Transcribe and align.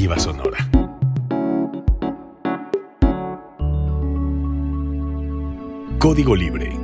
Sonora. 0.00 0.56
Código 5.98 6.34
Libre. 6.34 6.74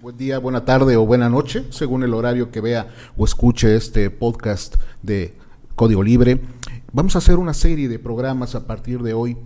Buen 0.00 0.16
día, 0.16 0.38
buena 0.38 0.64
tarde 0.64 0.96
o 0.96 1.04
buena 1.04 1.28
noche, 1.28 1.64
según 1.70 2.04
el 2.04 2.14
horario 2.14 2.52
que 2.52 2.60
vea 2.60 2.88
o 3.16 3.24
escuche 3.24 3.74
este 3.74 4.08
podcast 4.10 4.76
de 5.02 5.34
Código 5.76 6.02
Libre. 6.02 6.40
Vamos 6.94 7.16
a 7.16 7.18
hacer 7.18 7.36
una 7.36 7.52
serie 7.52 7.90
de 7.90 7.98
programas 7.98 8.54
a 8.54 8.66
partir 8.66 9.02
de 9.02 9.12
hoy 9.12 9.36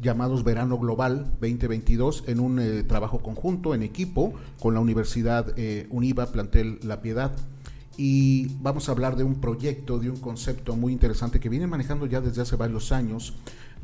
llamados 0.00 0.42
Verano 0.42 0.76
Global 0.78 1.30
2022 1.40 2.24
en 2.26 2.40
un 2.40 2.58
eh, 2.58 2.82
trabajo 2.82 3.20
conjunto, 3.20 3.72
en 3.72 3.84
equipo, 3.84 4.34
con 4.58 4.74
la 4.74 4.80
Universidad 4.80 5.54
eh, 5.56 5.86
Univa, 5.90 6.26
plantel 6.26 6.80
La 6.82 7.00
Piedad. 7.02 7.36
Y 7.96 8.48
vamos 8.60 8.88
a 8.88 8.92
hablar 8.92 9.14
de 9.14 9.22
un 9.22 9.40
proyecto, 9.40 10.00
de 10.00 10.10
un 10.10 10.16
concepto 10.16 10.74
muy 10.74 10.92
interesante 10.92 11.38
que 11.38 11.48
viene 11.48 11.68
manejando 11.68 12.06
ya 12.06 12.20
desde 12.20 12.42
hace 12.42 12.56
varios 12.56 12.90
años 12.90 13.34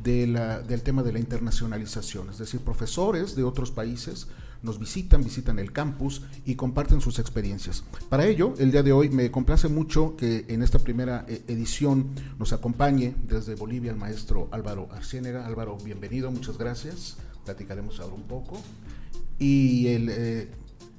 de 0.02 0.26
la, 0.26 0.62
del 0.62 0.82
tema 0.82 1.04
de 1.04 1.12
la 1.12 1.20
internacionalización, 1.20 2.30
es 2.30 2.38
decir, 2.38 2.62
profesores 2.62 3.36
de 3.36 3.44
otros 3.44 3.70
países 3.70 4.26
nos 4.62 4.78
visitan, 4.78 5.22
visitan 5.22 5.58
el 5.58 5.72
campus 5.72 6.22
y 6.44 6.54
comparten 6.54 7.00
sus 7.00 7.18
experiencias. 7.18 7.84
Para 8.08 8.26
ello, 8.26 8.54
el 8.58 8.72
día 8.72 8.82
de 8.82 8.92
hoy 8.92 9.08
me 9.08 9.30
complace 9.30 9.68
mucho 9.68 10.16
que 10.16 10.44
en 10.48 10.62
esta 10.62 10.78
primera 10.78 11.24
eh, 11.28 11.42
edición 11.48 12.10
nos 12.38 12.52
acompañe 12.52 13.14
desde 13.26 13.54
Bolivia 13.54 13.90
el 13.90 13.96
maestro 13.96 14.48
Álvaro 14.50 14.88
Arciénega. 14.92 15.46
Álvaro, 15.46 15.76
bienvenido, 15.84 16.30
muchas 16.30 16.58
gracias. 16.58 17.16
Platicaremos 17.44 18.00
ahora 18.00 18.14
un 18.14 18.24
poco. 18.24 18.60
Y 19.38 19.88
el 19.88 20.08
eh, 20.10 20.48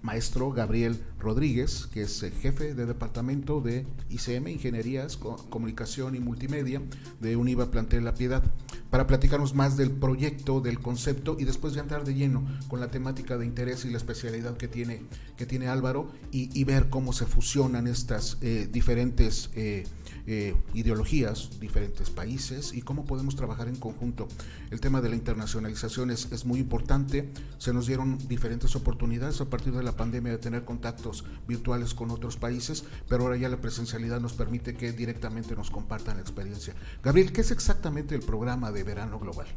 maestro 0.02 0.52
Gabriel 0.52 1.00
Rodríguez, 1.20 1.88
que 1.88 2.04
es 2.04 2.22
jefe 2.42 2.74
de 2.74 2.86
departamento 2.86 3.62
de 3.62 3.86
ICM, 4.10 4.48
Ingenierías, 4.48 5.18
Comunicación 5.18 6.16
y 6.16 6.20
Multimedia 6.20 6.82
de 7.20 7.36
Univa 7.36 7.72
Plantel 7.72 8.06
La 8.06 8.14
Piedad, 8.14 8.44
para 8.90 9.08
platicarnos 9.08 9.54
más 9.54 9.76
del 9.76 9.92
proyecto, 9.92 10.62
del 10.62 10.80
concepto 10.80 11.36
y 11.40 11.46
después 11.46 11.74
de 11.74 11.82
entrar 11.82 12.06
de 12.06 12.14
lleno 12.14 12.46
con 12.68 12.80
la 12.80 12.90
temática 12.90 13.38
de 13.38 13.46
interés 13.46 13.86
y 13.86 13.90
la 13.90 13.98
especialidad 13.98 14.56
que 14.56 14.68
tiene, 14.68 15.04
que 15.36 15.46
tiene 15.46 15.68
Álvaro 15.68 16.12
y, 16.32 16.64
ver 16.68 16.90
cómo 16.90 17.14
se 17.14 17.26
fusionan 17.26 17.88
estas 17.88 18.38
eh, 18.42 18.68
diferentes 18.70 19.50
eh, 19.56 19.86
eh, 20.26 20.54
ideologías, 20.74 21.60
diferentes 21.62 22.10
países 22.10 22.74
y 22.74 22.82
cómo 22.82 23.06
podemos 23.06 23.38
trabajar 23.38 23.70
en 23.70 23.78
conjunto. 23.78 24.28
El 24.72 24.82
tema 24.82 25.00
de 25.00 25.08
la 25.08 25.16
internacionalización 25.16 26.12
es, 26.12 26.30
es 26.34 26.46
muy 26.46 26.60
importante. 26.60 27.30
Se 27.58 27.72
nos 27.74 27.88
dieron 27.88 28.18
diferentes 28.28 28.76
oportunidades 28.76 29.40
a 29.40 29.46
partir 29.46 29.74
de 29.74 29.84
la 29.84 29.96
pandemia 29.98 30.32
de 30.32 30.38
tener 30.38 30.64
contactos 30.64 31.26
virtuales 31.48 31.94
con 31.94 32.12
otros 32.12 32.38
países, 32.38 32.86
pero 33.10 33.24
ahora 33.24 33.36
ya 33.36 33.50
la 33.50 33.58
presencialidad 33.58 34.22
nos 34.22 34.34
permite 34.34 34.76
que 34.76 34.94
directamente 34.94 35.56
nos 35.56 35.70
compartan 35.70 36.16
la 36.16 36.22
experiencia. 36.22 36.74
Gabriel, 37.04 37.34
¿qué 37.34 37.42
es 37.42 37.52
exactamente 37.52 38.16
el 38.16 38.22
programa 38.22 38.72
de 38.72 38.84
verano 38.84 39.20
global? 39.20 39.48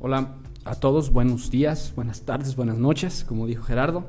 Hola 0.00 0.34
a 0.64 0.74
todos, 0.74 1.10
buenos 1.10 1.50
días, 1.50 1.92
buenas 1.94 2.22
tardes, 2.22 2.56
buenas 2.56 2.76
noches, 2.76 3.24
como 3.26 3.46
dijo 3.46 3.62
Gerardo. 3.62 4.06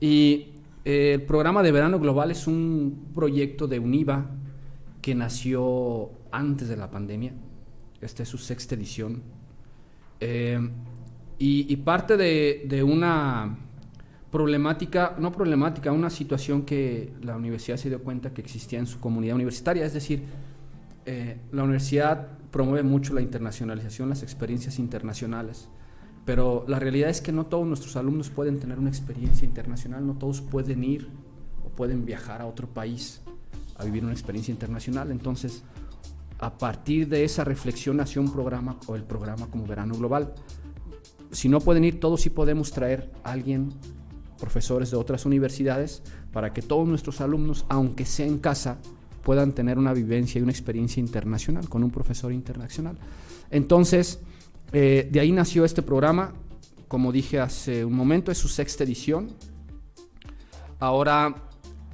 Y 0.00 0.52
eh, 0.84 1.14
el 1.14 1.22
programa 1.22 1.62
de 1.62 1.72
verano 1.72 1.98
global 1.98 2.30
es 2.30 2.46
un 2.46 3.08
proyecto 3.14 3.66
de 3.66 3.78
UNIVA 3.78 4.30
que 5.02 5.14
nació 5.14 6.10
antes 6.30 6.68
de 6.68 6.76
la 6.76 6.90
pandemia. 6.90 7.32
Esta 8.00 8.22
es 8.22 8.28
su 8.28 8.38
sexta 8.38 8.74
edición. 8.74 9.22
Eh, 10.20 10.58
y, 11.38 11.76
parte 11.76 12.16
de, 12.16 12.82
una 12.82 13.58
problemática, 14.34 15.14
no 15.16 15.30
problemática, 15.30 15.92
una 15.92 16.10
situación 16.10 16.62
que 16.62 17.12
la 17.22 17.36
universidad 17.36 17.76
se 17.76 17.88
dio 17.88 18.02
cuenta 18.02 18.34
que 18.34 18.40
existía 18.40 18.80
en 18.80 18.88
su 18.88 18.98
comunidad 18.98 19.36
universitaria. 19.36 19.86
Es 19.86 19.94
decir, 19.94 20.24
eh, 21.06 21.38
la 21.52 21.62
universidad 21.62 22.26
promueve 22.50 22.82
mucho 22.82 23.14
la 23.14 23.20
internacionalización, 23.20 24.08
las 24.08 24.24
experiencias 24.24 24.80
internacionales. 24.80 25.68
Pero 26.24 26.64
la 26.66 26.80
realidad 26.80 27.10
es 27.10 27.20
que 27.20 27.30
no 27.30 27.46
todos 27.46 27.64
nuestros 27.64 27.94
alumnos 27.94 28.28
pueden 28.28 28.58
tener 28.58 28.80
una 28.80 28.88
experiencia 28.88 29.46
internacional, 29.46 30.04
no 30.04 30.14
todos 30.14 30.40
pueden 30.40 30.82
ir 30.82 31.10
o 31.64 31.68
pueden 31.68 32.04
viajar 32.04 32.42
a 32.42 32.46
otro 32.46 32.66
país 32.66 33.20
a 33.76 33.84
vivir 33.84 34.02
una 34.02 34.14
experiencia 34.14 34.50
internacional. 34.50 35.12
Entonces, 35.12 35.62
a 36.40 36.58
partir 36.58 37.06
de 37.06 37.22
esa 37.22 37.44
reflexión 37.44 37.98
nació 37.98 38.20
un 38.20 38.32
programa 38.32 38.80
o 38.88 38.96
el 38.96 39.04
programa 39.04 39.46
como 39.46 39.64
Verano 39.64 39.94
Global. 39.94 40.34
Si 41.30 41.48
no 41.48 41.60
pueden 41.60 41.84
ir 41.84 42.00
todos, 42.00 42.22
sí 42.22 42.30
podemos 42.30 42.72
traer 42.72 43.12
a 43.22 43.30
alguien, 43.30 43.68
profesores 44.44 44.90
de 44.90 44.98
otras 44.98 45.24
universidades, 45.24 46.02
para 46.30 46.52
que 46.52 46.60
todos 46.60 46.86
nuestros 46.86 47.22
alumnos, 47.22 47.64
aunque 47.70 48.04
sea 48.04 48.26
en 48.26 48.38
casa, 48.38 48.76
puedan 49.22 49.52
tener 49.52 49.78
una 49.78 49.94
vivencia 49.94 50.38
y 50.38 50.42
una 50.42 50.52
experiencia 50.52 51.00
internacional 51.00 51.66
con 51.70 51.82
un 51.82 51.90
profesor 51.90 52.30
internacional. 52.30 52.98
Entonces, 53.50 54.20
eh, 54.72 55.08
de 55.10 55.20
ahí 55.20 55.32
nació 55.32 55.64
este 55.64 55.80
programa. 55.80 56.34
Como 56.88 57.10
dije 57.10 57.40
hace 57.40 57.86
un 57.86 57.94
momento, 57.94 58.30
es 58.30 58.36
su 58.36 58.48
sexta 58.48 58.84
edición. 58.84 59.28
Ahora 60.78 61.34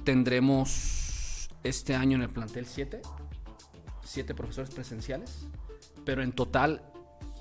tendremos 0.05 1.49
este 1.62 1.94
año 1.94 2.17
en 2.17 2.22
el 2.22 2.31
plantel 2.31 2.67
7, 2.67 3.00
7 4.03 4.34
profesores 4.34 4.71
presenciales, 4.71 5.47
pero 6.05 6.21
en 6.25 6.32
total 6.32 6.82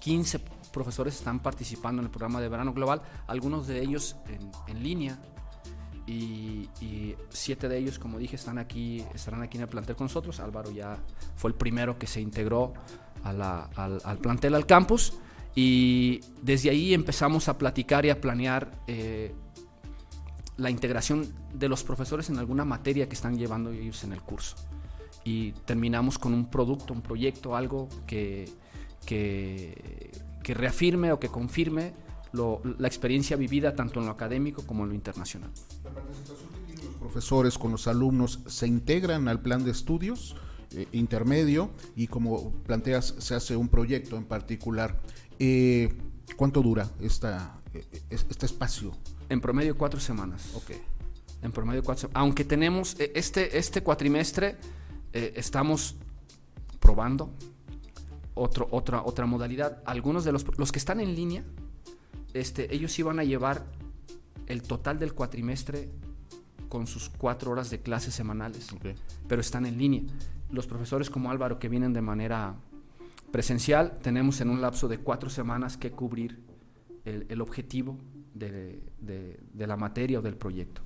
15 0.01 0.39
profesores 0.69 1.15
están 1.15 1.39
participando 1.39 2.01
en 2.01 2.05
el 2.05 2.11
programa 2.11 2.41
de 2.41 2.49
verano 2.49 2.73
global, 2.73 3.01
algunos 3.27 3.67
de 3.67 3.81
ellos 3.81 4.15
en, 4.67 4.83
línea 4.83 5.19
y, 6.05 6.69
y, 6.81 7.15
siete 7.29 7.67
de 7.67 7.77
ellos, 7.77 7.99
como 7.99 8.17
dije, 8.17 8.35
están 8.35 8.57
aquí, 8.57 9.03
estarán 9.13 9.43
aquí 9.43 9.57
en 9.57 9.63
el 9.63 9.69
plantel 9.69 9.95
con 9.95 10.05
nosotros. 10.05 10.39
Álvaro 10.39 10.71
ya 10.71 10.97
fue 11.35 11.51
el 11.51 11.55
primero 11.55 11.99
que 11.99 12.07
se 12.07 12.21
integró 12.21 12.73
al, 13.23 13.41
al, 13.41 14.17
plantel, 14.19 14.55
al 14.55 14.65
campus, 14.65 15.13
y 15.55 16.21
desde 16.41 16.69
ahí 16.69 16.93
empezamos 16.93 17.49
a 17.49 17.57
platicar 17.57 18.05
y 18.05 18.09
a 18.09 18.21
planear 18.21 18.71
eh, 18.87 19.33
la 20.57 20.69
integración 20.69 21.27
de 21.53 21.69
los 21.69 21.83
profesores 21.83 22.29
en 22.29 22.37
alguna 22.37 22.65
materia 22.65 23.07
que 23.07 23.15
están 23.15 23.37
llevando 23.37 23.71
ellos 23.71 24.03
en 24.03 24.13
el 24.13 24.21
curso. 24.21 24.55
Y 25.23 25.51
terminamos 25.51 26.17
con 26.17 26.33
un 26.33 26.49
producto, 26.49 26.93
un 26.93 27.01
proyecto, 27.01 27.55
algo 27.55 27.89
que, 28.05 28.49
que, 29.05 30.11
reafirme 30.53 31.11
o 31.11 31.19
que 31.19 31.29
confirme 31.29 31.93
la 32.31 32.87
experiencia 32.87 33.35
vivida 33.35 33.75
tanto 33.75 33.99
en 33.99 34.05
lo 34.05 34.11
académico 34.11 34.63
como 34.65 34.83
en 34.83 34.89
lo 34.89 34.95
internacional. 34.95 35.51
La 35.83 35.89
participación 35.91 36.49
que 36.53 36.59
tienen 36.65 36.85
los 36.85 36.95
profesores 36.95 37.57
con 37.57 37.71
los 37.71 37.87
alumnos 37.87 38.39
se 38.45 38.67
integran 38.67 39.27
al 39.27 39.41
plan 39.41 39.63
de 39.63 39.71
estudios 39.71 40.35
eh, 40.71 40.87
intermedio 40.91 41.71
y 41.95 42.07
como 42.07 42.51
planteas 42.67 43.15
se 43.17 43.33
hace 43.33 43.55
un 43.55 43.69
proyecto 43.69 44.17
en 44.17 44.25
particular. 44.25 44.99
Eh, 45.39 45.97
¿Cuánto 46.35 46.61
dura 46.61 46.87
esta, 46.99 47.59
eh, 47.73 47.83
este 48.11 48.45
espacio 48.45 48.93
en 49.29 49.41
promedio 49.41 49.77
cuatro 49.77 49.99
semanas. 49.99 50.53
Ok. 50.55 50.71
En 51.41 51.51
promedio 51.51 51.83
cuatro 51.83 52.09
Aunque 52.13 52.43
tenemos, 52.43 52.97
este, 52.99 53.57
este 53.57 53.81
cuatrimestre 53.81 54.57
eh, 55.13 55.33
estamos 55.35 55.95
probando 56.79 57.31
otro, 58.39 58.67
otra, 58.71 59.03
otra 59.03 59.25
modalidad. 59.25 59.81
Algunos 59.85 60.23
de 60.23 60.31
los, 60.31 60.45
los 60.57 60.71
que 60.71 60.79
están 60.79 60.99
en 60.99 61.15
línea, 61.15 61.43
este, 62.33 62.73
ellos 62.73 62.97
iban 62.99 63.19
a 63.19 63.23
llevar 63.23 63.65
el 64.47 64.61
total 64.61 64.99
del 64.99 65.13
cuatrimestre 65.13 65.89
con 66.69 66.87
sus 66.87 67.09
cuatro 67.09 67.51
horas 67.51 67.69
de 67.69 67.81
clases 67.81 68.13
semanales, 68.13 68.71
okay. 68.73 68.95
pero 69.27 69.41
están 69.41 69.65
en 69.65 69.77
línea. 69.77 70.03
Los 70.51 70.67
profesores 70.67 71.09
como 71.09 71.31
Álvaro 71.31 71.59
que 71.59 71.69
vienen 71.69 71.93
de 71.93 72.01
manera 72.01 72.55
presencial, 73.31 73.99
tenemos 74.01 74.41
en 74.41 74.49
un 74.49 74.61
lapso 74.61 74.87
de 74.87 74.99
cuatro 74.99 75.29
semanas 75.29 75.77
que 75.77 75.91
cubrir 75.91 76.39
el, 77.05 77.25
el 77.29 77.41
objetivo 77.41 77.97
de, 78.33 79.39
la 79.55 79.77
materia 79.77 80.19
o 80.19 80.21
del 80.21 80.35
proyecto. 80.35 80.81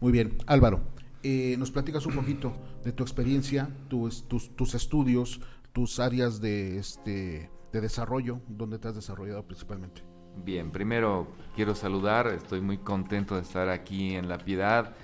Muy 0.00 0.12
bien, 0.12 0.36
Álvaro, 0.46 0.80
eh, 1.22 1.56
nos 1.58 1.70
platicas 1.70 2.06
un 2.06 2.14
poquito 2.14 2.52
de 2.84 2.92
tu 2.92 3.02
experiencia, 3.02 3.68
tus, 3.88 4.28
tus, 4.28 4.74
estudios, 4.74 5.40
tus 5.76 6.00
áreas 6.00 6.40
de, 6.40 6.78
este, 6.78 7.50
de 7.70 7.80
desarrollo, 7.82 8.40
donde 8.48 8.78
te 8.78 8.88
has 8.88 8.94
desarrollado 8.94 9.42
principalmente. 9.42 10.02
Bien, 10.42 10.70
primero 10.70 11.28
quiero 11.54 11.74
saludar, 11.74 12.28
estoy 12.28 12.62
muy 12.62 12.78
contento 12.78 13.34
de 13.34 13.42
estar 13.42 13.68
aquí 13.68 14.14
en 14.14 14.26
La 14.26 14.38
Piedad, 14.38 14.94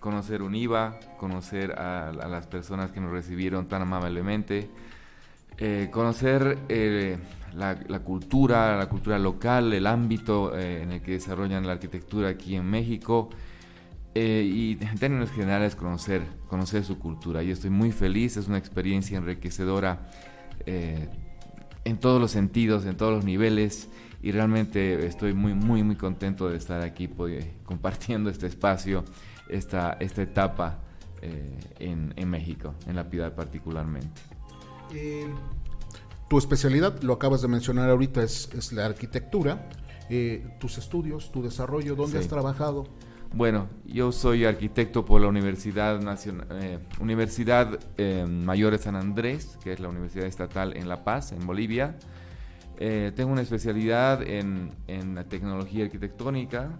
conocer 0.00 0.42
UNIVA, 0.42 1.00
conocer 1.16 1.72
a, 1.72 2.12
las 2.12 2.46
personas 2.46 2.90
que 2.90 3.00
nos 3.00 3.10
recibieron 3.10 3.68
tan 3.68 3.80
amablemente, 3.80 4.68
eh, 5.56 5.88
conocer 5.90 6.58
eh, 6.68 7.16
la, 7.54 8.00
cultura, 8.00 8.76
la 8.76 8.86
cultura 8.86 9.18
local, 9.18 9.72
el 9.72 9.86
ámbito 9.86 10.54
eh, 10.54 10.82
en 10.82 10.92
el 10.92 11.00
que 11.00 11.12
desarrollan 11.12 11.66
la 11.66 11.72
arquitectura 11.72 12.28
aquí 12.28 12.54
en 12.54 12.66
México. 12.66 13.30
Eh, 14.20 14.42
y 14.42 14.72
en 14.80 14.98
términos 14.98 15.30
generales 15.30 15.76
conocer, 15.76 16.22
conocer 16.48 16.82
su 16.82 16.98
cultura. 16.98 17.40
Yo 17.44 17.52
estoy 17.52 17.70
muy 17.70 17.92
feliz, 17.92 18.36
es 18.36 18.48
una 18.48 18.58
experiencia 18.58 19.16
enriquecedora 19.16 20.10
eh, 20.66 21.08
en 21.84 21.98
todos 21.98 22.20
los 22.20 22.32
sentidos, 22.32 22.84
en 22.84 22.96
todos 22.96 23.14
los 23.14 23.24
niveles 23.24 23.88
y 24.20 24.32
realmente 24.32 25.06
estoy 25.06 25.34
muy, 25.34 25.54
muy, 25.54 25.84
muy 25.84 25.94
contento 25.94 26.48
de 26.48 26.56
estar 26.56 26.82
aquí 26.82 27.08
compartiendo 27.64 28.28
este 28.28 28.48
espacio, 28.48 29.04
esta, 29.48 29.92
esta 30.00 30.22
etapa 30.22 30.80
eh, 31.22 31.56
en, 31.78 32.12
en, 32.16 32.28
México, 32.28 32.74
en 32.88 32.96
la 32.96 33.08
Piedad 33.08 33.36
particularmente. 33.36 34.20
tu 36.28 36.38
especialidad, 36.38 37.00
lo 37.02 37.12
acabas 37.12 37.40
de 37.42 37.46
mencionar 37.46 37.88
ahorita, 37.88 38.24
es, 38.24 38.50
es 38.52 38.72
la 38.72 38.86
arquitectura. 38.86 39.70
tus 40.58 40.76
estudios, 40.76 41.30
tu 41.30 41.40
desarrollo, 41.40 41.94
¿dónde 41.94 42.18
has 42.18 42.26
trabajado? 42.26 42.88
Bueno, 43.34 43.68
yo 43.84 44.10
soy 44.10 44.46
arquitecto 44.46 45.04
por 45.04 45.20
la 45.20 45.28
Universidad 45.28 46.00
Nacional, 46.00 46.46
eh, 46.62 46.78
Universidad 46.98 47.78
eh, 47.98 48.24
Mayor 48.26 48.72
de 48.72 48.78
San 48.78 48.96
Andrés, 48.96 49.58
que 49.62 49.72
es 49.72 49.80
la 49.80 49.88
Universidad 49.88 50.26
Estatal 50.26 50.76
en 50.76 50.88
La 50.88 51.04
Paz, 51.04 51.32
en 51.32 51.46
Bolivia. 51.46 51.96
Eh, 52.78 53.12
tengo 53.14 53.30
una 53.30 53.42
especialidad 53.42 54.22
en, 54.22 54.70
en, 54.86 55.14
la 55.14 55.24
tecnología 55.24 55.84
arquitectónica 55.84 56.70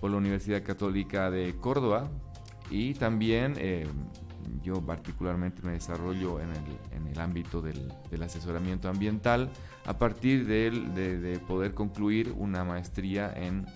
por 0.00 0.12
la 0.12 0.18
Universidad 0.18 0.62
Católica 0.62 1.30
de 1.30 1.56
Córdoba 1.56 2.08
y 2.70 2.94
también 2.94 3.56
yo 4.62 4.80
particularmente 4.80 5.62
me 5.62 5.72
desarrollo 5.72 6.40
en 6.40 6.50
el, 6.50 6.96
en 6.96 7.06
el 7.08 7.20
ámbito 7.20 7.60
del, 7.60 7.92
del, 8.10 8.22
asesoramiento 8.22 8.88
ambiental 8.88 9.50
a 9.84 9.98
partir 9.98 10.46
de, 10.46 10.70
de 10.70 11.38
poder 11.40 11.74
concluir 11.74 12.34
una 12.36 12.62
maestría 12.64 13.32
en 13.34 13.66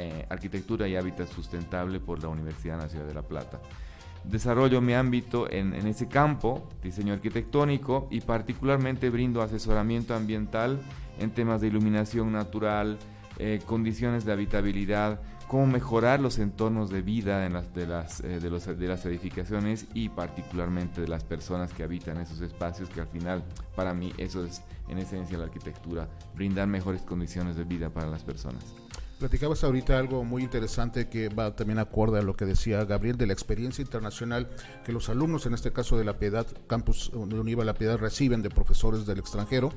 eh, 0.00 0.26
arquitectura 0.28 0.86
y 0.86 0.94
Hábitat 0.94 1.28
Sustentable 1.28 1.98
por 1.98 2.22
la 2.22 2.28
Universidad 2.28 2.78
Nacional 2.78 3.08
de 3.08 3.14
La 3.14 3.22
Plata. 3.22 3.60
Desarrollo 4.22 4.80
mi 4.80 4.94
ámbito 4.94 5.50
en, 5.50 5.74
ese 5.74 6.06
campo, 6.06 6.68
diseño 6.82 7.14
arquitectónico, 7.14 8.06
y 8.10 8.20
particularmente 8.20 9.10
brindo 9.10 9.42
asesoramiento 9.42 10.14
ambiental 10.14 10.80
en 11.18 11.30
temas 11.30 11.60
de 11.60 11.66
iluminación 11.66 12.30
natural, 12.30 12.96
eh, 13.38 13.60
condiciones 13.66 14.24
de 14.24 14.32
habitabilidad, 14.32 15.20
cómo 15.48 15.66
mejorar 15.66 16.20
los 16.20 16.38
entornos 16.38 16.90
de 16.90 17.02
vida 17.02 17.44
en 17.46 17.56
eh, 17.56 18.40
de, 18.40 18.88
las 18.88 19.06
edificaciones 19.06 19.86
y 19.94 20.10
particularmente 20.10 21.00
de 21.00 21.08
las 21.08 21.24
personas 21.24 21.72
que 21.72 21.82
habitan 21.82 22.18
esos 22.18 22.40
espacios, 22.40 22.88
que 22.90 23.00
al 23.00 23.08
final 23.08 23.42
para 23.74 23.94
mí 23.94 24.12
eso 24.18 24.44
es 24.44 24.62
en 24.88 24.98
esencia 24.98 25.38
la 25.38 25.44
arquitectura, 25.44 26.08
brindar 26.36 26.68
mejores 26.68 27.02
condiciones 27.02 27.56
de 27.56 27.64
vida 27.64 27.90
para 27.90 28.06
las 28.08 28.22
personas. 28.22 28.64
Platicabas 29.18 29.64
ahorita 29.64 29.98
algo 29.98 30.22
muy 30.22 30.44
interesante 30.44 31.08
que 31.08 31.28
va 31.28 31.56
también 31.56 31.80
acorde 31.80 32.20
a 32.20 32.22
lo 32.22 32.36
que 32.36 32.44
decía 32.44 32.84
Gabriel 32.84 33.16
de 33.16 33.26
la 33.26 33.32
experiencia 33.32 33.82
internacional 33.82 34.48
que 34.84 34.92
los 34.92 35.08
alumnos, 35.08 35.44
en 35.44 35.54
este 35.54 35.72
caso 35.72 35.98
de 35.98 36.04
la 36.04 36.18
Piedad, 36.18 36.46
Campus 36.68 37.10
de 37.12 37.40
Univa 37.40 37.64
La 37.64 37.74
Piedad, 37.74 37.98
reciben 37.98 38.42
de 38.42 38.50
profesores 38.50 39.06
del 39.06 39.18
extranjero 39.18 39.72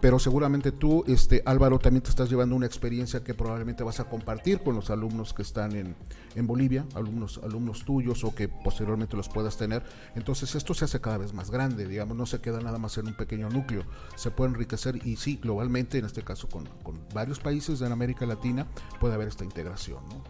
pero 0.00 0.18
seguramente 0.18 0.72
tú, 0.72 1.04
este, 1.06 1.42
Álvaro, 1.44 1.78
también 1.78 2.02
te 2.02 2.10
estás 2.10 2.30
llevando 2.30 2.54
una 2.54 2.66
experiencia 2.66 3.24
que 3.24 3.34
probablemente 3.34 3.82
vas 3.82 3.98
a 4.00 4.04
compartir 4.04 4.60
con 4.60 4.76
los 4.76 4.90
alumnos 4.90 5.34
que 5.34 5.42
están 5.42 5.74
en, 5.74 5.96
en, 6.36 6.46
Bolivia, 6.46 6.86
alumnos, 6.94 7.40
alumnos 7.42 7.84
tuyos 7.84 8.22
o 8.24 8.34
que 8.34 8.48
posteriormente 8.48 9.16
los 9.16 9.28
puedas 9.28 9.56
tener. 9.56 9.82
Entonces 10.14 10.54
esto 10.54 10.74
se 10.74 10.84
hace 10.84 11.00
cada 11.00 11.18
vez 11.18 11.32
más 11.34 11.50
grande, 11.50 11.86
digamos, 11.86 12.16
no 12.16 12.26
se 12.26 12.40
queda 12.40 12.60
nada 12.60 12.78
más 12.78 12.96
en 12.98 13.08
un 13.08 13.14
pequeño 13.14 13.48
núcleo, 13.48 13.84
se 14.14 14.30
puede 14.30 14.50
enriquecer 14.50 15.04
y 15.04 15.16
sí, 15.16 15.40
globalmente, 15.42 15.98
en 15.98 16.04
este 16.04 16.22
caso 16.22 16.48
con, 16.48 16.66
con 16.82 17.00
varios 17.12 17.40
países 17.40 17.80
en 17.80 17.90
América 17.90 18.24
Latina, 18.24 18.66
puede 19.00 19.14
haber 19.14 19.28
esta 19.28 19.44
integración. 19.44 20.02
¿no? 20.08 20.22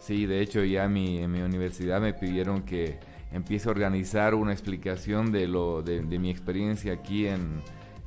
Sí, 0.00 0.26
de 0.26 0.40
hecho 0.40 0.64
ya 0.64 0.88
mi, 0.88 1.18
en 1.18 1.30
mi 1.30 1.40
universidad 1.40 2.00
me 2.00 2.14
pidieron 2.14 2.62
que 2.62 2.98
empiece 3.32 3.68
a 3.68 3.72
organizar 3.72 4.34
una 4.34 4.52
explicación 4.52 5.32
de, 5.32 5.46
lo, 5.46 5.82
de, 5.82 6.02
de 6.02 6.18
mi 6.18 6.30
experiencia 6.30 6.92
aquí 6.92 7.26
en 7.26 7.62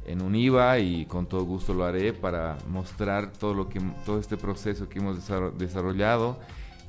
en 0.08 0.22
UNIVA 0.22 0.80
y 0.80 1.06
con 1.06 1.28
todo 1.28 1.44
gusto 1.44 1.74
lo 1.74 1.86
haré 1.86 2.14
para 2.14 2.58
mostrar 2.68 3.32
todo 3.34 3.54
lo 3.54 3.70
que 3.70 3.80
todo 4.06 4.20
este 4.20 4.38
proceso 4.38 4.90
que 4.90 5.00
hemos 5.00 5.30
desarrollado, 5.58 6.40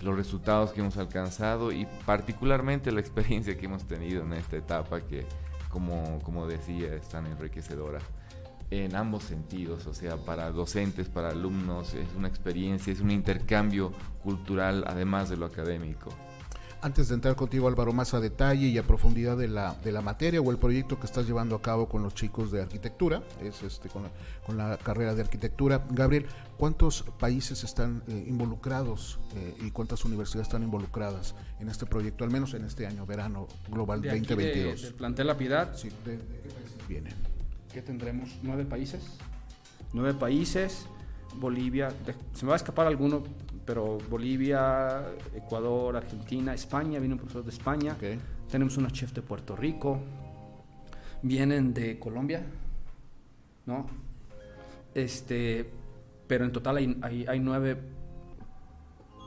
los 0.01 0.17
resultados 0.17 0.73
que 0.73 0.81
hemos 0.81 0.97
alcanzado 0.97 1.73
y 1.73 1.87
particularmente 2.07 2.93
la 2.93 3.01
experiencia 3.01 3.59
que 3.59 3.67
hemos 3.67 3.85
tenido 3.85 4.23
en 4.23 4.33
esta 4.33 4.57
etapa 4.57 5.01
que 5.01 5.27
como, 5.69 6.21
como 6.23 6.47
decía 6.47 6.95
es 6.95 7.09
tan 7.09 7.27
enriquecedora 7.27 7.99
en 8.71 8.95
ambos 8.97 9.25
sentidos, 9.25 9.87
o 9.87 9.95
sea, 9.95 10.17
para 10.17 10.51
docentes, 10.51 11.09
para 11.09 11.31
alumnos, 11.31 11.95
es 11.95 12.09
una 12.17 12.29
experiencia, 12.29 12.93
es 12.93 13.01
un 13.01 13.11
intercambio 13.11 13.93
cultural 14.23 14.85
además 14.87 15.31
de 15.31 15.39
lo 15.39 15.47
académico. 15.47 16.11
Antes 16.81 17.09
de 17.09 17.17
entrar 17.17 17.35
contigo 17.35 17.67
Álvaro 17.67 17.93
más 17.93 18.15
a 18.15 18.21
detalle 18.21 18.69
y 18.69 18.79
a 18.79 18.85
profundidad 18.85 19.37
de 19.37 19.49
la, 19.49 19.75
de 19.83 19.91
la 19.91 20.01
materia 20.01 20.41
o 20.41 20.51
el 20.53 20.59
proyecto 20.59 21.01
que 21.01 21.07
estás 21.07 21.27
llevando 21.27 21.57
a 21.57 21.63
cabo 21.63 21.89
con 21.89 22.05
los 22.05 22.15
chicos 22.15 22.53
de 22.53 22.63
arquitectura, 22.63 23.23
es 23.43 23.65
este 23.65 23.89
con 23.89 24.05
la, 24.05 24.11
con 24.47 24.57
la 24.57 24.77
carrera 24.77 25.13
de 25.17 25.23
arquitectura, 25.23 25.85
Gabriel, 25.91 26.27
¿cuántos 26.57 27.03
países 27.19 27.65
están 27.65 28.05
eh, 28.07 28.25
involucrados 28.29 29.19
eh, 29.35 29.57
y 29.61 29.73
cuántas 29.73 30.05
universidades 30.05 30.47
están 30.47 30.63
involucradas 30.63 31.35
en 31.59 31.69
este 31.69 31.85
proyecto, 31.85 32.23
al 32.23 32.31
menos 32.31 32.55
en 32.55 32.65
este 32.65 32.87
año, 32.87 33.05
verano 33.05 33.49
global 33.69 34.01
2022? 34.01 34.83
del 34.83 34.95
plantel 34.95 35.27
La 35.27 35.37
Piedad. 35.37 35.77
Sí, 35.77 35.89
¿de, 36.05 36.17
qué 36.17 36.49
países 36.49 36.89
vienen? 36.89 37.15
¿Qué 37.73 37.83
tendremos? 37.83 38.39
¿Nueve 38.43 38.65
países? 38.65 39.03
Nueve 39.93 40.15
países. 40.15 40.87
Bolivia, 41.35 41.91
se 42.35 42.45
me 42.45 42.49
va 42.49 42.55
a 42.55 42.57
escapar 42.57 42.87
alguno, 42.87 43.23
pero 43.69 43.99
Bolivia, 44.09 45.03
Ecuador, 45.35 45.95
Argentina, 45.95 46.55
España, 46.55 46.99
viene 47.01 47.13
un 47.13 47.19
profesor 47.19 47.45
de 47.45 47.51
España, 47.51 47.99
tenemos 48.51 48.79
una 48.79 48.91
chef 48.91 49.13
de 49.13 49.21
Puerto 49.21 49.55
Rico, 49.55 50.01
vienen 51.21 51.75
de 51.75 51.99
Colombia, 51.99 52.47
¿no? 53.67 53.87
Este, 54.95 55.71
pero 56.27 56.47
en 56.47 56.53
total 56.53 56.79
hay, 57.03 57.27
hay, 57.29 57.41
nueve 57.41 57.79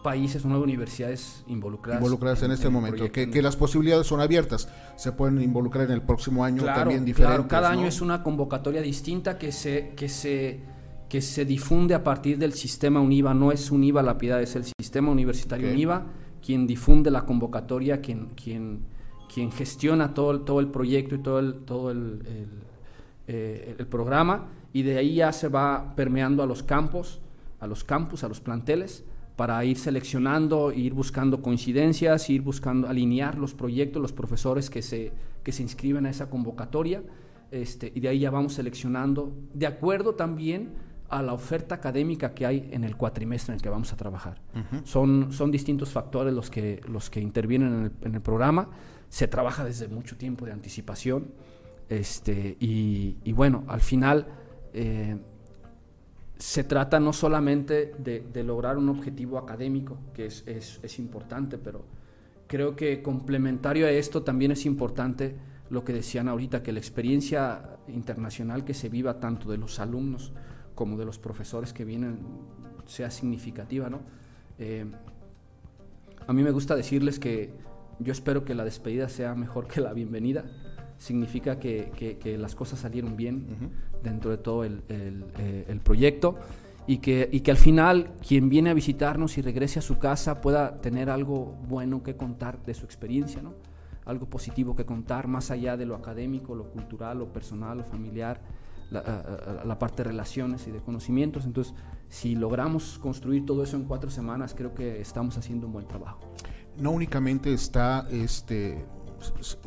países 0.04 0.44
o 0.44 0.48
nueve 0.48 0.64
universidades 0.64 1.44
involucradas. 1.46 2.02
Involucradas 2.02 2.42
en, 2.42 2.50
este 2.50 2.70
momento, 2.70 3.12
que, 3.12 3.30
que, 3.30 3.42
las 3.44 3.56
posibilidades 3.56 4.08
son 4.08 4.22
abiertas, 4.22 4.68
se 4.96 5.12
pueden 5.12 5.40
involucrar 5.40 5.86
en 5.86 5.92
el 5.92 6.02
próximo 6.02 6.44
año 6.44 6.64
también 6.64 7.06
diferentes. 7.06 7.46
Claro, 7.46 7.48
cada 7.48 7.70
año 7.70 7.86
es 7.86 8.02
una 8.02 8.24
convocatoria 8.24 8.82
distinta 8.82 9.38
que 9.38 9.52
se, 9.52 9.90
que 9.96 10.10
se 10.10 10.62
que 11.12 11.20
se 11.20 11.44
difunde 11.44 11.94
a 11.94 12.06
partir 12.06 12.38
del 12.38 12.54
sistema 12.54 13.02
UNIVA, 13.02 13.34
no 13.34 13.52
es 13.52 13.70
UNIVA 13.70 14.02
la 14.02 14.18
piedad, 14.18 14.42
es 14.42 14.56
el 14.56 14.64
sistema 14.64 15.12
universitario 15.12 15.70
UNIVA 15.70 16.06
quien 16.42 16.66
difunde 16.66 17.12
la 17.12 17.26
convocatoria, 17.26 18.00
quien, 18.00 18.28
quien, 18.28 18.86
quien 19.28 19.52
gestiona 19.52 20.14
todo, 20.14 20.40
todo 20.40 20.62
el 20.62 20.70
proyecto 20.70 21.16
y 21.16 21.18
todo 21.18 21.40
el, 21.40 21.56
todo 21.66 21.92
el, 21.92 22.22
eh, 23.28 23.76
el, 23.78 23.88
programa, 23.88 24.48
y 24.72 24.84
de 24.84 25.00
ahí 25.00 25.16
ya 25.16 25.34
se 25.34 25.50
va 25.50 25.98
permeando 25.98 26.44
a 26.44 26.46
los 26.46 26.64
campos, 26.64 27.20
a 27.60 27.68
los 27.68 27.84
campus, 27.84 28.24
a 28.24 28.30
los 28.30 28.40
planteles, 28.40 29.04
para 29.36 29.66
ir 29.66 29.78
seleccionando, 29.78 30.72
ir 30.72 30.94
buscando 30.94 31.42
coincidencias, 31.42 32.30
ir 32.30 32.42
buscando 32.42 32.88
alinear 32.88 33.38
los 33.38 33.54
proyectos, 33.54 34.02
los 34.02 34.14
profesores 34.14 34.70
que 34.70 34.82
se, 34.82 35.12
que 35.44 35.52
se 35.52 35.62
inscriben 35.62 36.06
a 36.06 36.10
esa 36.10 36.30
convocatoria, 36.30 37.04
este, 37.52 37.92
y 37.94 38.00
de 38.00 38.08
ahí 38.08 38.20
ya 38.20 38.32
vamos 38.32 38.54
seleccionando, 38.54 39.36
de 39.54 39.68
acuerdo 39.68 40.16
también 40.16 40.90
a 41.12 41.22
la 41.22 41.34
oferta 41.34 41.76
académica 41.76 42.34
que 42.34 42.46
hay 42.46 42.70
en 42.72 42.86
el 42.86 42.96
cuatrimestre 42.96 43.52
en 43.52 43.56
el 43.58 43.62
que 43.62 43.70
vamos 43.70 43.92
a 43.92 43.98
trabajar. 43.98 44.42
son, 44.86 45.32
son 45.32 45.52
distintos 45.52 45.90
factores 45.90 46.34
los 46.34 46.50
que, 46.50 46.82
los 46.88 47.10
que 47.10 47.20
intervienen 47.20 47.92
en 48.02 48.16
el, 48.16 48.22
programa. 48.22 48.70
Se 49.10 49.28
trabaja 49.28 49.66
desde 49.66 49.90
mucho 49.90 50.16
tiempo 50.18 50.46
de 50.46 50.54
anticipación. 50.54 51.28
Este, 51.90 52.56
y, 52.62 53.34
bueno, 53.34 53.66
al 53.68 53.82
final 53.82 54.26
eh, 54.74 55.18
se 56.38 56.64
trata 56.64 57.02
no 57.02 57.12
solamente 57.12 57.94
de, 57.98 58.44
lograr 58.44 58.78
un 58.78 58.88
objetivo 58.88 59.38
académico, 59.38 59.98
que 60.14 60.28
es, 60.28 60.48
es, 60.48 60.80
es 60.82 60.98
importante, 60.98 61.58
pero 61.58 61.84
creo 62.48 62.78
que 62.78 63.02
complementario 63.02 63.86
a 63.86 63.92
esto 63.92 64.24
también 64.24 64.52
es 64.52 64.66
importante 64.66 65.36
lo 65.70 65.84
que 65.84 65.92
decían 65.92 66.30
ahorita, 66.30 66.64
que 66.64 66.72
la 66.72 66.80
experiencia 66.80 67.78
internacional 67.90 68.64
que 68.64 68.74
se 68.74 68.88
viva 68.88 69.20
tanto 69.20 69.50
de 69.50 69.58
los 69.58 69.80
alumnos, 69.80 70.32
como 70.82 70.98
de 70.98 71.06
los 71.06 71.20
profesores 71.20 71.74
que 71.74 71.86
vienen 71.86 72.18
sea 72.88 73.12
significativa, 73.12 73.88
¿no? 73.88 74.00
Eh, 74.58 74.84
a 76.26 76.34
mí 76.34 76.42
me 76.42 76.50
gusta 76.50 76.76
decirles 76.76 77.20
que 77.20 77.54
yo 78.00 78.12
espero 78.12 78.44
que 78.44 78.56
la 78.56 78.64
despedida 78.64 79.08
sea 79.08 79.36
mejor 79.36 79.68
que 79.68 79.80
la 79.80 79.94
bienvenida. 79.94 80.44
Significa 80.98 81.60
que, 81.60 81.92
que, 82.20 82.36
las 82.40 82.56
cosas 82.56 82.80
salieron 82.80 83.16
bien 83.16 83.46
dentro 84.02 84.32
de 84.32 84.40
todo 84.40 84.64
el, 84.64 84.82
eh, 84.90 85.66
el, 85.68 85.80
proyecto 85.82 86.40
y 86.88 86.98
que, 86.98 87.30
y 87.32 87.42
que 87.42 87.52
al 87.52 87.58
final 87.58 88.14
quien 88.28 88.50
viene 88.50 88.72
a 88.72 88.74
visitarnos 88.74 89.38
y 89.38 89.44
regrese 89.44 89.78
a 89.78 89.84
su 89.84 90.00
casa 90.00 90.42
pueda 90.42 90.82
tener 90.82 91.12
algo 91.12 91.58
bueno 91.70 92.02
que 92.02 92.16
contar 92.16 92.58
de 92.66 92.74
su 92.74 92.86
experiencia, 92.86 93.44
¿no? 93.44 93.54
algo 94.06 94.26
positivo 94.26 94.76
que 94.76 94.84
contar 94.84 95.28
más 95.28 95.52
allá 95.52 95.78
de 95.78 95.86
lo 95.86 95.94
académico, 95.94 96.56
lo 96.56 96.72
cultural, 96.72 97.20
lo 97.20 97.32
personal, 97.32 97.78
lo 97.78 97.84
familiar 97.84 98.42
la, 98.92 99.78
parte 99.80 100.04
de 100.04 100.10
relaciones 100.10 100.68
y 100.68 100.72
de 100.72 100.80
conocimientos. 100.80 101.46
Entonces, 101.46 101.74
si 102.10 102.36
logramos 102.36 103.00
construir 103.00 103.46
todo 103.46 103.64
eso 103.64 103.78
en 103.78 103.86
cuatro 103.86 104.12
semanas, 104.12 104.54
creo 104.56 104.74
que 104.74 105.02
estamos 105.02 105.38
haciendo 105.38 105.68
un 105.68 105.74
buen 105.74 105.88
trabajo. 105.88 106.20
no 106.78 106.92
únicamente 106.92 107.54
está 107.54 108.08
este, 108.12 108.86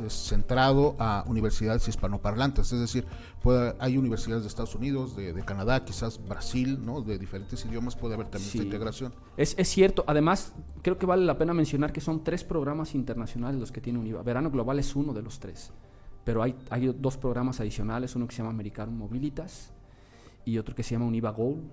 centrado 0.09 0.95
a 0.99 1.23
universidades 1.27 1.87
hispanoparlantes, 1.87 2.71
es 2.71 2.79
decir, 2.79 3.05
puede, 3.41 3.75
hay 3.79 3.97
universidades 3.97 4.43
de 4.43 4.49
Estados 4.49 4.75
Unidos, 4.75 5.15
de, 5.15 5.33
Canadá, 5.43 5.83
quizás 5.85 6.23
Brasil, 6.23 6.79
¿no? 6.83 7.01
de 7.01 7.17
diferentes 7.17 7.65
idiomas 7.65 7.95
puede 7.95 8.15
haber 8.15 8.27
también 8.27 8.49
esta 8.49 8.63
integración. 8.63 9.13
Es, 9.37 9.55
es, 9.57 9.67
cierto, 9.69 10.03
además 10.07 10.53
creo 10.81 10.97
que 10.97 11.05
vale 11.05 11.25
la 11.25 11.37
pena 11.37 11.53
mencionar 11.53 11.91
que 11.91 12.01
son 12.01 12.23
tres 12.23 12.43
programas 12.43 12.95
internacionales 12.95 13.59
los 13.59 13.71
que 13.71 13.81
tiene 13.81 13.99
UNIVA. 13.99 14.23
Verano 14.23 14.51
Global 14.51 14.79
es 14.79 14.95
uno 14.95 15.13
de 15.13 15.21
los 15.21 15.39
tres, 15.39 15.71
pero 16.25 16.41
hay, 16.41 16.55
hay 16.69 16.93
dos 16.99 17.15
programas 17.15 17.61
adicionales, 17.61 18.15
uno 18.15 18.27
que 18.27 18.33
se 18.33 18.39
llama 18.39 18.49
Americano 18.49 18.91
Mobilitas 18.91 19.71
y 20.43 20.57
otro 20.57 20.75
que 20.75 20.83
se 20.83 20.95
llama 20.95 21.05
UNIVA 21.05 21.29
Gold. 21.29 21.63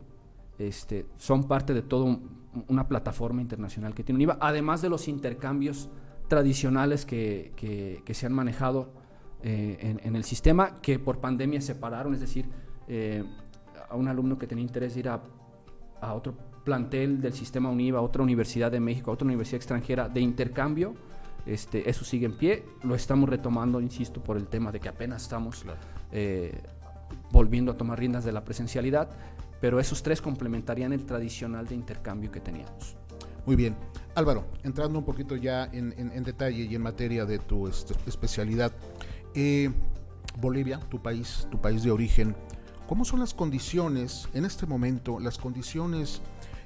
Este, 0.58 1.06
son 1.16 1.48
parte 1.48 1.74
de 1.74 1.82
toda 1.82 2.18
una 2.68 2.86
plataforma 2.86 3.40
internacional 3.40 3.94
que 3.94 4.04
tiene 4.04 4.18
UNIVA, 4.18 4.36
además 4.40 4.82
de 4.82 4.90
los 4.90 5.08
intercambios 5.08 5.88
tradicionales 6.28 7.04
que, 7.06 7.52
que, 7.56 8.14
se 8.14 8.26
han 8.26 8.32
manejado 8.34 8.92
eh, 9.42 9.98
en, 10.02 10.14
el 10.14 10.24
sistema, 10.24 10.80
que 10.80 10.98
por 10.98 11.18
pandemia 11.18 11.60
se 11.60 11.74
pararon, 11.74 12.14
es 12.14 12.20
decir, 12.20 12.48
eh, 12.88 13.24
a 13.88 13.96
un 13.96 14.06
alumno 14.06 14.38
que 14.38 14.46
tenía 14.46 14.62
interés 14.62 14.94
de 14.94 15.00
ir 15.00 15.08
a, 15.08 15.22
a, 16.00 16.14
otro 16.14 16.34
plantel 16.64 17.20
del 17.20 17.32
sistema 17.32 17.70
UNIVA, 17.70 17.98
a 17.98 18.02
otra 18.02 18.22
universidad 18.22 18.70
de 18.70 18.80
México, 18.80 19.10
a 19.10 19.14
otra 19.14 19.26
universidad 19.26 19.56
extranjera 19.56 20.08
de 20.08 20.20
intercambio, 20.20 20.94
este, 21.46 21.88
eso 21.88 22.04
sigue 22.04 22.26
en 22.26 22.36
pie, 22.36 22.64
lo 22.82 22.94
estamos 22.94 23.28
retomando, 23.28 23.80
insisto, 23.80 24.22
por 24.22 24.36
el 24.36 24.46
tema 24.46 24.72
de 24.72 24.80
que 24.80 24.88
apenas 24.88 25.22
estamos 25.22 25.64
eh, 26.12 26.60
volviendo 27.30 27.72
a 27.72 27.76
tomar 27.76 27.98
riendas 27.98 28.24
de 28.24 28.32
la 28.32 28.44
presencialidad, 28.44 29.10
pero 29.60 29.80
esos 29.80 30.02
tres 30.02 30.20
complementarían 30.20 30.92
el 30.92 31.04
tradicional 31.04 31.66
de 31.66 31.74
intercambio 31.74 32.30
que 32.30 32.40
teníamos. 32.40 32.96
Muy 33.44 33.56
bien. 33.56 33.76
Álvaro, 34.14 34.44
entrando 34.62 34.98
un 34.98 35.04
poquito 35.04 35.36
ya 35.36 35.68
en, 35.72 36.22
detalle 36.22 36.64
y 36.64 36.74
en 36.74 36.82
materia 36.82 37.24
de 37.24 37.38
tu 37.38 37.66
este, 37.66 37.94
especialidad, 38.06 38.72
eh, 39.34 39.70
Bolivia, 40.38 40.78
tu 40.90 41.02
país, 41.02 41.48
tu 41.50 41.60
país 41.60 41.82
de 41.82 41.90
origen, 41.90 42.36
¿cómo 42.86 43.04
son 43.04 43.20
las 43.20 43.34
condiciones 43.34 44.28
en 44.34 44.44
este 44.44 44.66
momento, 44.66 45.18
las 45.18 45.38
condiciones 45.38 46.20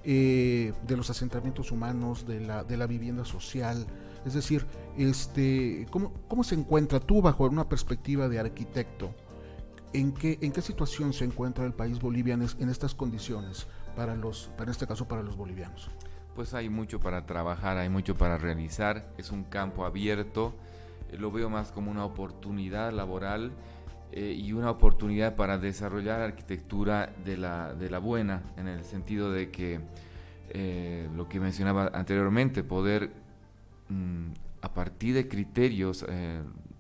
eh, 0.04 0.72
de 0.86 0.96
los 0.96 1.08
asentamientos 1.08 1.72
humanos, 1.72 2.26
de 2.26 2.40
la, 2.40 2.64
de 2.64 2.76
la 2.76 2.86
vivienda 2.86 3.24
social? 3.24 3.86
Es 4.26 4.34
decir, 4.34 4.66
este, 4.98 5.86
¿cómo, 5.90 6.12
¿cómo 6.28 6.44
se 6.44 6.56
encuentra 6.56 7.00
tú 7.00 7.22
bajo 7.22 7.44
una 7.44 7.68
perspectiva 7.68 8.28
de 8.28 8.38
arquitecto? 8.38 9.14
¿En 9.94 10.12
qué, 10.12 10.38
¿En 10.42 10.52
qué 10.52 10.60
situación 10.60 11.14
se 11.14 11.24
encuentra 11.24 11.64
el 11.64 11.72
país 11.72 12.00
boliviano 12.00 12.44
en 12.58 12.68
estas 12.68 12.94
condiciones 12.94 13.66
para 13.94 14.14
los, 14.14 14.50
para 14.58 14.70
este 14.70 14.86
caso 14.86 15.08
para 15.08 15.22
los 15.22 15.36
bolivianos? 15.36 15.88
pues 16.36 16.52
hay 16.52 16.68
mucho 16.68 17.00
para 17.00 17.24
trabajar, 17.24 17.78
hay 17.78 17.88
mucho 17.88 18.14
para 18.14 18.36
realizar, 18.36 19.08
es 19.16 19.32
un 19.32 19.42
campo 19.42 19.86
abierto, 19.86 20.54
eh, 21.10 21.16
lo 21.16 21.32
veo 21.32 21.48
más 21.48 21.72
como 21.72 21.90
una 21.90 22.04
oportunidad 22.04 22.92
laboral 22.92 23.52
eh, 24.12 24.36
y 24.38 24.52
una 24.52 24.70
oportunidad 24.70 25.34
para 25.34 25.56
desarrollar 25.56 26.20
arquitectura 26.20 27.10
de 27.24 27.38
la, 27.38 27.74
de 27.74 27.88
la 27.88 27.98
buena, 27.98 28.42
en 28.58 28.68
el 28.68 28.84
sentido 28.84 29.32
de 29.32 29.50
que 29.50 29.80
eh, 30.50 31.08
lo 31.16 31.26
que 31.26 31.40
mencionaba 31.40 31.90
anteriormente, 31.94 32.62
poder 32.62 33.12
mm, 33.88 34.28
a 34.62 34.74
partir 34.74 35.14
de 35.14 35.28
criterios 35.28 36.04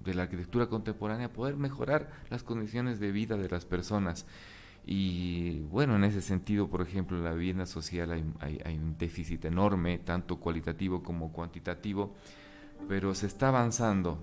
de 0.06 0.14
la 0.14 0.22
arquitectura 0.22 0.66
contemporánea, 0.66 1.32
poder 1.32 1.56
mejorar 1.56 2.10
las 2.30 2.42
condiciones 2.42 2.98
de 3.00 3.12
vida 3.12 3.36
de 3.36 3.48
las 3.48 3.64
personas. 3.64 4.26
Y 4.86 5.60
bueno, 5.62 5.96
en 5.96 6.04
ese 6.04 6.22
sentido, 6.22 6.68
por 6.68 6.80
ejemplo, 6.80 7.18
en 7.18 7.24
la 7.24 7.32
vivienda 7.32 7.66
social 7.66 8.12
hay, 8.12 8.76
un 8.76 8.96
déficit 8.96 9.44
enorme, 9.44 9.98
tanto 9.98 10.36
cualitativo 10.38 11.02
como 11.02 11.32
cuantitativo, 11.32 12.14
pero 12.88 13.14
se 13.14 13.26
está 13.26 13.48
avanzando 13.48 14.18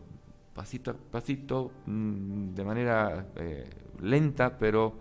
pasito 0.55 0.91
a 0.91 0.93
pasito, 0.93 1.71
mm, 1.85 2.53
de 2.53 2.63
manera 2.63 3.25
eh, 3.35 3.69
lenta, 4.01 4.57
pero, 4.57 4.99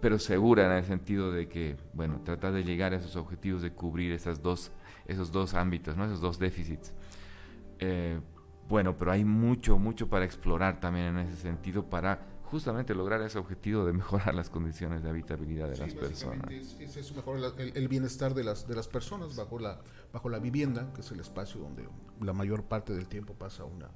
pero 0.00 0.18
segura 0.18 0.66
en 0.66 0.72
el 0.72 0.84
sentido 0.84 1.32
de 1.32 1.48
que, 1.48 1.76
bueno, 1.94 2.20
tratar 2.24 2.52
de 2.52 2.62
llegar 2.62 2.92
a 2.92 2.96
esos 2.96 3.16
objetivos 3.16 3.62
de 3.62 3.72
cubrir 3.72 4.12
esas 4.12 4.42
dos, 4.42 4.70
esos 5.06 5.32
dos 5.32 5.54
ámbitos, 5.54 5.96
¿no? 5.96 6.04
esos 6.04 6.20
dos 6.20 6.38
déficits. 6.38 6.92
Eh, 7.84 8.20
bueno, 8.68 8.96
pero 8.96 9.12
hay 9.12 9.24
mucho, 9.24 9.76
mucho 9.76 10.08
para 10.08 10.24
explorar 10.24 10.80
también 10.80 11.16
en 11.16 11.18
ese 11.18 11.36
sentido 11.36 11.84
para 11.90 12.26
justamente 12.44 12.94
lograr 12.94 13.20
ese 13.22 13.38
objetivo 13.38 13.84
de 13.84 13.92
mejorar 13.92 14.34
las 14.34 14.50
condiciones 14.50 15.02
de 15.02 15.10
habitabilidad 15.10 15.68
de 15.68 15.78
las 15.78 15.94
personas. 15.94 16.50
Es, 16.50 16.96
es 16.96 17.16
mejorar 17.16 17.52
el, 17.58 17.88
bienestar 17.88 18.34
de 18.34 18.44
las, 18.44 18.68
de 18.68 18.76
las 18.76 18.86
personas 18.88 19.34
bajo 19.34 19.58
la, 19.58 19.80
bajo 20.12 20.28
la 20.28 20.38
vivienda, 20.38 20.92
que 20.94 21.00
es 21.00 21.10
el 21.10 21.20
espacio 21.20 21.60
donde 21.60 21.88
la 22.20 22.32
mayor 22.32 22.64
parte 22.64 22.92
del 22.92 23.08
tiempo 23.08 23.34
pasa 23.34 23.64
una, 23.64 23.88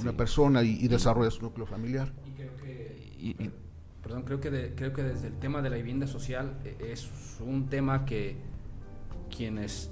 una 0.00 0.12
persona 0.16 0.62
y, 0.62 0.86
desarrolla 0.88 1.30
su 1.30 1.42
núcleo 1.42 1.66
familiar. 1.66 2.12
Y 2.24 2.32
creo 2.32 2.56
que, 2.56 3.50
perdón, 4.02 4.22
creo 4.22 4.40
que, 4.40 4.74
creo 4.76 4.92
que 4.92 5.02
desde 5.02 5.28
el 5.28 5.38
tema 5.38 5.62
de 5.62 5.70
la 5.70 5.76
vivienda 5.76 6.06
social 6.06 6.60
e, 6.64 6.92
es 6.92 7.10
un 7.40 7.68
tema 7.68 8.04
que 8.04 8.36
quienes 9.34 9.90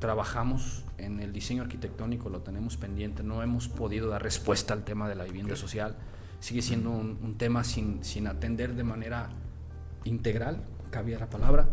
trabajamos 0.00 0.84
en 0.98 1.20
el 1.20 1.32
diseño 1.32 1.62
arquitectónico 1.62 2.28
lo 2.28 2.40
tenemos 2.40 2.76
pendiente, 2.76 3.22
no 3.22 3.42
hemos 3.42 3.68
podido 3.68 4.08
dar 4.08 4.22
respuesta 4.22 4.74
al 4.74 4.82
tema 4.82 5.08
de 5.08 5.14
la 5.14 5.24
vivienda 5.24 5.54
social 5.54 5.96
sigue 6.40 6.62
siendo 6.62 6.90
un, 6.90 7.34
tema 7.36 7.62
sin, 7.62 8.02
sin, 8.02 8.26
atender 8.26 8.74
de 8.74 8.82
manera 8.82 9.28
integral, 10.04 10.64
cabía 10.90 11.18
la 11.18 11.28
palabra. 11.28 11.68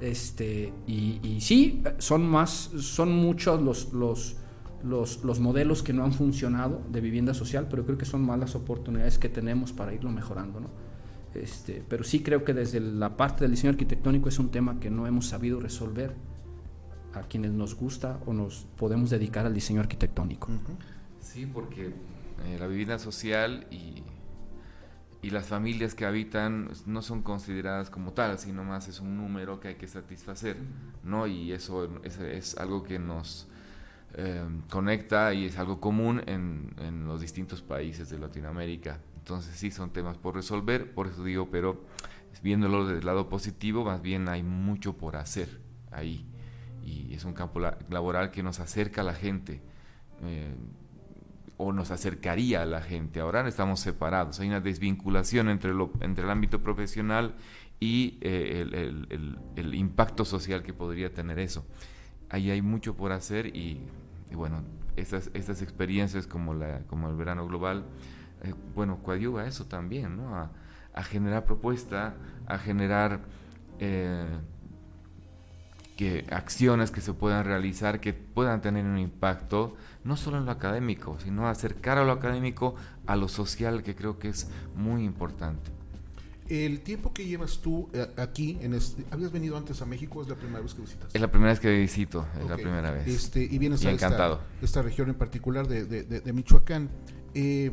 Este, 0.00 0.72
y, 0.86 1.20
y 1.22 1.40
sí, 1.40 1.82
son, 1.98 2.28
más, 2.28 2.70
son 2.80 3.12
muchos 3.12 3.62
los, 3.62 3.92
los, 3.92 4.36
los, 4.82 5.24
los, 5.24 5.40
modelos 5.40 5.82
que 5.82 5.92
no 5.92 6.04
han 6.04 6.12
funcionado 6.12 6.82
de 6.90 7.00
vivienda 7.00 7.32
social, 7.32 7.68
pero 7.70 7.84
creo 7.84 7.96
que 7.96 8.04
son 8.04 8.22
más 8.22 8.38
las 8.38 8.54
oportunidades 8.54 9.18
que 9.18 9.28
tenemos 9.28 9.72
para 9.72 9.94
irlo 9.94 10.10
mejorando. 10.10 10.60
¿no? 10.60 10.68
Este, 11.34 11.82
pero 11.88 12.04
sí 12.04 12.20
creo 12.22 12.44
que 12.44 12.54
desde 12.54 12.80
la 12.80 13.16
parte 13.16 13.44
del 13.44 13.52
diseño 13.52 13.70
arquitectónico 13.70 14.28
es 14.28 14.38
un 14.38 14.50
tema 14.50 14.80
que 14.80 14.90
no 14.90 15.06
hemos 15.06 15.26
sabido 15.26 15.60
resolver 15.60 16.14
a 17.18 17.22
quienes 17.22 17.52
nos 17.52 17.74
gusta 17.74 18.20
o 18.26 18.32
nos 18.32 18.66
podemos 18.76 19.10
dedicar 19.10 19.46
al 19.46 19.54
diseño 19.54 19.80
arquitectónico. 19.80 20.48
Sí, 21.20 21.46
porque 21.46 21.86
eh, 22.44 22.56
la 22.58 22.66
vivienda 22.66 22.98
social 22.98 23.66
y, 23.70 24.02
y 25.20 25.30
las 25.30 25.46
familias 25.46 25.94
que 25.94 26.06
habitan 26.06 26.70
no 26.86 27.02
son 27.02 27.22
consideradas 27.22 27.90
como 27.90 28.12
tal, 28.12 28.38
sino 28.38 28.64
más 28.64 28.88
es 28.88 29.00
un 29.00 29.16
número 29.16 29.60
que 29.60 29.68
hay 29.68 29.74
que 29.74 29.88
satisfacer, 29.88 30.56
¿no? 31.02 31.26
Y 31.26 31.52
eso 31.52 31.88
es, 32.04 32.56
algo 32.56 32.82
que 32.84 32.98
nos 32.98 33.48
eh, 34.14 34.44
conecta 34.70 35.34
y 35.34 35.46
es 35.46 35.58
algo 35.58 35.80
común 35.80 36.22
en, 36.26 36.74
en, 36.78 37.06
los 37.06 37.20
distintos 37.20 37.62
países 37.62 38.10
de 38.10 38.18
Latinoamérica. 38.18 39.00
Entonces 39.18 39.56
sí 39.56 39.70
son 39.70 39.90
temas 39.90 40.16
por 40.16 40.34
resolver, 40.34 40.94
por 40.94 41.08
eso 41.08 41.24
digo, 41.24 41.50
pero 41.50 41.84
viéndolo 42.42 42.86
del 42.86 43.04
lado 43.04 43.28
positivo, 43.28 43.84
más 43.84 44.00
bien 44.00 44.28
hay 44.28 44.42
mucho 44.42 44.96
por 44.96 45.16
hacer 45.16 45.48
ahí. 45.90 46.24
Y 46.88 47.14
es 47.14 47.24
un 47.24 47.34
campo 47.34 47.60
laboral 47.60 48.30
que 48.30 48.42
nos 48.42 48.60
acerca 48.60 49.02
a 49.02 49.04
la 49.04 49.14
gente. 49.14 49.60
Eh, 50.22 50.54
o 51.58 51.72
nos 51.72 51.90
acercaría 51.90 52.62
a 52.62 52.66
la 52.66 52.80
gente. 52.80 53.20
Ahora 53.20 53.46
estamos 53.46 53.80
separados, 53.80 54.40
hay 54.40 54.48
una 54.48 54.60
desvinculación 54.60 55.48
entre, 55.50 55.74
lo, 55.74 55.90
entre 56.00 56.24
el 56.24 56.30
ámbito 56.30 56.62
profesional 56.62 57.34
y 57.80 58.16
eh, 58.20 58.92
el, 59.56 59.74
impacto 59.74 60.24
social 60.24 60.62
que 60.62 60.72
podría 60.72 61.12
tener 61.12 61.38
eso. 61.38 61.66
Ahí 62.30 62.50
hay 62.50 62.62
mucho 62.62 62.96
por 62.96 63.12
hacer 63.12 63.54
y, 63.54 63.80
bueno, 64.32 64.62
estas, 64.96 65.30
estas 65.34 65.60
experiencias 65.60 66.26
como, 66.26 66.54
la, 66.54 66.80
como 66.86 67.08
el 67.08 67.16
verano 67.16 67.46
global, 67.46 67.84
eh, 68.44 68.54
bueno, 68.74 69.02
coadyuva 69.02 69.46
eso 69.46 69.66
también, 69.66 70.16
¿no? 70.16 70.36
A, 70.36 70.50
generar 71.02 71.44
propuesta, 71.44 72.16
a 72.46 72.58
generar... 72.58 73.20
Eh, 73.78 74.26
que 75.98 76.24
acciones 76.30 76.92
que 76.92 77.00
se 77.00 77.12
puedan 77.12 77.44
realizar 77.44 78.00
que 78.00 78.12
puedan 78.12 78.60
tener 78.60 78.84
un 78.84 78.98
impacto 78.98 79.74
no 80.04 80.16
solo 80.16 80.38
en 80.38 80.44
lo 80.44 80.52
académico, 80.52 81.18
sino 81.18 81.48
acercar 81.48 81.98
a 81.98 82.04
lo 82.04 82.12
académico 82.12 82.76
a 83.06 83.16
lo 83.16 83.26
social, 83.26 83.82
que 83.82 83.96
creo 83.96 84.16
que 84.16 84.28
es 84.28 84.48
muy 84.76 85.02
importante. 85.02 85.72
El 86.48 86.82
tiempo 86.82 87.12
que 87.12 87.26
llevas 87.26 87.58
tú 87.58 87.88
eh, 87.92 88.06
aquí, 88.16 88.58
en 88.62 88.74
este, 88.74 89.04
¿habías 89.10 89.32
venido 89.32 89.56
antes 89.56 89.82
a 89.82 89.86
México? 89.86 90.22
¿Es 90.22 90.28
la 90.28 90.36
primera 90.36 90.60
vez 90.60 90.72
que 90.72 90.82
visitas? 90.82 91.12
Es 91.12 91.20
la 91.20 91.32
primera 91.32 91.50
vez 91.50 91.58
que 91.58 91.76
visito, 91.76 92.28
es 92.40 92.48
la 92.48 92.56
primera 92.56 92.92
vez. 92.92 93.08
Este, 93.08 93.42
y 93.42 93.58
vienes 93.58 93.84
a 93.84 93.90
Esta, 94.62 94.82
región 94.82 95.08
en 95.08 95.16
particular 95.16 95.66
de, 95.66 96.32
Michoacán. 96.32 96.90
Eh, 97.34 97.72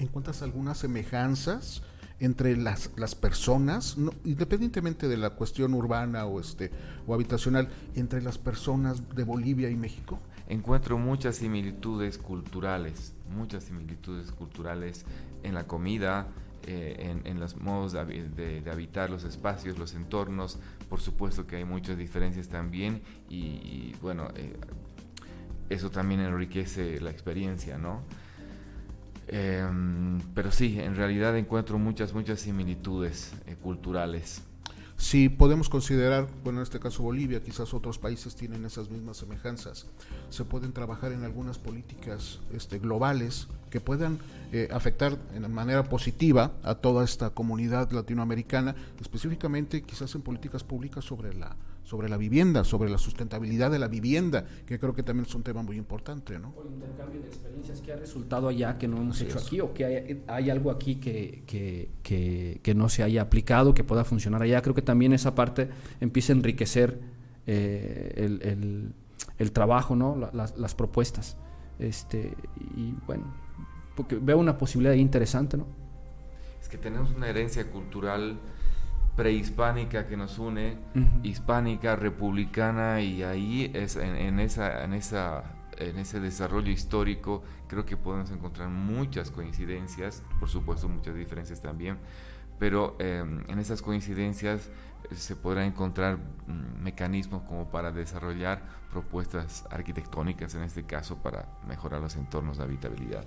¿Encuentras 0.00 0.42
algunas 0.42 0.78
semejanzas 0.78 1.82
entre 2.18 2.56
las, 2.56 2.90
las 2.96 3.14
personas, 3.14 3.96
independientemente 4.24 5.08
de 5.08 5.16
la 5.16 5.30
cuestión 5.30 5.74
urbana 5.74 6.26
o, 6.26 6.40
este, 6.40 6.70
o 7.06 7.14
habitacional, 7.14 7.68
entre 7.94 8.22
las 8.22 8.38
personas 8.38 9.02
de 9.14 9.24
Bolivia 9.24 9.70
y 9.70 9.76
México? 9.76 10.18
Encuentro 10.48 10.96
muchas 10.96 11.36
similitudes 11.36 12.18
culturales, 12.18 13.12
muchas 13.36 13.64
similitudes 13.64 14.30
culturales 14.30 15.04
en 15.42 15.54
la 15.54 15.66
comida, 15.66 16.28
eh, 16.68 17.20
en, 17.24 17.38
los 17.38 17.56
modos 17.56 17.92
de, 17.92 18.62
habitar 18.70 19.08
los 19.08 19.24
espacios, 19.24 19.78
los 19.78 19.94
entornos. 19.94 20.58
Por 20.88 21.00
supuesto 21.00 21.46
que 21.46 21.56
hay 21.56 21.64
muchas 21.64 21.96
diferencias 21.96 22.48
también 22.48 23.02
y, 23.28 23.94
bueno, 24.02 24.28
eh, 24.34 24.56
eso 25.68 25.90
también 25.90 26.20
enriquece 26.20 27.00
la 27.00 27.10
experiencia, 27.10 27.78
¿no? 27.78 28.02
Em, 29.28 30.20
pero 30.34 30.52
sí, 30.52 30.78
en 30.78 30.94
realidad 30.94 31.36
encuentro 31.36 31.78
muchas, 31.78 32.12
muchas 32.12 32.40
similitudes 32.40 33.32
eh, 33.46 33.56
culturales. 33.56 34.42
Si 34.98 35.28
podemos 35.28 35.68
considerar, 35.68 36.26
bueno, 36.42 36.60
en 36.60 36.62
este 36.62 36.80
caso 36.80 37.02
Bolivia, 37.02 37.42
quizás 37.42 37.74
otros 37.74 37.98
países 37.98 38.34
tienen 38.34 38.64
esas 38.64 38.88
mismas 38.88 39.18
semejanzas, 39.18 39.86
se 40.30 40.44
pueden 40.44 40.72
trabajar 40.72 41.12
en 41.12 41.22
algunas 41.22 41.58
políticas 41.58 42.40
este, 42.50 42.78
globales 42.78 43.46
que 43.68 43.78
puedan 43.80 44.18
eh, 44.52 44.68
afectar 44.72 45.18
en 45.34 45.52
manera 45.52 45.84
positiva 45.84 46.52
a 46.62 46.76
toda 46.76 47.04
esta 47.04 47.30
comunidad 47.30 47.90
latinoamericana, 47.92 48.74
específicamente 48.98 49.82
quizás 49.82 50.14
en 50.14 50.22
políticas 50.22 50.64
públicas 50.64 51.04
sobre 51.04 51.34
la 51.34 51.54
sobre 51.86 52.08
la 52.08 52.16
vivienda, 52.16 52.64
sobre 52.64 52.90
la 52.90 52.98
sustentabilidad 52.98 53.70
de 53.70 53.78
la 53.78 53.86
vivienda, 53.86 54.44
que 54.66 54.76
creo 54.76 54.92
que 54.92 55.04
también 55.04 55.24
es 55.24 55.34
un 55.36 55.44
tema 55.44 55.62
muy 55.62 55.76
importante, 55.76 56.36
¿no? 56.36 56.52
O 56.56 56.66
intercambio 56.66 57.20
de 57.20 57.28
experiencias 57.28 57.80
que 57.80 57.92
ha 57.92 57.96
resultado 57.96 58.48
allá 58.48 58.76
que 58.76 58.88
no 58.88 58.96
hemos 58.96 59.20
hecho 59.20 59.38
aquí, 59.38 59.60
o 59.60 59.72
que 59.72 60.24
hay, 60.26 60.50
algo 60.50 60.72
aquí 60.72 60.96
que, 60.96 61.44
que, 61.46 62.58
que, 62.60 62.74
no 62.74 62.88
se 62.88 63.04
haya 63.04 63.22
aplicado, 63.22 63.72
que 63.72 63.84
pueda 63.84 64.04
funcionar 64.04 64.42
allá. 64.42 64.62
Creo 64.62 64.74
que 64.74 64.82
también 64.82 65.12
esa 65.12 65.36
parte 65.36 65.68
empieza 66.00 66.32
a 66.32 66.36
enriquecer 66.36 66.98
eh, 67.46 68.14
el, 68.16 68.42
el, 68.42 68.92
el, 69.38 69.52
trabajo, 69.52 69.94
¿no? 69.94 70.16
las, 70.32 70.58
las, 70.58 70.74
propuestas. 70.74 71.36
Este, 71.78 72.34
y 72.76 72.94
bueno, 73.06 73.32
porque 73.94 74.16
veo 74.16 74.38
una 74.38 74.58
posibilidad 74.58 74.94
interesante, 74.94 75.56
¿no? 75.56 75.68
Es 76.60 76.68
que 76.68 76.78
tenemos 76.78 77.12
una 77.14 77.28
herencia 77.28 77.70
cultural 77.70 78.40
prehispánica 79.16 80.06
que 80.06 80.16
nos 80.16 80.38
une, 80.38 80.76
hispánica, 81.22 81.96
republicana, 81.96 83.00
y 83.00 83.22
ahí 83.22 83.70
es 83.74 83.96
en, 83.96 84.38
esa, 84.38 84.84
en, 84.84 84.92
esa, 84.92 85.44
en 85.78 85.98
ese 85.98 86.20
desarrollo 86.20 86.70
histórico 86.70 87.42
creo 87.66 87.86
que 87.86 87.96
podemos 87.96 88.30
encontrar 88.30 88.68
muchas 88.68 89.30
coincidencias, 89.30 90.22
por 90.38 90.48
supuesto 90.48 90.88
muchas 90.88 91.14
diferencias 91.14 91.60
también, 91.60 91.98
pero 92.58 92.96
em, 92.98 93.44
en 93.48 93.58
esas 93.58 93.82
coincidencias 93.82 94.70
eh, 95.10 95.14
se 95.14 95.36
podrá 95.36 95.64
encontrar 95.64 96.18
mm, 96.18 96.82
mecanismos 96.82 97.42
como 97.42 97.70
para 97.70 97.90
desarrollar 97.90 98.62
propuestas 98.90 99.66
arquitectónicas, 99.70 100.54
en 100.54 100.62
este 100.62 100.84
caso, 100.84 101.16
para 101.16 101.48
mejorar 101.66 102.00
los 102.00 102.16
entornos 102.16 102.58
de 102.58 102.64
habitabilidad. 102.64 103.26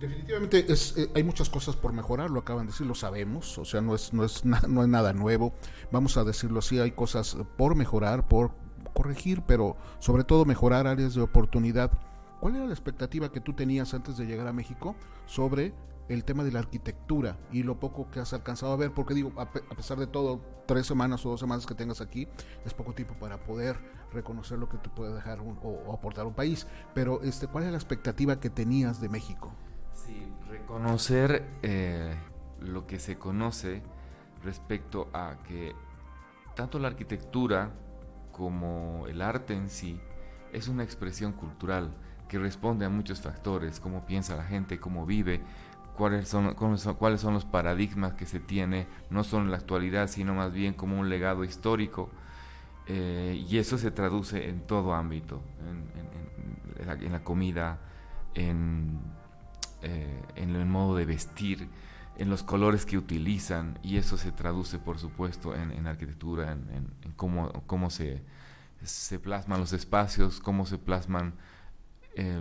Definitivamente 0.00 0.72
es, 0.72 0.96
eh, 0.96 1.10
hay 1.14 1.22
muchas 1.22 1.48
cosas 1.48 1.76
por 1.76 1.92
mejorar, 1.92 2.30
lo 2.30 2.40
acaban 2.40 2.66
de 2.66 2.72
decir, 2.72 2.86
lo 2.86 2.94
sabemos, 2.94 3.58
o 3.58 3.64
sea, 3.64 3.80
no 3.80 3.94
es, 3.94 4.12
no, 4.12 4.24
es 4.24 4.44
no 4.44 4.82
es 4.82 4.88
nada 4.88 5.12
nuevo, 5.12 5.54
vamos 5.92 6.16
a 6.16 6.24
decirlo 6.24 6.58
así, 6.58 6.78
hay 6.78 6.90
cosas 6.90 7.36
por 7.56 7.76
mejorar, 7.76 8.26
por 8.26 8.52
corregir, 8.94 9.42
pero 9.42 9.76
sobre 9.98 10.24
todo 10.24 10.44
mejorar 10.44 10.86
áreas 10.86 11.14
de 11.14 11.20
oportunidad. 11.20 11.92
¿Cuál 12.40 12.56
era 12.56 12.66
la 12.66 12.72
expectativa 12.72 13.30
que 13.30 13.40
tú 13.40 13.52
tenías 13.52 13.94
antes 13.94 14.16
de 14.16 14.26
llegar 14.26 14.46
a 14.46 14.52
México 14.52 14.94
sobre 15.26 15.74
el 16.08 16.24
tema 16.24 16.44
de 16.44 16.52
la 16.52 16.58
arquitectura 16.58 17.38
y 17.50 17.62
lo 17.62 17.80
poco 17.80 18.10
que 18.10 18.20
has 18.20 18.32
alcanzado 18.32 18.72
a 18.72 18.76
ver? 18.76 18.92
Porque 18.92 19.14
digo, 19.14 19.32
a, 19.36 19.50
pesar 19.50 19.98
de 19.98 20.06
todo, 20.06 20.40
tres 20.66 20.86
semanas 20.86 21.24
o 21.24 21.30
dos 21.30 21.40
semanas 21.40 21.66
que 21.66 21.74
tengas 21.74 22.00
aquí, 22.00 22.28
es 22.64 22.74
poco 22.74 22.92
tiempo 22.92 23.14
para 23.18 23.42
poder 23.44 23.78
reconocer 24.12 24.58
lo 24.58 24.68
que 24.68 24.78
te 24.78 24.90
puede 24.90 25.14
dejar 25.14 25.40
o, 25.40 25.44
o, 25.44 25.92
aportar 25.92 26.26
un 26.26 26.34
país. 26.34 26.66
Pero 26.94 27.22
este, 27.22 27.46
¿cuál 27.46 27.64
es 27.64 27.70
la 27.70 27.78
expectativa 27.78 28.38
que 28.40 28.50
tenías 28.50 29.00
de 29.00 29.08
México? 29.08 29.52
Sí, 30.64 30.72
reconocer 31.14 31.44
eh, 31.62 32.14
lo 32.60 32.86
que 32.86 32.98
se 32.98 33.18
conoce 33.18 33.82
respecto 34.42 35.08
a 35.12 35.36
que 35.46 35.74
tanto 36.56 36.78
la 36.78 36.88
arquitectura 36.88 37.70
como 38.32 39.06
el 39.08 39.20
arte 39.22 39.54
en 39.54 39.68
sí 39.68 40.00
es 40.52 40.68
una 40.68 40.82
expresión 40.82 41.32
cultural 41.32 41.94
que 42.28 42.38
responde 42.38 42.86
a 42.86 42.88
muchos 42.88 43.20
factores, 43.20 43.78
cómo 43.78 44.06
piensa 44.06 44.36
la 44.36 44.44
gente, 44.44 44.80
cómo 44.80 45.04
vive, 45.04 45.42
cuáles 45.96 46.28
son, 46.28 46.54
cuáles 46.54 47.20
son 47.20 47.34
los 47.34 47.44
paradigmas 47.44 48.14
que 48.14 48.26
se 48.26 48.40
tiene, 48.40 48.86
no 49.10 49.22
solo 49.22 49.44
en 49.44 49.50
la 49.50 49.58
actualidad, 49.58 50.08
sino 50.08 50.34
más 50.34 50.52
bien 50.52 50.74
como 50.74 50.98
un 50.98 51.08
legado 51.08 51.44
histórico. 51.44 52.10
Eh, 52.86 53.44
y 53.48 53.58
eso 53.58 53.78
se 53.78 53.90
traduce 53.90 54.48
en 54.48 54.66
todo 54.66 54.94
ámbito, 54.94 55.42
en 56.78 57.12
la 57.12 57.22
comida, 57.22 57.78
en 58.34 59.00
eh, 59.86 60.22
en 60.36 60.56
el 60.56 60.64
modo 60.64 60.96
de 60.96 61.04
vestir, 61.04 61.68
en 62.16 62.30
los 62.30 62.42
colores 62.42 62.86
que 62.86 62.96
utilizan, 62.96 63.78
y 63.82 63.98
eso 63.98 64.16
se 64.16 64.32
traduce, 64.32 64.78
por 64.78 64.98
supuesto, 64.98 65.54
en, 65.54 65.86
arquitectura, 65.86 66.52
en, 66.52 67.12
cómo, 67.16 67.52
cómo 67.66 67.90
se, 67.90 68.22
se, 68.82 69.18
plasman 69.18 69.60
los 69.60 69.74
espacios, 69.74 70.40
cómo 70.40 70.64
se 70.64 70.78
plasman 70.78 71.34
eh, 72.14 72.40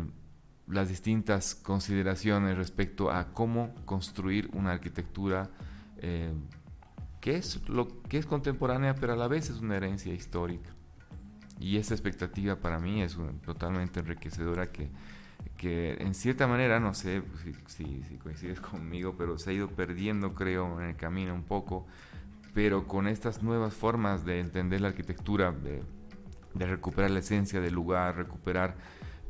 las 0.67 0.87
distintas 0.87 1.53
consideraciones 1.53 2.57
respecto 2.57 3.11
a 3.11 3.33
cómo 3.33 3.75
construir 3.83 4.49
una 4.53 4.71
arquitectura 4.71 5.49
eh, 5.97 6.31
que, 7.19 7.35
es 7.35 7.67
lo, 7.67 8.01
que 8.03 8.19
es 8.19 8.25
contemporánea, 8.25 8.95
pero 8.95 9.13
a 9.13 9.17
la 9.17 9.27
vez 9.27 9.49
es 9.49 9.59
una 9.59 9.75
herencia 9.75 10.13
histórica. 10.13 10.69
Y 11.59 11.75
esa 11.75 11.93
expectativa 11.93 12.55
para 12.55 12.79
mí 12.79 13.01
es 13.01 13.17
totalmente 13.45 13.99
enriquecedora 13.99 14.71
que 14.71 14.89
que 15.57 15.93
en 15.99 16.13
cierta 16.13 16.47
manera, 16.47 16.79
no 16.79 16.93
sé 16.93 17.23
si, 17.67 18.17
coincides 18.17 18.59
conmigo, 18.59 19.15
pero 19.17 19.37
se 19.37 19.51
ha 19.51 19.53
ido 19.53 19.69
perdiendo, 19.69 20.33
creo, 20.33 20.79
en 20.81 20.89
el 20.89 20.95
camino 20.95 21.33
un 21.33 21.43
poco, 21.43 21.85
pero 22.53 22.87
con 22.87 23.07
estas 23.07 23.43
nuevas 23.43 23.73
formas 23.73 24.25
de 24.25 24.39
entender 24.39 24.81
la 24.81 24.89
arquitectura, 24.89 25.51
de, 25.51 25.81
recuperar 26.53 27.11
la 27.11 27.19
esencia 27.19 27.61
del 27.61 27.73
lugar, 27.73 28.15
recuperar, 28.15 28.75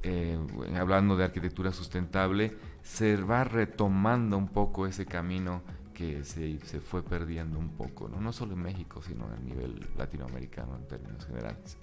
eh, 0.02 0.38
hablando 0.76 1.16
de 1.16 1.24
arquitectura 1.24 1.72
sustentable, 1.72 2.58
se 2.82 3.16
va 3.16 3.44
retomando 3.44 4.38
un 4.38 4.50
poco 4.50 4.88
ese 4.88 5.06
camino 5.06 5.62
que 5.94 6.24
se, 6.24 6.60
se 6.66 6.80
fue 6.80 7.04
perdiendo 7.04 7.60
un 7.60 7.70
poco, 7.70 8.10
¿no? 8.10 8.20
no 8.20 8.34
solo 8.34 8.54
en 8.54 8.62
México, 8.64 9.02
sino 9.02 9.26
a 9.26 9.38
nivel 9.38 9.88
latinoamericano 9.98 10.76
en 10.76 10.88
términos 10.88 11.26
generales. 11.26 11.78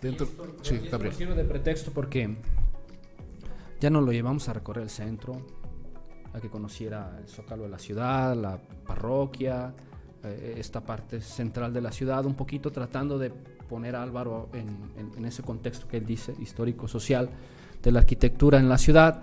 Dentro, 0.00 0.28
sí, 0.62 0.82
sirve 1.12 1.34
de 1.34 1.44
pretexto 1.44 1.90
porque 1.90 2.36
ya 3.84 3.90
nos 3.90 4.02
lo 4.02 4.12
llevamos 4.12 4.48
a 4.48 4.54
recorrer 4.54 4.84
el 4.84 4.88
centro, 4.88 5.44
a 6.32 6.40
que 6.40 6.48
conociera 6.48 7.18
el 7.20 7.28
zócalo 7.28 7.64
de 7.64 7.68
la 7.68 7.78
ciudad, 7.78 8.34
la 8.34 8.56
parroquia, 8.56 9.74
eh, 10.22 10.54
esta 10.56 10.80
parte 10.80 11.20
central 11.20 11.74
de 11.74 11.82
la 11.82 11.92
ciudad, 11.92 12.24
un 12.24 12.32
poquito 12.32 12.72
tratando 12.72 13.18
de 13.18 13.28
poner 13.68 13.94
a 13.94 14.02
Álvaro 14.02 14.48
en, 14.54 15.22
ese 15.26 15.42
contexto 15.42 15.86
que 15.86 15.98
él 15.98 16.06
dice, 16.06 16.34
histórico-social, 16.40 17.28
de 17.82 17.92
la 17.92 17.98
arquitectura 17.98 18.58
en 18.58 18.70
la 18.70 18.78
ciudad. 18.78 19.22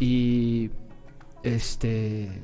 Y 0.00 0.70
este 1.44 2.42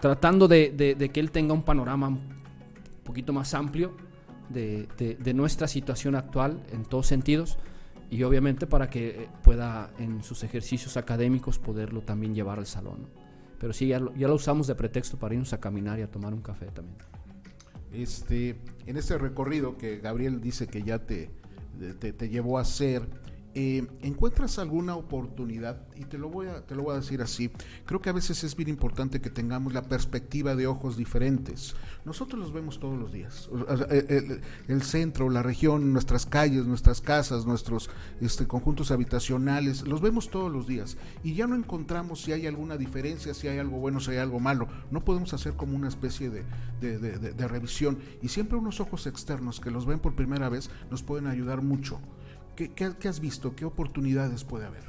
tratando 0.00 0.48
de, 0.48 1.10
que 1.12 1.20
él 1.20 1.30
tenga 1.30 1.54
un 1.54 1.62
panorama 1.62 2.08
un 2.08 2.28
poquito 3.04 3.32
más 3.32 3.54
amplio 3.54 3.92
de, 4.48 4.88
de 4.98 5.32
nuestra 5.32 5.68
situación 5.68 6.16
actual 6.16 6.60
en 6.72 6.82
todos 6.82 7.06
sentidos 7.06 7.56
y 8.12 8.24
obviamente 8.24 8.66
para 8.66 8.90
que 8.90 9.08
eh, 9.08 9.28
pueda 9.42 9.90
en 9.98 10.22
sus 10.22 10.44
ejercicios 10.44 10.98
académicos 10.98 11.58
poderlo 11.58 12.02
también 12.02 12.34
llevar 12.34 12.58
al 12.58 12.66
salón. 12.66 13.08
Pero 13.58 13.72
sí, 13.72 13.86
ya 13.86 14.00
lo, 14.00 14.14
ya 14.14 14.28
lo, 14.28 14.34
usamos 14.34 14.66
de 14.66 14.74
pretexto 14.74 15.18
para 15.18 15.32
irnos 15.32 15.54
a 15.54 15.60
caminar 15.60 15.98
y 15.98 16.02
a 16.02 16.10
tomar 16.10 16.34
un 16.34 16.42
café 16.42 16.66
también. 16.66 16.98
Este, 17.90 18.60
en 18.84 18.98
este 18.98 19.16
recorrido 19.16 19.78
que 19.78 19.96
Gabriel 19.96 20.42
dice 20.42 20.66
que 20.66 20.82
ya 20.82 20.98
te, 20.98 21.30
te, 22.00 22.12
te 22.12 22.28
llevó 22.28 22.58
a 22.58 22.62
hacer, 22.62 23.08
eh, 23.54 23.86
encuentras 24.00 24.58
alguna 24.58 24.96
oportunidad, 24.96 25.86
y 25.94 26.04
te 26.04 26.16
lo, 26.16 26.30
voy 26.30 26.46
a, 26.46 26.64
te 26.64 26.74
lo 26.74 26.84
voy 26.84 26.94
a 26.94 27.00
decir 27.00 27.20
así, 27.20 27.50
creo 27.84 28.00
que 28.00 28.08
a 28.08 28.14
veces 28.14 28.44
es 28.44 28.56
bien 28.56 28.70
importante 28.70 29.20
que 29.20 29.28
tengamos 29.28 29.74
la 29.74 29.82
perspectiva 29.82 30.54
de 30.54 30.66
ojos 30.66 30.96
diferentes. 30.96 31.74
Nosotros 32.04 32.40
los 32.40 32.52
vemos 32.52 32.80
todos 32.80 32.98
los 32.98 33.12
días, 33.12 33.50
el, 34.68 34.82
centro, 34.82 35.28
la 35.28 35.42
región, 35.42 35.92
nuestras 35.92 36.24
calles, 36.24 36.66
nuestras 36.66 37.00
casas, 37.00 37.44
nuestros 37.44 37.90
este, 38.20 38.46
conjuntos 38.46 38.90
habitacionales, 38.90 39.86
los 39.86 40.00
vemos 40.00 40.30
todos 40.30 40.50
los 40.50 40.66
días 40.66 40.96
y 41.22 41.34
ya 41.34 41.46
no 41.46 41.54
encontramos 41.54 42.22
si 42.22 42.32
hay 42.32 42.46
alguna 42.46 42.76
diferencia, 42.78 43.34
si 43.34 43.48
hay 43.48 43.58
algo 43.58 43.78
bueno, 43.78 44.00
si 44.00 44.12
hay 44.12 44.18
algo 44.18 44.40
malo. 44.40 44.66
No 44.90 45.04
podemos 45.04 45.34
hacer 45.34 45.54
como 45.54 45.76
una 45.76 45.88
especie 45.88 46.30
de, 46.30 46.44
de 46.80 47.48
revisión 47.48 47.98
y 48.22 48.28
siempre 48.28 48.56
unos 48.56 48.80
ojos 48.80 49.06
externos 49.06 49.60
que 49.60 49.70
los 49.70 49.86
ven 49.86 50.00
por 50.00 50.14
primera 50.14 50.48
vez 50.48 50.70
nos 50.90 51.02
pueden 51.02 51.26
ayudar 51.26 51.62
mucho. 51.62 52.00
¿Qué, 52.56 53.08
has 53.08 53.20
visto? 53.20 53.54
¿Qué 53.56 53.64
oportunidades 53.64 54.44
puede 54.44 54.66
haber? 54.66 54.84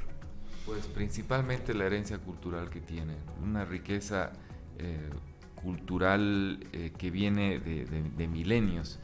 Pues 0.66 0.86
principalmente 0.86 1.74
la 1.74 1.84
herencia 1.84 2.18
cultural 2.18 2.70
que 2.70 2.80
tiene, 2.80 3.16
una 3.42 3.64
riqueza 3.64 4.32
eh, 4.78 5.10
cultural 5.54 6.66
eh, 6.72 6.92
que 6.96 7.10
viene 7.10 7.58
de, 7.58 8.28
milenios, 8.28 8.98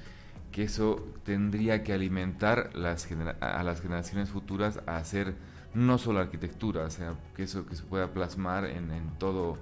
que 0.52 0.64
eso 0.64 1.06
tendría 1.24 1.82
que 1.82 1.92
alimentar 1.92 2.70
las 2.74 3.08
a 3.40 3.62
las 3.62 3.80
generaciones 3.80 4.30
futuras 4.30 4.80
a 4.86 4.96
hacer 4.96 5.36
no 5.74 5.98
solo 5.98 6.20
arquitectura, 6.20 6.84
o 6.84 6.90
sea, 6.90 7.14
que 7.34 7.44
eso 7.44 7.66
que 7.66 7.76
se 7.76 7.84
pueda 7.84 8.12
plasmar 8.12 8.64
en, 8.64 8.90
todo 9.18 9.58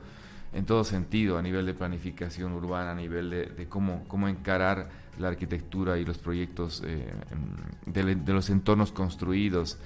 en 0.53 0.65
todo 0.65 0.85
sentido, 0.85 1.39
a 1.39 1.43
nivel 1.43 1.67
de 1.67 1.75
planificación 1.75 2.53
urbana, 2.53 2.93
a 2.93 2.95
nivel 2.95 3.31
de, 3.31 3.67
cómo, 3.69 4.05
cómo 4.09 4.29
encarar 4.29 4.89
la 5.19 5.29
arquitectura 5.29 5.99
y 5.99 6.05
los 6.05 6.19
proyectos 6.19 6.83
eh, 6.87 7.13
de, 7.87 8.15
de, 8.15 8.33
los 8.33 8.49
entornos 8.51 8.93
construidos. 8.93 9.79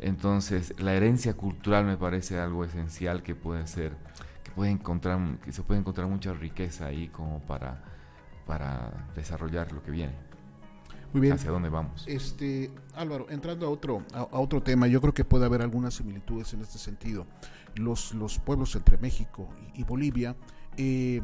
Entonces, 0.00 0.74
la 0.78 0.94
herencia 0.94 1.34
cultural 1.34 1.84
me 1.84 1.96
parece 1.96 2.38
algo 2.38 2.64
esencial 2.64 3.22
que 3.22 3.34
puede 3.34 3.66
ser, 3.66 3.92
que 4.44 4.50
puede 4.50 4.70
encontrar, 4.70 5.38
que 5.44 5.52
se 5.52 5.62
puede 5.62 5.80
encontrar 5.80 6.06
mucha 6.06 6.32
riqueza 6.34 6.86
ahí 6.86 7.08
como 7.08 7.40
para, 7.40 7.82
para 8.46 9.08
desarrollar 9.14 9.72
lo 9.72 9.82
que 9.82 9.90
viene. 9.90 10.26
Muy 11.12 11.20
bien. 11.22 11.34
¿Hacia 11.34 11.50
dónde 11.50 11.68
vamos? 11.68 12.04
Este, 12.06 12.70
Álvaro, 12.94 13.26
entrando 13.30 13.66
a 13.66 13.70
otro, 13.70 14.02
a, 14.12 14.24
otro 14.32 14.62
tema, 14.62 14.86
yo 14.86 15.00
creo 15.00 15.14
que 15.14 15.24
puede 15.24 15.46
haber 15.46 15.62
algunas 15.62 15.94
similitudes 15.94 16.52
en 16.52 16.60
este 16.60 16.78
sentido. 16.78 17.26
Los, 17.76 18.14
los 18.14 18.38
pueblos 18.38 18.74
entre 18.74 18.98
México 18.98 19.48
y, 19.74 19.84
Bolivia, 19.84 20.34
eh, 20.76 21.22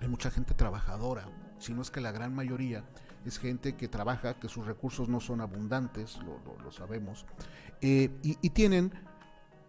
hay 0.00 0.08
mucha 0.08 0.30
gente 0.30 0.54
trabajadora, 0.54 1.28
si 1.58 1.72
no 1.72 1.82
es 1.82 1.90
que 1.90 2.00
la 2.00 2.12
gran 2.12 2.34
mayoría 2.34 2.84
es 3.24 3.38
gente 3.38 3.74
que 3.74 3.88
trabaja, 3.88 4.34
que 4.34 4.48
sus 4.48 4.66
recursos 4.66 5.08
no 5.08 5.20
son 5.20 5.40
abundantes, 5.40 6.18
lo, 6.62 6.70
sabemos, 6.72 7.24
eh, 7.80 8.10
y, 8.22 8.50
tienen 8.50 8.92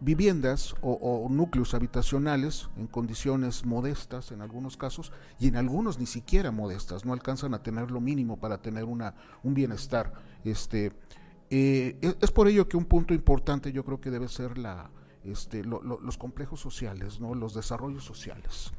viviendas 0.00 0.74
o, 0.82 1.26
núcleos 1.30 1.72
habitacionales 1.72 2.68
en 2.76 2.86
condiciones 2.86 3.64
modestas 3.64 4.30
en 4.30 4.42
algunos 4.42 4.76
casos 4.76 5.10
y 5.38 5.48
en 5.48 5.56
algunos 5.56 5.98
ni 5.98 6.06
siquiera 6.06 6.50
modestas, 6.50 7.04
no 7.04 7.12
alcanzan 7.12 7.54
a 7.54 7.62
tener 7.62 7.90
lo 7.90 8.00
mínimo 8.00 8.38
para 8.38 8.58
tener 8.58 8.84
una, 8.84 9.14
un 9.42 9.54
bienestar. 9.54 10.12
Este, 10.44 10.92
eh, 11.48 11.98
es, 12.20 12.30
por 12.30 12.48
ello 12.48 12.68
que 12.68 12.76
un 12.76 12.84
punto 12.84 13.14
importante 13.14 13.72
yo 13.72 13.84
creo 13.84 14.00
que 14.00 14.10
debe 14.10 14.28
ser 14.28 14.58
la, 14.58 14.90
este, 15.30 15.64
los 15.64 16.18
complejos 16.18 16.60
sociales, 16.60 17.20
¿no? 17.20 17.34
los 17.34 17.54
desarrollos 17.54 18.04
sociales 18.04 18.72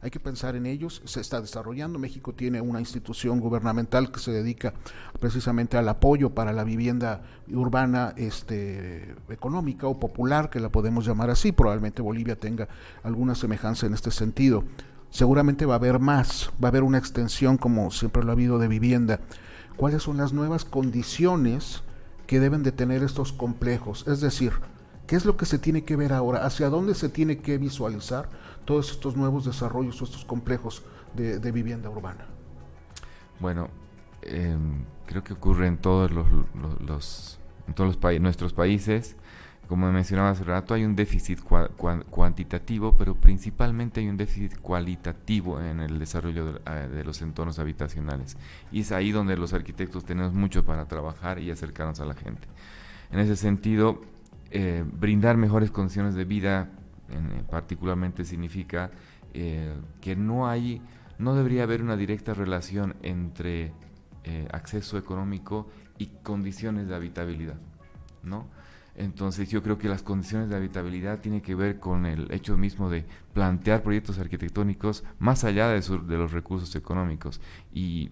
hay 0.00 0.10
que 0.10 0.20
pensar 0.20 0.54
en 0.54 0.66
ellos, 0.66 1.02
se 1.04 1.20
está 1.20 1.40
desarrollando. 1.40 1.98
México 1.98 2.32
tiene 2.32 2.60
una 2.60 2.80
institución 2.80 3.40
gubernamental 3.40 4.12
que 4.12 4.20
se 4.20 4.30
dedica 4.30 4.72
precisamente 5.18 5.76
al 5.76 5.88
apoyo 5.88 6.30
para 6.30 6.52
la 6.52 6.64
vivienda 6.64 7.22
urbana 7.52 8.14
este, 8.16 9.16
económica 9.28 9.88
o 9.88 9.98
popular, 9.98 10.50
que 10.50 10.60
la 10.60 10.68
podemos 10.68 11.04
llamar 11.04 11.30
así. 11.30 11.50
Probablemente 11.50 12.02
Bolivia 12.02 12.38
tenga 12.38 12.68
alguna 13.02 13.34
semejanza 13.34 13.86
en 13.86 13.94
este 13.94 14.12
sentido. 14.12 14.62
Seguramente 15.10 15.66
va 15.66 15.74
a 15.74 15.78
haber 15.78 15.98
más, 15.98 16.50
va 16.62 16.68
a 16.68 16.70
haber 16.70 16.82
una 16.82 16.98
extensión, 16.98 17.56
como 17.56 17.90
siempre 17.90 18.22
lo 18.22 18.30
ha 18.30 18.34
habido, 18.34 18.58
de 18.58 18.68
vivienda. 18.68 19.20
¿Cuáles 19.76 20.02
son 20.02 20.16
las 20.16 20.32
nuevas 20.32 20.64
condiciones 20.64 21.82
que 22.26 22.40
deben 22.40 22.62
de 22.62 22.72
tener 22.72 23.02
estos 23.02 23.32
complejos? 23.32 24.06
Es 24.06 24.20
decir, 24.20 24.52
¿qué 25.08 25.16
es 25.16 25.24
lo 25.24 25.36
que 25.36 25.46
se 25.46 25.58
tiene 25.58 25.82
que 25.82 25.96
ver 25.96 26.12
ahora? 26.12 26.46
¿Hacia 26.46 26.68
dónde 26.68 26.94
se 26.94 27.08
tiene 27.08 27.38
que 27.38 27.58
visualizar? 27.58 28.28
todos 28.68 28.90
estos 28.90 29.16
nuevos 29.16 29.46
desarrollos 29.46 30.02
o 30.02 30.04
estos 30.04 30.26
complejos 30.26 30.82
de, 31.14 31.52
vivienda 31.52 31.88
urbana? 31.88 32.26
Bueno, 33.40 33.70
em, 34.20 34.84
creo 35.06 35.24
que 35.24 35.32
ocurre 35.32 35.68
en 35.68 35.78
todos 35.78 36.10
los, 36.10 36.26
todos 37.74 37.96
los 37.96 38.20
nuestros 38.20 38.52
países. 38.52 39.16
Como 39.68 39.90
mencionaba 39.90 40.30
hace 40.30 40.44
rato, 40.44 40.74
hay 40.74 40.84
un 40.84 40.94
déficit 40.94 41.40
cuantitativo, 42.10 42.94
pero 42.94 43.14
principalmente 43.14 44.00
hay 44.00 44.08
un 44.08 44.18
déficit 44.18 44.58
cualitativo 44.60 45.58
en 45.62 45.80
el 45.80 45.98
desarrollo 45.98 46.52
de, 46.52 46.60
eh, 46.66 46.88
de, 46.88 47.04
los 47.04 47.22
entornos 47.22 47.58
habitacionales. 47.58 48.36
Y 48.70 48.80
es 48.80 48.92
ahí 48.92 49.12
donde 49.12 49.38
los 49.38 49.54
arquitectos 49.54 50.04
tenemos 50.04 50.34
mucho 50.34 50.62
para 50.66 50.86
trabajar 50.88 51.38
y 51.38 51.50
acercarnos 51.50 52.00
a 52.00 52.04
la 52.04 52.14
gente. 52.14 52.48
En 53.10 53.18
ese 53.18 53.36
sentido, 53.36 54.02
eh, 54.50 54.84
brindar 54.90 55.36
mejores 55.36 55.70
condiciones 55.70 56.14
de 56.14 56.24
vida 56.24 56.70
en, 57.10 57.44
particularmente 57.50 58.24
significa 58.24 58.90
eh, 59.34 59.74
que 60.00 60.16
no 60.16 60.48
hay, 60.48 60.82
no 61.18 61.34
debería 61.34 61.64
haber 61.64 61.82
una 61.82 61.96
directa 61.96 62.34
relación 62.34 62.96
entre 63.02 63.72
eh, 64.24 64.48
acceso 64.52 64.98
económico 64.98 65.68
y 65.98 66.06
condiciones 66.22 66.88
de 66.88 66.94
habitabilidad, 66.94 67.56
¿no? 68.22 68.46
Entonces 68.96 69.48
yo 69.48 69.62
creo 69.62 69.78
que 69.78 69.88
las 69.88 70.02
condiciones 70.02 70.48
de 70.48 70.56
habitabilidad 70.56 71.20
tienen 71.20 71.40
que 71.40 71.54
ver 71.54 71.78
con 71.78 72.04
el 72.04 72.32
hecho 72.32 72.56
mismo 72.56 72.90
de 72.90 73.04
plantear 73.32 73.82
proyectos 73.82 74.18
arquitectónicos 74.18 75.04
más 75.20 75.44
allá 75.44 75.68
de, 75.68 75.80
de 75.80 76.16
los 76.16 76.32
recursos 76.32 76.74
económicos 76.74 77.40
y 77.72 78.10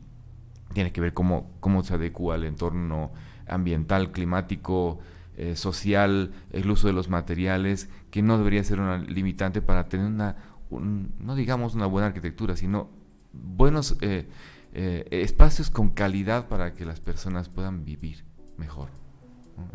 tiene 0.74 0.92
que 0.92 1.00
ver 1.00 1.12
cómo, 1.12 1.50
cómo 1.58 1.82
se 1.82 1.94
adecua 1.94 2.36
al 2.36 2.44
entorno 2.44 3.10
ambiental, 3.48 4.12
climático, 4.12 5.00
eh, 5.38 5.54
social, 5.54 6.32
el 6.50 6.70
uso 6.70 6.86
de 6.86 6.94
los 6.94 7.10
materiales, 7.10 7.90
que 8.10 8.22
no 8.22 8.38
debería 8.38 8.64
ser 8.64 8.80
una 8.80 8.96
limitante 8.96 9.60
para 9.60 9.86
tener 9.86 10.06
una, 10.06 10.36
no 10.70 11.34
digamos 11.34 11.74
una 11.74 11.84
buena 11.84 12.08
arquitectura, 12.08 12.56
sino 12.56 12.88
buenos 13.34 13.98
eh, 14.00 14.26
eh, 14.72 15.06
espacios 15.10 15.68
con 15.68 15.90
calidad 15.90 16.48
para 16.48 16.74
que 16.74 16.86
las 16.86 17.00
personas 17.00 17.50
puedan 17.50 17.84
vivir 17.84 18.24
mejor. 18.56 18.88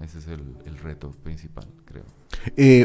Ese 0.03 0.17
es 0.17 0.27
el, 0.27 0.77
reto 0.81 1.11
principal, 1.23 1.67
creo. 1.85 2.05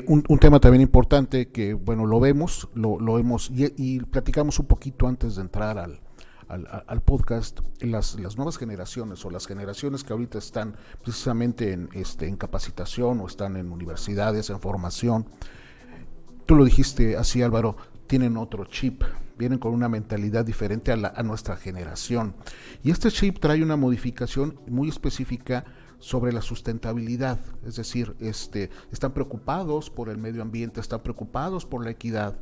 un, 0.06 0.38
tema 0.38 0.60
también 0.60 0.82
importante 0.82 1.48
que, 1.48 1.72
bueno, 1.72 2.04
lo 2.04 2.20
vemos, 2.20 2.68
lo, 2.74 3.00
lo 3.00 3.18
hemos, 3.18 3.50
y 3.54 4.00
platicamos 4.00 4.58
un 4.58 4.66
poquito 4.66 5.06
antes 5.06 5.36
de 5.36 5.42
entrar 5.42 5.78
al, 5.78 6.00
al, 6.48 7.02
podcast, 7.02 7.60
las, 7.80 8.18
las, 8.20 8.36
nuevas 8.36 8.56
generaciones 8.56 9.24
o 9.24 9.30
las 9.30 9.46
generaciones 9.46 10.04
que 10.04 10.12
ahorita 10.12 10.38
están 10.38 10.76
precisamente 11.02 11.72
en, 11.72 11.88
este, 11.92 12.28
en 12.28 12.36
capacitación 12.36 13.20
o 13.20 13.26
están 13.26 13.56
en 13.56 13.72
universidades, 13.72 14.50
en 14.50 14.60
formación, 14.60 15.26
tú 16.46 16.54
lo 16.54 16.64
dijiste 16.64 17.16
así 17.16 17.42
Álvaro, 17.42 17.76
tienen 18.06 18.36
otro 18.36 18.64
chip, 18.66 19.02
vienen 19.36 19.58
con 19.58 19.72
una 19.72 19.88
mentalidad 19.88 20.44
diferente 20.44 20.92
a, 20.92 20.96
la, 20.96 21.08
a 21.08 21.22
nuestra 21.22 21.56
generación. 21.56 22.34
Y 22.84 22.90
este 22.90 23.10
chip 23.10 23.38
trae 23.40 23.62
una 23.62 23.76
modificación 23.76 24.58
muy 24.68 24.88
específica 24.88 25.64
sobre 25.98 26.32
la 26.32 26.42
sustentabilidad, 26.42 27.40
es 27.64 27.76
decir, 27.76 28.14
este, 28.20 28.70
están 28.92 29.12
preocupados 29.12 29.90
por 29.90 30.08
el 30.08 30.18
medio 30.18 30.42
ambiente, 30.42 30.80
están 30.80 31.02
preocupados 31.02 31.64
por 31.64 31.82
la 31.82 31.90
equidad, 31.90 32.38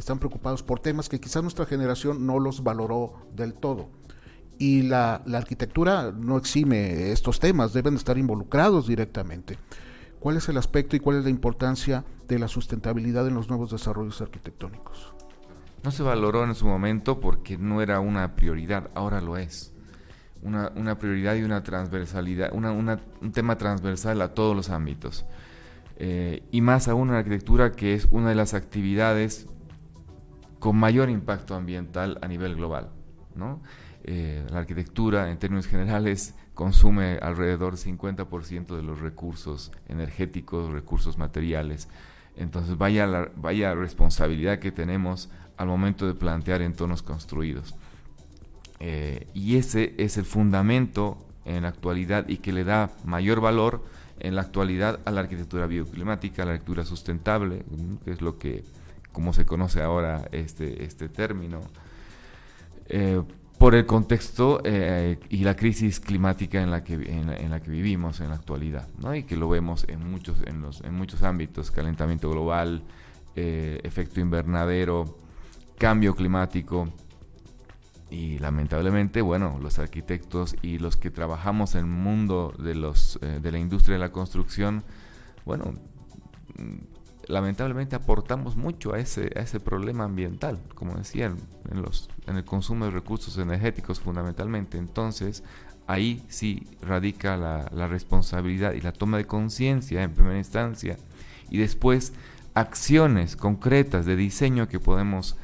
están 0.00 0.18
preocupados 0.18 0.62
por 0.62 0.80
temas 0.80 1.08
que 1.08 1.20
quizás 1.20 1.42
nuestra 1.42 1.66
generación 1.66 2.26
no 2.26 2.38
los 2.38 2.62
valoró 2.62 3.26
del 3.34 3.54
todo. 3.54 3.90
Y 4.58 4.82
la, 4.82 5.22
arquitectura 5.32 6.12
no 6.12 6.36
exime 6.36 7.12
estos 7.12 7.38
temas, 7.38 7.72
deben 7.72 7.94
estar 7.94 8.18
involucrados 8.18 8.88
directamente. 8.88 9.58
¿Cuál 10.18 10.36
es 10.36 10.48
el 10.48 10.56
aspecto 10.56 10.96
y 10.96 11.00
cuál 11.00 11.18
es 11.18 11.24
la 11.24 11.30
importancia 11.30 12.04
de 12.26 12.38
la 12.38 12.48
sustentabilidad 12.48 13.28
en 13.28 13.34
los 13.34 13.48
nuevos 13.48 13.70
desarrollos 13.70 14.20
arquitectónicos? 14.20 15.14
No 15.84 15.92
se 15.92 16.02
valoró 16.02 16.42
en 16.42 16.56
su 16.56 16.66
momento 16.66 17.20
porque 17.20 17.56
no 17.56 17.80
era 17.80 18.00
una 18.00 18.34
prioridad, 18.34 18.90
ahora 18.94 19.20
lo 19.20 19.36
es. 19.36 19.72
Una, 20.42 20.98
prioridad 20.98 21.34
y 21.34 21.42
una 21.42 21.62
transversalidad, 21.62 22.52
un 22.52 23.32
tema 23.32 23.58
transversal 23.58 24.22
a 24.22 24.34
todos 24.34 24.56
los 24.56 24.70
ámbitos. 24.70 25.24
Eh, 26.00 26.44
y 26.52 26.60
más 26.60 26.86
aún 26.86 27.08
en 27.08 27.14
la 27.14 27.18
arquitectura, 27.20 27.72
que 27.72 27.94
es 27.94 28.06
una 28.12 28.28
de 28.28 28.36
las 28.36 28.54
actividades 28.54 29.48
con 30.58 30.76
mayor 30.76 31.10
impacto 31.10 31.54
ambiental 31.54 32.18
a 32.22 32.28
nivel 32.28 32.56
global. 32.56 32.90
Eh, 34.04 34.44
la 34.50 34.60
arquitectura, 34.60 35.30
en 35.30 35.38
términos 35.38 35.66
generales, 35.66 36.34
consume 36.54 37.18
alrededor 37.20 37.76
del 37.76 37.96
50% 37.96 38.76
de 38.76 38.82
los 38.82 39.00
recursos 39.00 39.70
energéticos, 39.88 40.72
recursos 40.72 41.18
materiales. 41.18 41.88
Entonces, 42.36 42.78
vaya 42.78 43.06
la, 43.06 43.30
vaya 43.36 43.74
responsabilidad 43.74 44.58
que 44.58 44.72
tenemos 44.72 45.30
al 45.56 45.68
momento 45.68 46.06
de 46.06 46.14
plantear 46.14 46.62
entornos 46.62 47.02
construidos. 47.02 47.74
Eh, 48.80 49.26
y 49.34 49.56
ese 49.56 49.94
es 49.98 50.16
el 50.16 50.24
fundamento 50.24 51.18
en 51.44 51.62
la 51.62 51.68
actualidad 51.68 52.28
y 52.28 52.38
que 52.38 52.52
le 52.52 52.64
da 52.64 52.90
mayor 53.04 53.40
valor 53.40 53.84
en 54.20 54.34
la 54.34 54.42
actualidad 54.42 55.00
a 55.04 55.10
la 55.10 55.20
arquitectura 55.20 55.66
bioclimática, 55.66 56.42
a 56.42 56.46
la 56.46 56.52
arquitectura 56.52 56.84
sustentable, 56.84 57.64
que 58.04 58.12
es 58.12 58.20
lo 58.20 58.38
que 58.38 58.64
como 59.18 59.32
se 59.32 59.44
conoce 59.44 59.82
ahora 59.82 60.28
este, 60.30 60.84
este 60.84 61.08
término, 61.08 61.60
eh, 62.86 63.20
por 63.58 63.74
el 63.74 63.84
contexto 63.84 64.60
eh, 64.62 65.18
y 65.28 65.38
la 65.38 65.56
crisis 65.56 65.98
climática 65.98 66.62
en 66.62 66.70
la 66.70 66.84
que, 66.84 66.94
en 66.94 67.60
que 67.60 67.68
vivimos 67.68 68.20
en 68.20 68.28
la 68.28 68.36
actualidad, 68.36 68.86
¿no? 69.00 69.16
y 69.16 69.24
que 69.24 69.36
lo 69.36 69.48
vemos 69.48 69.86
en 69.88 70.08
muchos, 70.08 70.36
en 70.46 70.62
los, 70.62 70.82
en 70.82 70.94
muchos 70.94 71.24
ámbitos, 71.24 71.72
calentamiento 71.72 72.30
global, 72.30 72.84
eh, 73.34 73.80
efecto 73.82 74.20
invernadero, 74.20 75.18
cambio 75.78 76.14
climático, 76.14 76.88
y 78.10 78.38
lamentablemente, 78.38 79.20
bueno, 79.20 79.58
los 79.60 79.80
arquitectos 79.80 80.54
y 80.62 80.78
los 80.78 80.96
que 80.96 81.10
trabajamos 81.10 81.74
en 81.74 81.80
el 81.80 81.86
mundo 81.86 82.54
de, 82.56 82.76
los, 82.76 83.18
de 83.20 83.50
la 83.50 83.58
industria 83.58 83.94
de 83.94 83.98
la 83.98 84.12
construcción, 84.12 84.84
bueno, 85.44 85.74
lamentablemente 87.28 87.94
aportamos 87.94 88.56
mucho 88.56 88.94
a 88.94 88.98
ese, 88.98 89.30
a 89.36 89.40
ese 89.40 89.60
problema 89.60 90.04
ambiental, 90.04 90.58
como 90.74 90.94
decía, 90.96 91.26
en, 91.70 91.82
los, 91.82 92.08
en 92.26 92.36
el 92.36 92.44
consumo 92.44 92.86
de 92.86 92.90
recursos 92.90 93.36
energéticos 93.38 94.00
fundamentalmente. 94.00 94.78
Entonces, 94.78 95.44
ahí 95.86 96.22
sí 96.28 96.66
radica 96.82 97.36
la, 97.36 97.88
responsabilidad 97.88 98.72
y 98.72 98.80
la 98.80 98.92
toma 98.92 99.18
de 99.18 99.26
conciencia 99.26 100.02
en 100.02 100.12
primera 100.12 100.38
instancia 100.38 100.98
y 101.50 101.58
después 101.58 102.12
acciones 102.54 103.36
concretas 103.36 104.04
de 104.04 104.16
diseño 104.16 104.68
que 104.68 104.80
podemos 104.80 105.36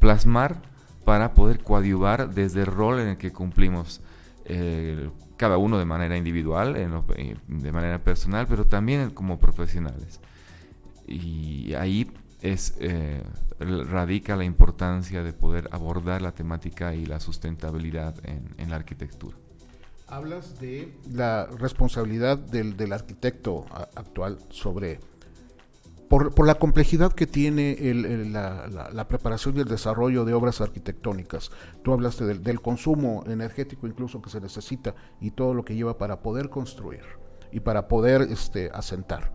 plasmar 0.00 0.60
para 1.04 1.34
poder 1.34 1.62
coadyuvar 1.62 2.34
desde 2.34 2.60
el 2.60 2.66
rol 2.66 3.00
en 3.00 3.08
el 3.08 3.16
que 3.16 3.32
cumplimos 3.32 4.00
eh, 4.44 5.10
cada 5.36 5.56
uno 5.56 5.78
de 5.78 5.84
manera 5.84 6.16
individual, 6.16 6.76
eh, 6.76 7.36
de 7.48 7.72
manera 7.72 7.98
personal, 7.98 8.46
pero 8.48 8.64
también 8.64 9.10
como 9.10 9.38
profesionales. 9.38 10.20
Y 11.06 11.74
ahí 11.74 12.10
es, 12.40 12.74
eh, 12.80 13.22
radica 13.58 14.36
la 14.36 14.44
importancia 14.44 15.22
de 15.22 15.32
poder 15.32 15.68
abordar 15.72 16.22
la 16.22 16.32
temática 16.32 16.94
y 16.94 17.06
la 17.06 17.20
sustentabilidad 17.20 18.14
en, 18.24 18.70
la 18.70 18.76
arquitectura. 18.76 19.36
Hablas 20.08 20.60
de 20.60 20.92
la 21.10 21.46
responsabilidad 21.46 22.38
del, 22.38 22.76
del 22.76 22.92
arquitecto 22.92 23.64
actual 23.94 24.38
sobre 24.50 25.00
por, 26.12 26.46
la 26.46 26.56
complejidad 26.56 27.14
que 27.14 27.26
tiene 27.26 27.74
la, 28.30 29.08
preparación 29.08 29.56
y 29.56 29.60
el 29.60 29.68
desarrollo 29.68 30.26
de 30.26 30.34
obras 30.34 30.60
arquitectónicas. 30.60 31.50
Tú 31.82 31.94
hablaste 31.94 32.26
del, 32.26 32.60
consumo 32.60 33.24
energético 33.26 33.86
incluso 33.86 34.20
que 34.20 34.28
se 34.28 34.38
necesita 34.38 34.94
y 35.22 35.30
todo 35.30 35.54
lo 35.54 35.64
que 35.64 35.74
lleva 35.74 35.96
para 35.96 36.20
poder 36.20 36.50
construir 36.50 37.00
y 37.50 37.60
para 37.60 37.88
poder 37.88 38.20
este, 38.22 38.70
asentar. 38.74 39.32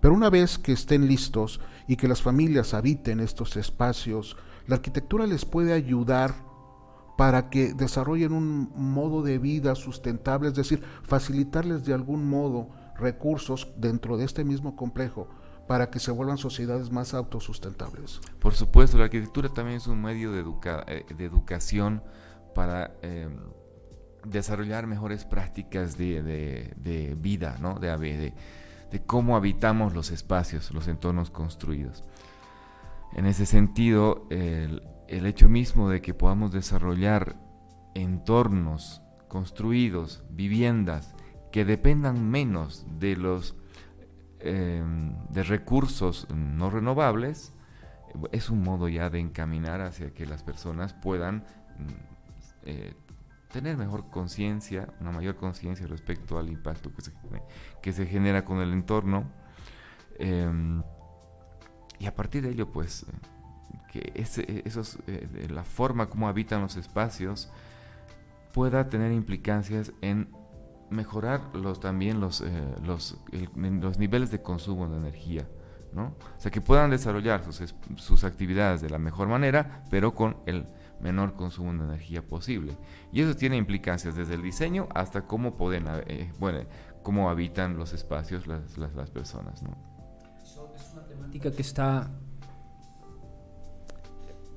Pero 0.00 0.14
una 0.14 0.30
vez 0.30 0.58
que 0.58 0.72
estén 0.72 1.06
listos 1.06 1.60
y 1.86 1.96
que 1.96 2.08
las 2.08 2.22
familias 2.22 2.74
habiten 2.74 3.20
estos 3.20 3.56
espacios, 3.56 4.36
la 4.66 4.76
arquitectura 4.76 5.26
les 5.26 5.44
puede 5.44 5.72
ayudar 5.72 6.34
para 7.16 7.50
que 7.50 7.74
desarrollen 7.74 8.32
un 8.32 8.70
modo 8.76 9.22
de 9.22 9.38
vida 9.38 9.74
sustentable, 9.74 10.48
es 10.48 10.54
decir, 10.54 10.84
facilitarles 11.02 11.84
de 11.84 11.92
algún 11.92 12.28
modo 12.28 12.68
recursos 12.96 13.68
dentro 13.76 14.16
de 14.16 14.24
este 14.24 14.44
mismo 14.44 14.76
complejo 14.76 15.28
para 15.66 15.90
que 15.90 15.98
se 15.98 16.10
vuelvan 16.10 16.38
sociedades 16.38 16.90
más 16.90 17.14
autosustentables. 17.14 18.20
Por 18.38 18.54
supuesto, 18.54 18.98
la 18.98 19.04
arquitectura 19.04 19.48
también 19.50 19.76
es 19.76 19.86
un 19.86 20.00
medio 20.00 20.32
de, 20.32 20.44
eh, 20.86 21.04
educación 21.18 22.02
para 22.54 22.94
em, 23.02 23.36
desarrollar 24.24 24.86
mejores 24.86 25.24
prácticas 25.24 25.98
de, 25.98 27.16
vida, 27.20 27.58
¿no? 27.60 27.78
de, 27.78 28.32
de, 28.90 29.02
cómo 29.04 29.36
habitamos 29.36 29.94
los 29.94 30.10
espacios, 30.10 30.72
los 30.72 30.88
entornos 30.88 31.30
construidos. 31.30 32.04
En 33.14 33.26
ese 33.26 33.46
sentido, 33.46 34.26
el, 34.30 34.82
hecho 35.08 35.48
mismo 35.48 35.88
de 35.88 36.00
que 36.00 36.14
podamos 36.14 36.52
desarrollar 36.52 37.36
entornos 37.94 39.02
construidos, 39.28 40.24
viviendas, 40.30 41.14
que 41.52 41.64
dependan 41.64 42.30
menos 42.30 42.86
de 42.98 43.16
los 43.16 43.54
Em, 44.40 45.16
de 45.30 45.42
recursos 45.42 46.28
no 46.32 46.70
renovables, 46.70 47.52
es 48.30 48.50
un 48.50 48.62
modo 48.62 48.88
ya 48.88 49.10
de 49.10 49.18
encaminar 49.18 49.80
hacia 49.80 50.14
que 50.14 50.26
las 50.26 50.44
personas 50.44 50.94
puedan 50.94 51.38
mm, 51.38 52.62
eh, 52.62 52.94
tener 53.50 53.76
mejor 53.76 54.10
conciencia, 54.10 54.88
una 55.00 55.10
mayor 55.10 55.36
conciencia 55.36 55.86
respecto 55.86 56.38
al 56.38 56.48
impacto 56.48 56.92
que 56.94 57.02
se, 57.02 57.12
que 57.82 57.92
se, 57.92 58.06
genera 58.06 58.44
con 58.44 58.60
el 58.60 58.72
entorno. 58.72 59.30
Em, 60.18 60.82
y 61.98 62.06
a 62.06 62.14
partir 62.14 62.42
de 62.42 62.50
ello, 62.50 62.70
pues, 62.70 63.06
que 63.90 64.12
ese, 64.14 64.62
esos, 64.64 64.98
eh, 65.06 65.48
la 65.50 65.64
forma 65.64 66.08
como 66.08 66.28
habitan 66.28 66.60
los 66.60 66.76
espacios 66.76 67.50
pueda 68.52 68.88
tener 68.88 69.12
implicancias 69.12 69.92
en 70.00 70.28
mejorar 70.90 71.54
los, 71.54 71.80
también 71.80 72.20
los, 72.20 72.40
eh, 72.40 72.74
los, 72.84 73.18
los, 73.52 73.98
niveles 73.98 74.30
de 74.30 74.42
consumo 74.42 74.88
de 74.88 74.96
energía. 74.96 75.48
O 75.96 76.40
sea, 76.40 76.50
que 76.50 76.60
puedan 76.60 76.90
desarrollar 76.90 77.44
sus, 77.44 77.74
sus, 77.96 78.24
actividades 78.24 78.80
de 78.80 78.90
la 78.90 78.98
mejor 78.98 79.28
manera, 79.28 79.82
pero 79.90 80.14
con 80.14 80.36
el 80.46 80.66
menor 81.00 81.34
consumo 81.34 81.72
de 81.72 81.84
energía 81.84 82.22
posible. 82.22 82.76
Y 83.12 83.22
eso 83.22 83.34
tiene 83.34 83.56
implicancias 83.56 84.14
desde 84.14 84.34
el 84.34 84.42
diseño 84.42 84.88
hasta 84.94 85.22
cómo 85.22 85.56
pueden, 85.56 85.86
eh, 86.06 86.32
bueno, 86.38 86.60
cómo 87.02 87.30
habitan 87.30 87.76
los 87.76 87.92
espacios 87.92 88.46
las, 88.46 88.76
las, 88.76 88.94
las 88.94 89.10
personas. 89.10 89.62
¿no? 89.62 89.76
es 90.42 90.92
una 90.92 91.06
temática 91.06 91.50
que 91.50 91.62
está... 91.62 92.10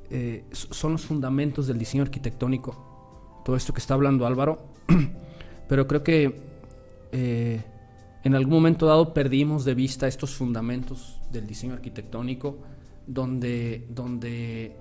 Eh, 0.10 0.46
son 0.52 0.92
los 0.92 1.06
fundamentos 1.06 1.68
del 1.68 1.78
diseño 1.78 2.04
arquitectónico. 2.04 3.42
Todo 3.46 3.56
esto 3.56 3.74
que 3.74 3.80
está 3.80 3.94
hablando 3.94 4.28
Álvaro 4.28 4.68
pero 5.72 5.88
creo 5.88 6.04
que 6.04 6.42
eh, 7.14 7.64
en 8.26 8.36
algún 8.36 8.56
momento 8.56 8.88
dado 8.88 9.14
perdimos 9.14 9.64
de 9.64 9.74
vista 9.74 10.06
estos 10.06 10.36
fundamentos 10.36 11.21
del 11.32 11.48
diseño 11.48 11.74
arquitectónico, 11.74 12.58
donde, 13.08 13.88
donde 13.90 14.76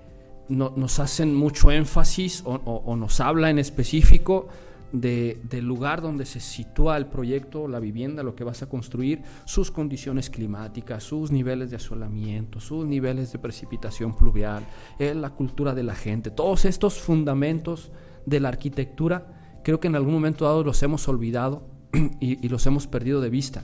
nos 0.49 0.99
hacen 0.99 1.35
mucho 1.35 1.71
énfasis 1.71 2.43
o, 2.45 2.95
nos 2.95 3.19
habla 3.19 3.49
en 3.49 3.59
específico 3.59 4.47
del 4.91 5.65
lugar 5.65 6.01
donde 6.01 6.25
se 6.25 6.41
sitúa 6.41 6.97
el 6.97 7.05
proyecto, 7.05 7.67
la 7.67 7.79
vivienda, 7.79 8.23
lo 8.23 8.35
que 8.35 8.43
vas 8.43 8.61
a 8.61 8.67
construir, 8.67 9.21
sus 9.45 9.71
condiciones 9.71 10.29
climáticas, 10.29 11.03
sus 11.03 11.31
niveles 11.31 11.69
de 11.69 11.77
asolamiento, 11.77 12.59
sus 12.59 12.85
niveles 12.85 13.31
de 13.31 13.39
precipitación 13.39 14.13
pluvial, 14.13 14.65
eh, 14.99 15.15
la 15.15 15.29
cultura 15.29 15.73
de 15.73 15.83
la 15.83 15.95
gente, 15.95 16.29
todos 16.29 16.65
estos 16.65 16.99
fundamentos 16.99 17.91
de 18.25 18.41
la 18.41 18.49
arquitectura 18.49 19.61
creo 19.63 19.79
que 19.79 19.87
en 19.87 19.95
algún 19.95 20.13
momento 20.13 20.45
dado 20.45 20.63
los 20.63 20.81
hemos 20.83 21.07
olvidado 21.07 21.63
y, 22.19 22.47
los 22.47 22.65
hemos 22.65 22.87
perdido 22.87 23.21
de 23.21 23.29
vista. 23.29 23.63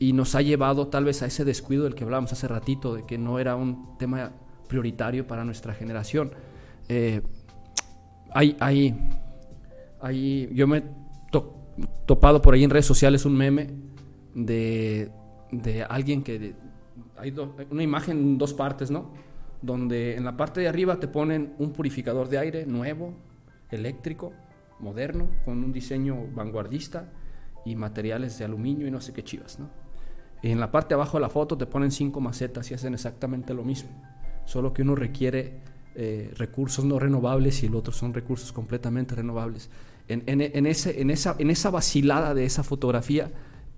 Y 0.00 0.12
nos 0.14 0.34
ha 0.34 0.42
llevado 0.42 0.88
tal 0.88 1.04
vez 1.04 1.22
a 1.22 1.26
ese 1.26 1.44
descuido 1.44 1.84
del 1.84 1.94
que 1.94 2.02
hablábamos 2.02 2.32
hace 2.32 2.48
ratito, 2.48 2.94
de 2.94 3.06
que 3.06 3.18
no 3.18 3.38
era 3.38 3.54
un 3.54 3.96
tema 3.98 4.32
prioritario 4.66 5.26
para 5.26 5.44
nuestra 5.44 5.74
generación. 5.74 6.32
Eh, 6.88 7.20
hay, 8.32 8.96
yo 10.52 10.66
me 10.66 10.78
he 10.78 10.84
topado 12.06 12.40
por 12.40 12.54
ahí 12.54 12.64
en 12.64 12.70
redes 12.70 12.86
sociales 12.86 13.24
un 13.26 13.36
meme 13.36 13.70
de, 14.34 15.10
de 15.52 15.84
alguien 15.84 16.22
que... 16.22 16.54
hay 17.16 17.34
una 17.70 17.82
imagen 17.82 18.18
en 18.18 18.38
dos 18.38 18.54
partes, 18.54 18.90
¿no? 18.90 19.12
Donde 19.60 20.16
en 20.16 20.24
la 20.24 20.36
parte 20.36 20.60
de 20.60 20.68
arriba 20.68 20.98
te 20.98 21.08
ponen 21.08 21.54
un 21.58 21.72
purificador 21.72 22.28
de 22.28 22.38
aire 22.38 22.64
nuevo, 22.64 23.12
eléctrico, 23.70 24.32
moderno, 24.78 25.28
con 25.44 25.62
un 25.62 25.72
diseño 25.72 26.26
vanguardista 26.34 27.12
y 27.66 27.76
materiales 27.76 28.38
de 28.38 28.46
aluminio 28.46 28.86
y 28.86 28.90
no 28.90 29.02
sé 29.02 29.12
qué 29.12 29.22
chivas, 29.22 29.58
¿no? 29.58 29.68
En 30.42 30.60
la 30.60 30.70
parte 30.70 30.90
de 30.90 30.94
abajo 30.94 31.18
de 31.18 31.22
la 31.22 31.28
foto 31.28 31.56
te 31.56 31.66
ponen 31.66 31.90
cinco 31.90 32.20
macetas 32.20 32.70
y 32.70 32.74
hacen 32.74 32.94
exactamente 32.94 33.52
lo 33.52 33.62
mismo, 33.62 33.90
solo 34.44 34.72
que 34.72 34.82
uno 34.82 34.94
requiere 34.94 35.60
eh, 35.94 36.32
recursos 36.36 36.84
no 36.84 36.98
renovables 36.98 37.62
y 37.62 37.66
el 37.66 37.74
otro 37.74 37.92
son 37.92 38.14
recursos 38.14 38.52
completamente 38.52 39.14
renovables. 39.14 39.68
En, 40.08 40.40
ese, 40.66 41.00
en, 41.00 41.10
esa, 41.10 41.36
en 41.38 41.50
esa 41.50 41.70
vacilada 41.70 42.34
de 42.34 42.44
esa 42.44 42.64
fotografía 42.64 43.30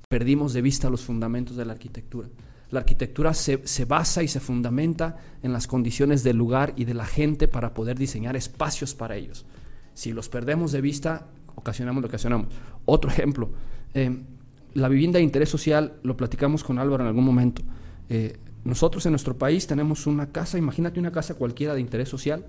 perdimos 0.09 0.55
de 0.55 0.63
vista 0.63 0.89
los 0.89 1.03
fundamentos 1.03 1.57
de 1.57 1.67
la 1.67 1.75
arquitectura. 1.75 2.29
La 2.71 2.81
arquitectura 2.81 3.35
se, 3.35 3.67
se, 3.67 3.85
basa 3.85 4.23
y 4.23 4.29
se 4.29 4.41
fundamenta 4.41 5.17
en 5.43 5.53
las 5.53 5.67
condiciones 5.67 6.23
del 6.23 6.39
lugar 6.39 6.73
y 6.77 6.87
de 6.87 6.95
la 6.95 7.05
gente 7.05 7.49
para 7.49 7.75
poder 7.75 7.99
diseñar 7.99 8.35
espacios 8.35 8.95
para 8.95 9.17
ellos. 9.17 9.45
Si 9.93 10.13
los 10.13 10.31
perdemos 10.31 10.73
de 10.73 10.81
vista, 10.81 11.27
ocasionamos 11.55 12.03
lo 12.03 12.09
que 12.09 12.17
ocasionamos. 12.17 12.49
Otro 12.87 13.11
ejemplo, 13.11 13.51
eh, 13.93 14.23
la 14.75 14.89
vivienda 14.89 15.19
de 15.19 15.25
interés 15.25 15.49
social, 15.49 15.95
lo 16.03 16.17
platicamos 16.17 16.65
con 16.65 16.79
Álvaro 16.79 17.03
en 17.03 17.09
algún 17.09 17.25
momento. 17.25 17.63
Eh, 18.09 18.39
nosotros 18.65 19.05
en 19.07 19.13
nuestro 19.13 19.37
país 19.37 19.67
tenemos 19.67 20.07
una 20.07 20.31
casa, 20.31 20.59
imagínate 20.59 21.01
una 21.01 21.13
casa 21.13 21.35
cualquiera 21.35 21.75
de 21.75 21.81
interés 21.81 22.09
social, 22.09 22.47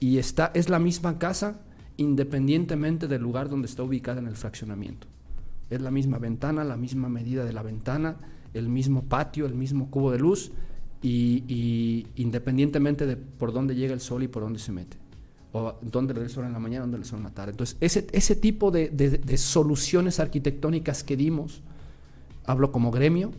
y 0.00 0.18
está, 0.18 0.50
es 0.54 0.68
la 0.68 0.78
misma 0.78 1.18
casa 1.18 1.60
independientemente 1.96 3.08
del 3.08 3.22
lugar 3.22 3.48
donde 3.48 3.66
está 3.66 3.82
ubicada 3.82 4.20
en 4.20 4.26
el 4.26 4.36
fraccionamiento. 4.36 5.06
Es 5.70 5.80
la 5.80 5.90
misma 5.90 6.18
ventana, 6.18 6.62
la 6.64 6.76
misma 6.76 7.08
medida 7.08 7.44
de 7.44 7.52
la 7.52 7.62
ventana, 7.62 8.16
el 8.52 8.68
mismo 8.68 9.04
patio, 9.04 9.46
el 9.46 9.54
mismo 9.54 9.90
cubo 9.90 10.10
de 10.10 10.18
luz, 10.18 10.52
y, 11.02 11.44
y 11.48 12.06
independientemente 12.16 13.06
de 13.06 13.16
por 13.16 13.52
dónde 13.52 13.74
llega 13.74 13.94
el 13.94 14.00
sol 14.00 14.22
y 14.22 14.28
por 14.28 14.42
dónde 14.42 14.58
se 14.58 14.72
mete 14.72 14.96
o 15.52 15.74
dónde 15.80 16.14
le 16.14 16.28
sol 16.28 16.44
en 16.44 16.52
la 16.52 16.58
mañana, 16.58 16.82
dónde 16.82 16.98
le 16.98 17.04
sol 17.04 17.18
en 17.18 17.24
la 17.24 17.30
tarde. 17.30 17.52
Entonces, 17.52 17.76
ese, 17.80 18.06
ese 18.12 18.36
tipo 18.36 18.70
de, 18.70 18.88
de, 18.88 19.36
soluciones 19.36 20.20
arquitectónicas 20.20 21.04
que 21.04 21.16
dimos, 21.16 21.62
hablo 22.44 22.72
como 22.72 22.90
gremio, 22.90 23.32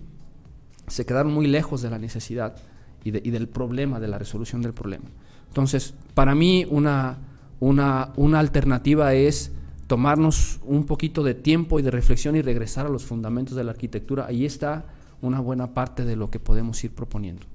se 0.88 1.06
quedaron 1.06 1.34
muy 1.34 1.48
lejos 1.48 1.82
de 1.82 1.90
la 1.90 2.00
necesidad 2.00 2.56
y, 3.04 3.10
y, 3.10 3.32
del 3.32 3.48
problema, 3.48 4.00
de 4.00 4.08
la 4.08 4.18
resolución 4.18 4.62
del 4.62 4.74
problema. 4.74 5.06
Entonces, 5.48 5.94
para 6.14 6.34
mí 6.34 6.66
una, 6.70 7.20
una, 7.60 8.14
una 8.16 8.40
alternativa 8.40 9.14
es 9.14 9.52
tomarnos 9.88 10.60
un 10.66 10.86
poquito 10.86 11.24
de 11.24 11.34
tiempo 11.34 11.80
y 11.80 11.82
de 11.82 11.92
reflexión 11.92 12.36
y 12.36 12.42
regresar 12.42 12.86
a 12.86 12.90
los 12.90 13.06
fundamentos 13.06 13.56
de 13.56 13.64
la 13.64 13.72
arquitectura. 13.72 14.26
Ahí 14.28 14.46
está 14.46 14.86
una 15.22 15.40
buena 15.40 15.74
parte 15.74 16.06
de 16.06 16.16
lo 16.16 16.30
que 16.30 16.40
podemos 16.40 16.84
ir 16.84 16.94
proponiendo. 16.94 17.48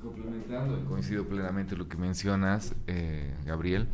Complementando, 0.00 0.82
coincido 0.86 1.26
plenamente 1.26 1.76
lo 1.76 1.86
que 1.86 1.98
mencionas, 1.98 2.74
eh, 2.86 3.34
Gabriel. 3.44 3.86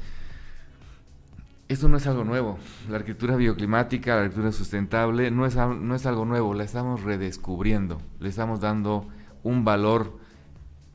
Esto 1.69 1.89
no 1.89 1.97
es 1.97 2.07
algo 2.07 2.23
nuevo. 2.23 2.59
La 2.89 2.99
arquitectura 2.99 3.35
bioclimática, 3.35 4.15
la 4.15 4.21
arquitectura 4.21 4.53
sustentable, 4.53 5.33
no 5.33 5.47
es, 5.47 5.57
no 5.57 5.95
es 5.97 6.07
algo 6.07 6.25
nuevo, 6.25 6.55
la 6.55 6.63
estamos 6.63 7.03
redescubriendo, 7.03 8.01
le 8.21 8.29
estamos 8.29 8.61
dando 8.61 9.09
un 9.43 9.65
valor 9.65 10.17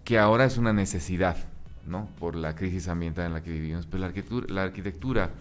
que 0.05 0.17
ahora 0.17 0.45
es 0.45 0.57
una 0.57 0.71
necesidad, 0.71 1.35
¿no? 1.85 2.07
Por 2.17 2.35
la 2.35 2.55
crisis 2.55 2.87
ambiental 2.87 3.25
en 3.25 3.33
la 3.33 3.43
que 3.43 3.51
vivimos. 3.51 3.85
Pero 3.87 3.99
la 3.99 4.07
arquitectura, 4.07 4.47
la 4.49 4.63
arquitectura 4.63 5.31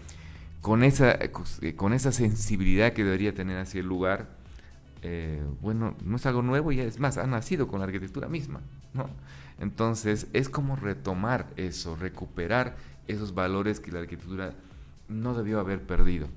con, 0.61 0.83
esa, 0.83 1.17
con 1.77 1.93
esa 1.93 2.11
sensibilidad 2.11 2.93
que 2.93 3.05
debería 3.05 3.33
tener 3.35 3.59
hacia 3.59 3.81
el 3.81 3.87
lugar, 3.87 4.27
eh, 5.03 5.43
bueno, 5.61 5.95
no 6.05 6.17
es 6.17 6.27
algo 6.27 6.43
nuevo 6.43 6.73
y 6.73 6.81
es 6.81 6.99
más, 6.99 7.19
ha 7.19 7.27
nacido 7.29 7.69
con 7.69 7.79
la 7.79 7.87
arquitectura 7.87 8.29
misma, 8.29 8.61
Entonces, 9.59 10.29
es 10.33 10.49
como 10.49 10.77
retomar 10.77 11.49
eso, 11.57 11.97
recuperar 11.97 12.77
esos 13.09 13.35
valores 13.35 13.81
que 13.81 13.93
la 13.93 14.01
arquitectura 14.01 14.55
no 15.09 15.35
debió 15.35 15.61
haber 15.61 15.83
perdido. 15.83 16.29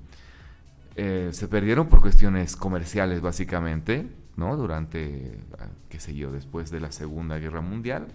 Eh, 0.96 1.30
se 1.32 1.48
perdieron 1.48 1.88
por 1.88 2.00
cuestiones 2.00 2.56
comerciales, 2.56 3.20
básicamente, 3.20 4.08
¿no? 4.36 4.56
Durante, 4.56 5.38
ah, 5.58 5.66
qué 5.88 5.98
sé 6.00 6.14
yo, 6.14 6.30
después 6.32 6.70
de 6.70 6.80
la 6.80 6.92
Segunda 6.92 7.38
Guerra 7.38 7.60
Mundial, 7.60 8.08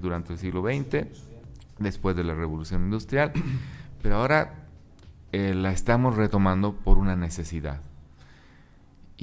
durante 0.00 0.32
el 0.32 0.38
siglo 0.38 0.62
XX, 0.62 1.06
después 1.78 2.16
de 2.16 2.24
la 2.24 2.34
Revolución 2.34 2.82
Industrial, 2.84 3.32
pero 4.02 4.16
ahora 4.16 4.66
eh, 5.32 5.54
la 5.54 5.72
estamos 5.72 6.16
retomando 6.16 6.74
por 6.74 6.98
una 6.98 7.16
necesidad. 7.16 7.80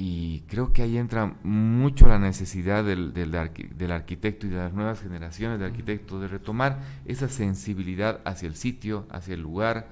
Y 0.02 0.44
creo 0.48 0.72
que 0.72 0.80
ahí 0.80 0.96
entra 0.96 1.34
mucho 1.42 2.08
la 2.08 2.18
necesidad 2.18 2.82
del, 2.82 3.12
del, 3.12 3.30
del, 3.30 3.92
arquitecto 3.92 4.46
y 4.46 4.48
de 4.48 4.56
las 4.56 4.72
nuevas 4.72 5.02
generaciones 5.02 5.58
de 5.58 5.66
arquitectos 5.66 6.22
de 6.22 6.28
retomar 6.28 6.80
esa 7.04 7.28
sensibilidad 7.28 8.22
hacia 8.24 8.48
el 8.48 8.54
sitio, 8.54 9.06
hacia 9.10 9.34
el 9.34 9.42
lugar, 9.42 9.88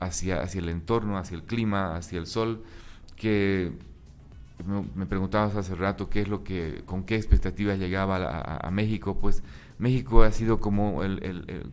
hacia, 0.00 0.42
hacia 0.42 0.58
el 0.60 0.70
entorno, 0.70 1.18
hacia 1.18 1.36
el 1.36 1.44
clima, 1.44 1.94
hacia 1.94 2.18
el 2.18 2.26
sol, 2.26 2.64
que 3.14 3.70
me, 4.96 5.06
preguntabas 5.06 5.54
hace 5.54 5.76
rato 5.76 6.10
qué 6.10 6.22
es 6.22 6.28
lo 6.28 6.42
que, 6.42 6.82
con 6.84 7.04
qué 7.04 7.14
expectativas 7.14 7.78
llegaba 7.78 8.58
a, 8.58 8.70
México, 8.72 9.20
pues 9.20 9.44
México 9.78 10.24
ha 10.24 10.32
sido 10.32 10.58
como, 10.58 11.04
el, 11.04 11.70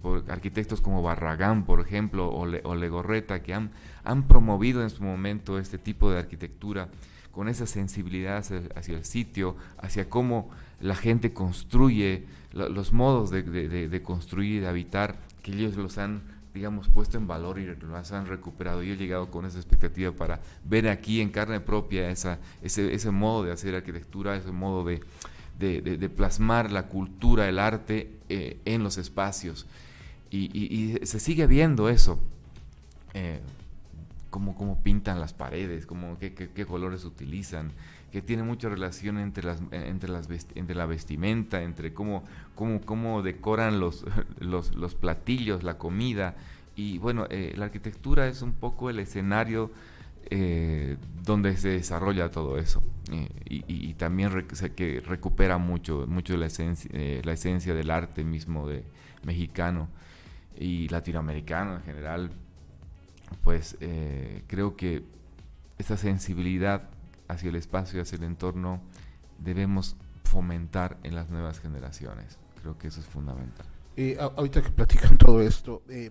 por 0.00 0.24
arquitectos 0.30 0.80
como 0.80 1.02
Barragán, 1.02 1.66
por 1.66 1.80
ejemplo, 1.80 2.30
o, 2.30 2.46
o, 2.64 2.74
Legorreta, 2.74 3.42
que 3.42 3.52
han, 3.52 3.70
han 4.02 4.26
promovido 4.26 4.82
en 4.82 4.88
su 4.88 5.02
momento 5.02 5.58
este 5.58 5.76
tipo 5.76 6.10
de 6.10 6.20
arquitectura 6.20 6.88
con 7.38 7.48
esa 7.48 7.68
sensibilidad 7.68 8.38
hacia, 8.38 8.96
el 8.96 9.04
sitio, 9.04 9.54
hacia 9.76 10.10
cómo 10.10 10.50
la 10.80 10.96
gente 10.96 11.32
construye, 11.32 12.24
los 12.50 12.92
modos 12.92 13.30
de, 13.30 13.44
de, 13.44 13.88
de 13.88 14.02
construir 14.02 14.56
y 14.56 14.58
de 14.58 14.66
habitar, 14.66 15.20
que 15.40 15.52
ellos 15.52 15.76
los 15.76 15.98
han 15.98 16.22
digamos, 16.52 16.88
puesto 16.88 17.16
en 17.16 17.28
valor 17.28 17.60
y 17.60 17.66
las 17.92 18.10
han 18.10 18.26
recuperado. 18.26 18.82
Yo 18.82 18.94
he 18.94 18.96
llegado 18.96 19.30
con 19.30 19.44
esa 19.44 19.56
expectativa 19.56 20.10
para 20.10 20.40
ver 20.64 20.88
aquí 20.88 21.20
en 21.20 21.30
carne 21.30 21.60
propia 21.60 22.10
ese, 22.10 23.10
modo 23.12 23.44
de 23.44 23.52
hacer 23.52 23.76
arquitectura, 23.76 24.34
ese 24.34 24.50
modo 24.50 24.82
de, 24.84 25.00
de, 25.60 26.08
plasmar 26.08 26.72
la 26.72 26.88
cultura, 26.88 27.48
el 27.48 27.60
arte 27.60 28.10
eh, 28.28 28.58
en 28.64 28.82
los 28.82 28.98
espacios. 28.98 29.64
Y, 30.32 30.98
se 31.04 31.20
sigue 31.20 31.46
viendo 31.46 31.88
eso. 31.88 32.18
Eh, 33.14 33.38
cómo, 34.30 34.80
pintan 34.82 35.20
las 35.20 35.32
paredes, 35.32 35.86
cómo, 35.86 36.18
qué, 36.18 36.34
qué, 36.34 36.66
colores 36.66 37.04
utilizan, 37.04 37.72
que 38.12 38.22
tiene 38.22 38.42
mucha 38.42 38.68
relación 38.68 39.18
entre, 39.18 39.44
las, 39.44 39.60
entre, 39.70 40.10
las 40.10 40.28
entre 40.54 40.74
la 40.74 40.86
vestimenta, 40.86 41.62
entre 41.62 41.92
cómo, 41.94 42.24
cómo, 42.54 42.80
cómo 42.80 43.22
decoran 43.22 43.80
los, 43.80 44.04
los, 44.38 44.74
los, 44.74 44.94
platillos, 44.94 45.62
la 45.62 45.78
comida. 45.78 46.36
Y 46.76 46.98
bueno, 46.98 47.26
eh, 47.30 47.54
la 47.56 47.66
arquitectura 47.66 48.28
es 48.28 48.42
un 48.42 48.52
poco 48.52 48.90
el 48.90 48.98
escenario 48.98 49.70
eh, 50.30 50.96
donde 51.24 51.56
se 51.56 51.70
desarrolla 51.70 52.30
todo 52.30 52.58
eso. 52.58 52.82
Eh, 53.10 53.28
y, 53.46 53.94
también 53.94 54.46
que 54.76 55.00
recupera 55.00 55.58
mucho, 55.58 56.06
mucho 56.06 56.36
la, 56.36 56.46
esencia, 56.46 56.90
la 57.24 57.32
esencia 57.32 57.74
del 57.74 57.90
arte 57.90 58.22
mismo 58.22 58.68
de 58.68 58.84
mexicano 59.24 59.88
y 60.56 60.88
latinoamericano 60.88 61.76
en 61.76 61.82
general 61.82 62.30
pues 63.42 63.76
eh, 63.80 64.42
creo 64.46 64.76
que 64.76 65.04
esa 65.78 65.96
sensibilidad 65.96 66.88
hacia 67.28 67.50
el 67.50 67.56
espacio 67.56 68.00
hacia 68.02 68.16
el 68.16 68.24
entorno 68.24 68.80
debemos 69.38 69.96
fomentar 70.24 70.98
en 71.02 71.14
las 71.14 71.30
nuevas 71.30 71.60
generaciones. 71.60 72.38
Creo 72.60 72.78
que 72.78 72.88
eso 72.88 73.00
es 73.00 73.06
fundamental. 73.06 73.66
Eh, 73.96 74.16
ahorita 74.20 74.62
que 74.62 74.70
platican 74.70 75.16
todo 75.18 75.40
esto, 75.40 75.82
eh, 75.88 76.10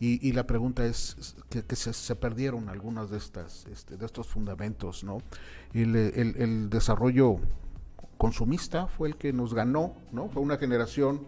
y, 0.00 0.30
la 0.30 0.46
pregunta 0.46 0.86
es 0.86 1.34
que, 1.50 1.74
se, 1.74 2.14
perdieron 2.14 2.68
algunos 2.68 3.10
de 3.10 3.18
estas 3.18 3.66
este, 3.66 3.96
de 3.96 4.06
estos 4.06 4.28
fundamentos, 4.28 5.02
¿no? 5.02 5.18
El, 5.72 6.70
desarrollo 6.70 7.40
consumista 8.16 8.86
fue 8.86 9.08
el 9.08 9.16
que 9.16 9.32
nos 9.32 9.54
ganó, 9.54 9.96
¿no? 10.12 10.28
Fue 10.28 10.40
una 10.40 10.56
generación 10.56 11.26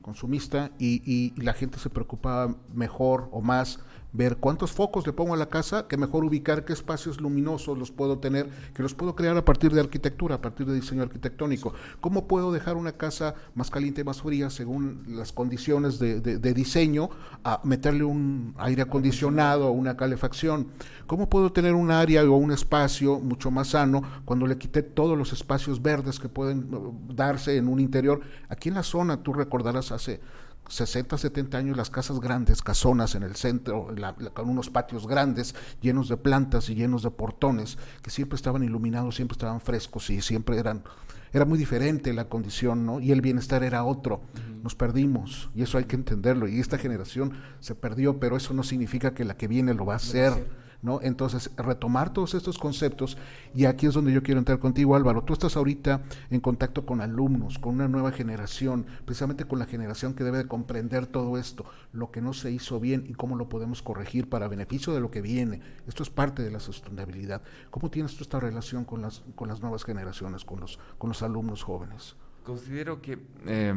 consumista 0.00 0.70
y 0.78 1.34
la 1.42 1.54
gente 1.54 1.80
se 1.80 1.90
preocupaba 1.90 2.54
mejor 2.72 3.28
o 3.32 3.40
más 3.40 3.80
ver 4.12 4.38
cuántos 4.38 4.72
focos 4.72 5.06
le 5.06 5.12
pongo 5.12 5.34
a 5.34 5.36
la 5.36 5.48
casa, 5.48 5.86
que 5.86 5.96
mejor 5.96 6.24
ubicar 6.24 6.64
qué 6.64 6.72
espacios 6.72 7.20
luminosos 7.20 7.76
los 7.76 7.90
puedo 7.90 8.18
tener, 8.18 8.48
que 8.74 8.82
los 8.82 8.94
puedo 8.94 9.14
crear 9.14 9.36
a 9.36 9.44
partir 9.44 9.72
de 9.72 9.80
arquitectura, 9.80 10.36
a 10.36 10.40
partir 10.40 10.66
de 10.66 10.74
diseño 10.74 11.02
arquitectónico. 11.02 11.74
¿Cómo 12.00 12.26
puedo 12.26 12.52
dejar 12.52 12.76
una 12.76 12.92
casa 12.92 13.34
más 13.54 13.70
caliente 13.70 14.00
y 14.00 14.04
más 14.04 14.22
fría 14.22 14.50
según 14.50 15.04
las 15.08 15.32
condiciones 15.32 15.98
de, 15.98 16.54
diseño, 16.54 17.10
a 17.44 17.60
meterle 17.64 18.04
un 18.04 18.54
aire 18.58 18.82
acondicionado 18.82 19.68
o 19.68 19.72
una 19.72 19.96
calefacción? 19.96 20.68
¿Cómo 21.06 21.28
puedo 21.28 21.52
tener 21.52 21.74
un 21.74 21.90
área 21.90 22.22
o 22.24 22.36
un 22.36 22.52
espacio 22.52 23.18
mucho 23.20 23.50
más 23.50 23.68
sano 23.68 24.02
cuando 24.24 24.46
le 24.46 24.58
quité 24.58 24.82
todos 24.82 25.16
los 25.16 25.32
espacios 25.32 25.82
verdes 25.82 26.18
que 26.18 26.28
pueden 26.28 26.68
darse 27.14 27.56
en 27.56 27.68
un 27.68 27.80
interior? 27.80 28.20
Aquí 28.48 28.70
en 28.70 28.76
la 28.76 28.82
zona, 28.82 29.22
tú 29.22 29.32
recordarás 29.32 29.92
hace 29.92 30.20
60, 30.68 31.18
70 31.18 31.58
años 31.58 31.76
las 31.76 31.90
casas 31.90 32.20
grandes, 32.20 32.62
casonas 32.62 33.14
en 33.14 33.22
el 33.22 33.36
centro, 33.36 33.88
con 34.34 34.48
unos 34.48 34.70
patios 34.70 35.06
grandes, 35.06 35.54
llenos 35.80 36.08
de 36.08 36.16
plantas 36.16 36.68
y 36.70 36.74
llenos 36.74 37.02
de 37.02 37.10
portones, 37.10 37.78
que 38.02 38.10
siempre 38.10 38.36
estaban 38.36 38.62
iluminados, 38.62 39.16
siempre 39.16 39.34
estaban 39.34 39.60
frescos 39.60 40.10
y 40.10 40.20
siempre 40.20 40.58
eran, 40.58 40.84
era 41.32 41.44
muy 41.44 41.58
diferente 41.58 42.12
la 42.12 42.28
condición, 42.28 42.86
¿no? 42.86 43.00
Y 43.00 43.12
el 43.12 43.20
bienestar 43.20 43.62
era 43.62 43.84
otro. 43.84 44.20
Nos 44.62 44.74
perdimos, 44.74 45.50
y 45.54 45.62
eso 45.62 45.78
hay 45.78 45.84
que 45.84 45.96
entenderlo. 45.96 46.48
Y 46.48 46.60
esta 46.60 46.78
generación 46.78 47.32
se 47.60 47.74
perdió, 47.74 48.18
pero 48.18 48.36
eso 48.36 48.54
no 48.54 48.62
significa 48.62 49.14
que 49.14 49.24
la 49.24 49.36
que 49.36 49.48
viene 49.48 49.74
lo 49.74 49.86
va 49.86 49.94
a 49.94 49.96
hacer 49.96 50.46
¿no? 50.82 51.00
Entonces, 51.02 51.50
retomar 51.56 52.12
todos 52.12 52.34
estos 52.34 52.58
conceptos, 52.58 53.16
y 53.54 53.64
aquí 53.64 53.86
es 53.86 53.94
donde 53.94 54.12
yo 54.12 54.22
quiero 54.22 54.38
entrar 54.38 54.58
contigo, 54.58 54.94
Álvaro. 54.94 55.22
Tú 55.22 55.32
estás 55.32 55.56
ahorita 55.56 56.02
en 56.30 56.40
contacto 56.40 56.86
con 56.86 57.00
alumnos, 57.00 57.58
con 57.58 57.74
una 57.74 57.88
nueva 57.88 58.12
generación, 58.12 58.86
precisamente 59.04 59.44
con 59.44 59.58
la 59.58 59.66
generación 59.66 60.14
que 60.14 60.24
debe 60.24 60.38
de 60.38 60.46
comprender 60.46 61.06
todo 61.06 61.38
esto, 61.38 61.64
lo 61.92 62.10
que 62.10 62.20
no 62.20 62.32
se 62.32 62.50
hizo 62.50 62.78
bien 62.80 63.04
y 63.08 63.14
cómo 63.14 63.36
lo 63.36 63.48
podemos 63.48 63.82
corregir 63.82 64.28
para 64.28 64.48
beneficio 64.48 64.94
de 64.94 65.00
lo 65.00 65.10
que 65.10 65.20
viene. 65.20 65.60
Esto 65.86 66.02
es 66.02 66.10
parte 66.10 66.42
de 66.42 66.50
la 66.50 66.60
sostenibilidad. 66.60 67.42
¿Cómo 67.70 67.90
tienes 67.90 68.16
tú 68.16 68.22
esta 68.22 68.40
relación 68.40 68.84
con 68.84 69.02
las, 69.02 69.24
con 69.34 69.48
las 69.48 69.60
nuevas 69.60 69.84
generaciones, 69.84 70.44
con 70.44 70.60
los, 70.60 70.78
con 70.98 71.08
los 71.08 71.22
alumnos 71.22 71.62
jóvenes? 71.62 72.16
Considero 72.44 73.02
que 73.02 73.18
eh, 73.46 73.74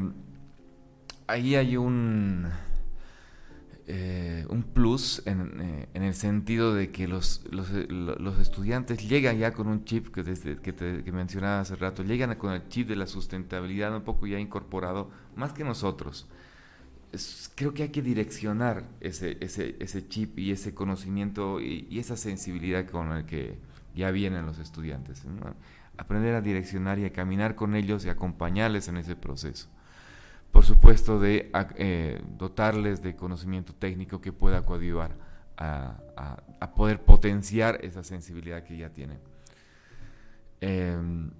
ahí 1.27 1.55
hay 1.55 1.77
un 1.77 2.47
eh, 3.93 4.45
un 4.47 4.63
plus 4.63 5.21
eh, 5.25 5.88
en, 5.93 6.04
el 6.04 6.13
sentido 6.13 6.73
de 6.73 6.91
que 6.91 7.10
los, 7.10 7.43
eh, 7.51 7.88
los, 7.89 8.39
estudiantes 8.39 9.06
llegan 9.06 9.38
ya 9.38 9.51
con 9.51 9.67
un 9.67 9.84
chip 9.84 10.13
que, 10.15 10.23
desde, 10.23 10.56
que, 10.62 10.71
te, 10.71 11.12
mencionaba 11.12 11.60
hace 11.60 11.75
rato, 11.75 12.01
llegan 12.01 12.34
con 12.36 12.54
el 12.54 12.69
chip 12.69 12.88
de 12.88 12.95
la 12.95 13.06
sustentabilidad 13.06 13.93
un 13.93 14.04
poco 14.04 14.27
ya 14.27 14.39
incorporado, 14.39 15.12
más 15.36 15.51
que 15.51 15.65
nosotros. 15.65 16.25
creo 17.56 17.73
que 17.73 17.84
hay 17.84 17.89
que 17.89 18.01
direccionar 18.01 18.86
ese, 19.01 19.38
ese, 19.41 19.75
ese 19.82 20.08
chip 20.08 20.39
y 20.39 20.51
ese 20.51 20.73
conocimiento 20.73 21.60
y, 21.60 21.99
esa 21.99 22.15
sensibilidad 22.15 22.88
con 22.88 23.12
el 23.12 23.25
que 23.25 23.60
ya 23.93 24.10
vienen 24.12 24.45
los 24.45 24.60
estudiantes. 24.60 25.23
Aprender 25.97 26.34
a 26.36 26.39
direccionar 26.39 26.97
y 26.97 27.04
a 27.04 27.12
caminar 27.12 27.56
con 27.56 27.75
ellos 27.75 28.06
y 28.06 28.10
acompañarles 28.10 28.88
en 28.88 28.95
ese 28.95 29.17
proceso 29.17 29.67
por 30.51 30.65
supuesto, 30.65 31.19
de 31.19 31.49
eh, 31.75 32.21
dotarles 32.37 33.01
de 33.01 33.15
conocimiento 33.15 33.73
técnico 33.73 34.19
que 34.19 34.34
pueda 34.34 34.65
coadyuvar 34.65 35.15
a, 35.57 36.71
poder 36.76 37.01
potenciar 37.03 37.84
esa 37.84 38.03
sensibilidad 38.03 38.63
que 38.63 38.78
ya 38.78 38.89
tienen. 38.89 39.19
Em, 40.59 41.32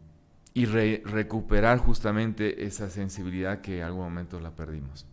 y 0.54 0.66
recuperar 0.66 1.78
justamente 1.78 2.66
esa 2.66 2.90
sensibilidad 2.90 3.62
que 3.62 3.80
en 3.80 3.86
algún 3.86 4.04
momento 4.04 4.40
la 4.40 4.52
perdimos. 4.52 5.06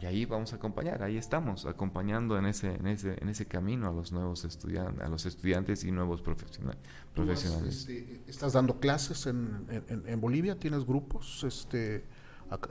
Y 0.00 0.06
ahí 0.06 0.24
vamos 0.24 0.54
a 0.54 0.56
acompañar, 0.56 1.02
ahí 1.02 1.18
estamos, 1.18 1.66
acompañando 1.66 2.38
en 2.38 2.46
ese, 2.46 2.74
en 2.74 2.86
ese, 2.86 3.16
en 3.20 3.28
ese 3.28 3.46
camino 3.46 3.88
a 3.88 3.92
los 3.92 4.10
nuevos 4.10 4.44
estudiantes, 4.44 5.04
a 5.04 5.08
los 5.08 5.26
estudiantes 5.26 5.84
y 5.84 5.92
nuevos 5.92 6.22
profesionales. 6.22 6.80
Este, 7.68 8.22
¿Estás 8.26 8.54
dando 8.54 8.80
clases 8.80 9.26
en, 9.26 9.66
en, 9.68 10.02
en, 10.06 10.20
Bolivia? 10.20 10.58
¿Tienes 10.58 10.86
grupos? 10.86 11.44
Este, 11.44 12.04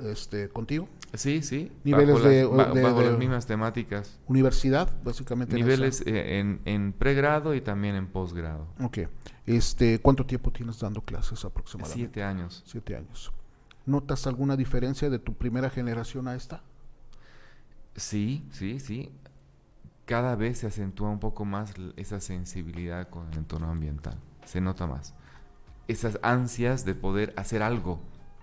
este, 0.03 0.49
contigo. 0.49 0.87
Sí, 1.13 1.41
sí. 1.41 1.71
Niveles 1.83 2.15
bajo 2.15 2.27
de, 2.27 2.43
las, 2.43 2.73
de, 2.73 2.81
bajo 2.81 2.99
de, 2.99 3.09
las 3.09 3.17
mismas 3.17 3.45
temáticas. 3.45 4.19
Universidad, 4.27 4.89
básicamente. 5.03 5.55
Niveles 5.55 6.01
en, 6.05 6.15
en, 6.15 6.61
en, 6.65 6.93
pregrado 6.93 7.53
y 7.53 7.61
también 7.61 7.95
en 7.95 8.07
posgrado. 8.07 8.67
Ok. 8.81 8.99
Este, 9.45 9.99
¿Cuánto 9.99 10.25
tiempo 10.25 10.51
tienes 10.51 10.79
dando 10.79 11.01
clases 11.01 11.43
aproximadamente? 11.43 11.99
Siete 11.99 12.23
años. 12.23 12.63
Siete 12.65 12.95
años. 12.95 13.31
¿Notas 13.85 14.27
alguna 14.27 14.55
diferencia 14.55 15.09
de 15.09 15.19
tu 15.19 15.33
primera 15.33 15.69
generación 15.69 16.27
a 16.27 16.35
esta? 16.35 16.61
Sí, 17.95 18.47
sí, 18.51 18.79
sí. 18.79 19.11
Cada 20.05 20.35
vez 20.35 20.59
se 20.59 20.67
acentúa 20.67 21.09
un 21.09 21.19
poco 21.19 21.45
más 21.45 21.73
esa 21.95 22.19
sensibilidad 22.19 23.09
con 23.09 23.31
el 23.31 23.39
entorno 23.39 23.69
ambiental. 23.69 24.17
Se 24.45 24.61
nota 24.61 24.87
más. 24.87 25.13
Esas 25.87 26.19
ansias 26.21 26.85
de 26.85 26.95
poder 26.95 27.33
hacer 27.37 27.63
algo 27.63 27.99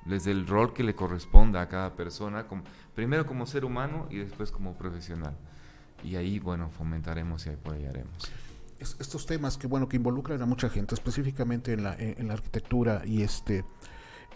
desde 0.08 0.30
el 0.30 0.46
rol 0.46 0.72
que 0.72 0.82
le 0.82 0.94
corresponda 0.94 1.60
a 1.60 1.68
cada 1.68 1.94
persona, 1.94 2.46
como, 2.46 2.64
primero 2.94 3.26
como 3.26 3.46
ser 3.46 3.64
humano 3.64 4.06
y 4.10 4.16
después 4.16 4.50
como 4.50 4.74
profesional. 4.74 5.36
Y 6.02 6.16
ahí, 6.16 6.38
bueno, 6.38 6.70
fomentaremos 6.70 7.46
y 7.46 7.50
apoyaremos. 7.50 8.30
Estos 8.78 9.26
temas 9.26 9.58
que, 9.58 9.66
bueno, 9.66 9.88
que 9.88 9.96
involucran 9.96 10.40
a 10.40 10.46
mucha 10.46 10.70
gente, 10.70 10.94
específicamente 10.94 11.72
en 11.72 11.82
la, 11.82 11.96
en 11.98 12.28
la 12.28 12.34
arquitectura 12.34 13.02
y 13.04 13.22
este... 13.22 13.64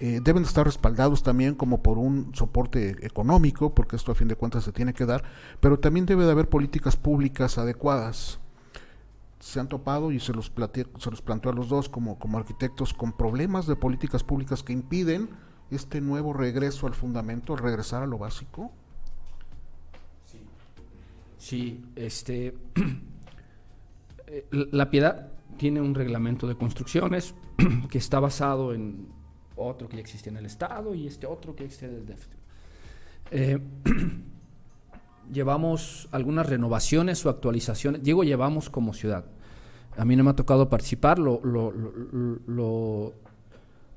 Eh, 0.01 0.21
deben 0.21 0.43
estar 0.43 0.67
respaldados 0.67 1.23
también 1.23 1.55
como 1.55 1.81
por 1.81 1.97
un 1.97 2.35
soporte 2.35 3.07
económico, 3.07 3.73
porque 3.73 3.95
esto 3.95 4.11
a 4.11 4.17
fin 4.17 4.27
de 4.27 4.35
cuentas 4.35 4.65
se 4.65 4.73
tiene 4.73 4.95
que 4.95 5.07
dar, 5.07 5.23
pero 5.61 5.79
también 5.79 6.07
debe 6.07 6.25
de 6.25 6.33
haber 6.33 6.49
políticas 6.49 6.97
públicas 6.97 7.57
adecuadas. 7.57 8.41
Se 9.39 9.61
han 9.61 9.69
topado 9.69 10.11
y 10.11 10.19
se 10.19 10.33
los, 10.33 10.51
se 10.99 11.11
los 11.11 11.23
planteó 11.23 11.53
a 11.53 11.55
los 11.55 11.69
dos 11.69 11.89
como, 11.89 12.19
como 12.19 12.37
arquitectos 12.39 12.93
con 12.95 13.13
problemas 13.13 13.69
de 13.69 13.77
políticas 13.77 14.25
públicas 14.25 14.65
que 14.65 14.73
impiden 14.73 15.29
este 15.77 16.01
nuevo 16.01 16.33
regreso 16.33 16.87
al 16.87 16.95
fundamento, 16.95 17.57
regresar 17.57 18.03
a 18.03 18.07
lo 18.07 18.19
básico. 18.19 18.73
Sí, 20.25 20.39
sí 21.39 21.85
este, 21.97 22.55
la 24.51 24.91
piedad 24.91 25.29
tiene 25.57 25.81
un 25.81 25.95
reglamento 25.95 26.47
de 26.47 26.57
construcciones 26.57 27.35
que 27.91 27.99
está 27.99 28.21
basado 28.21 28.75
en 28.75 29.09
otro 29.57 29.89
que 29.89 29.97
ya 29.97 30.03
existía 30.03 30.31
en 30.31 30.39
el 30.39 30.47
Estado 30.47 30.95
y 30.95 31.07
este 31.07 31.27
otro 31.27 31.55
que 31.55 31.65
existe 31.65 31.89
desde... 31.89 32.17
Eh, 33.31 33.59
llevamos 35.33 36.09
algunas 36.13 36.47
renovaciones 36.47 37.25
o 37.25 37.31
actualizaciones, 37.31 38.03
digo 38.03 38.25
llevamos 38.25 38.71
como 38.71 38.93
ciudad. 38.93 39.25
A 39.97 40.05
mí 40.05 40.17
no 40.17 40.25
me 40.25 40.31
ha 40.31 40.37
tocado 40.37 40.69
participar, 40.69 41.19
lo, 41.19 41.41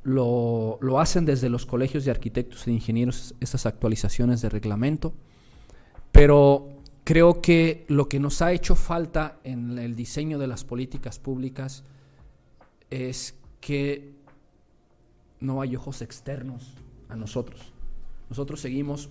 lo 0.05 0.99
hacen 0.99 1.25
desde 1.25 1.49
los 1.49 1.65
colegios 1.65 2.05
de 2.05 2.11
arquitectos 2.11 2.67
e 2.67 2.71
ingenieros 2.71 3.35
esas 3.39 3.65
actualizaciones 3.65 4.41
de 4.41 4.49
reglamento, 4.49 5.13
pero 6.11 6.69
creo 7.03 7.41
que 7.41 7.85
lo 7.87 8.07
que 8.07 8.19
nos 8.19 8.41
ha 8.41 8.51
hecho 8.51 8.75
falta 8.75 9.39
en 9.43 9.77
el 9.77 9.95
diseño 9.95 10.39
de 10.39 10.47
las 10.47 10.63
políticas 10.63 11.19
públicas 11.19 11.83
es 12.89 13.35
que 13.61 14.15
no 15.39 15.61
hay 15.61 15.75
ojos 15.75 16.01
externos 16.01 16.73
a 17.09 17.15
nosotros. 17.15 17.73
Nosotros 18.29 18.61
seguimos 18.61 19.09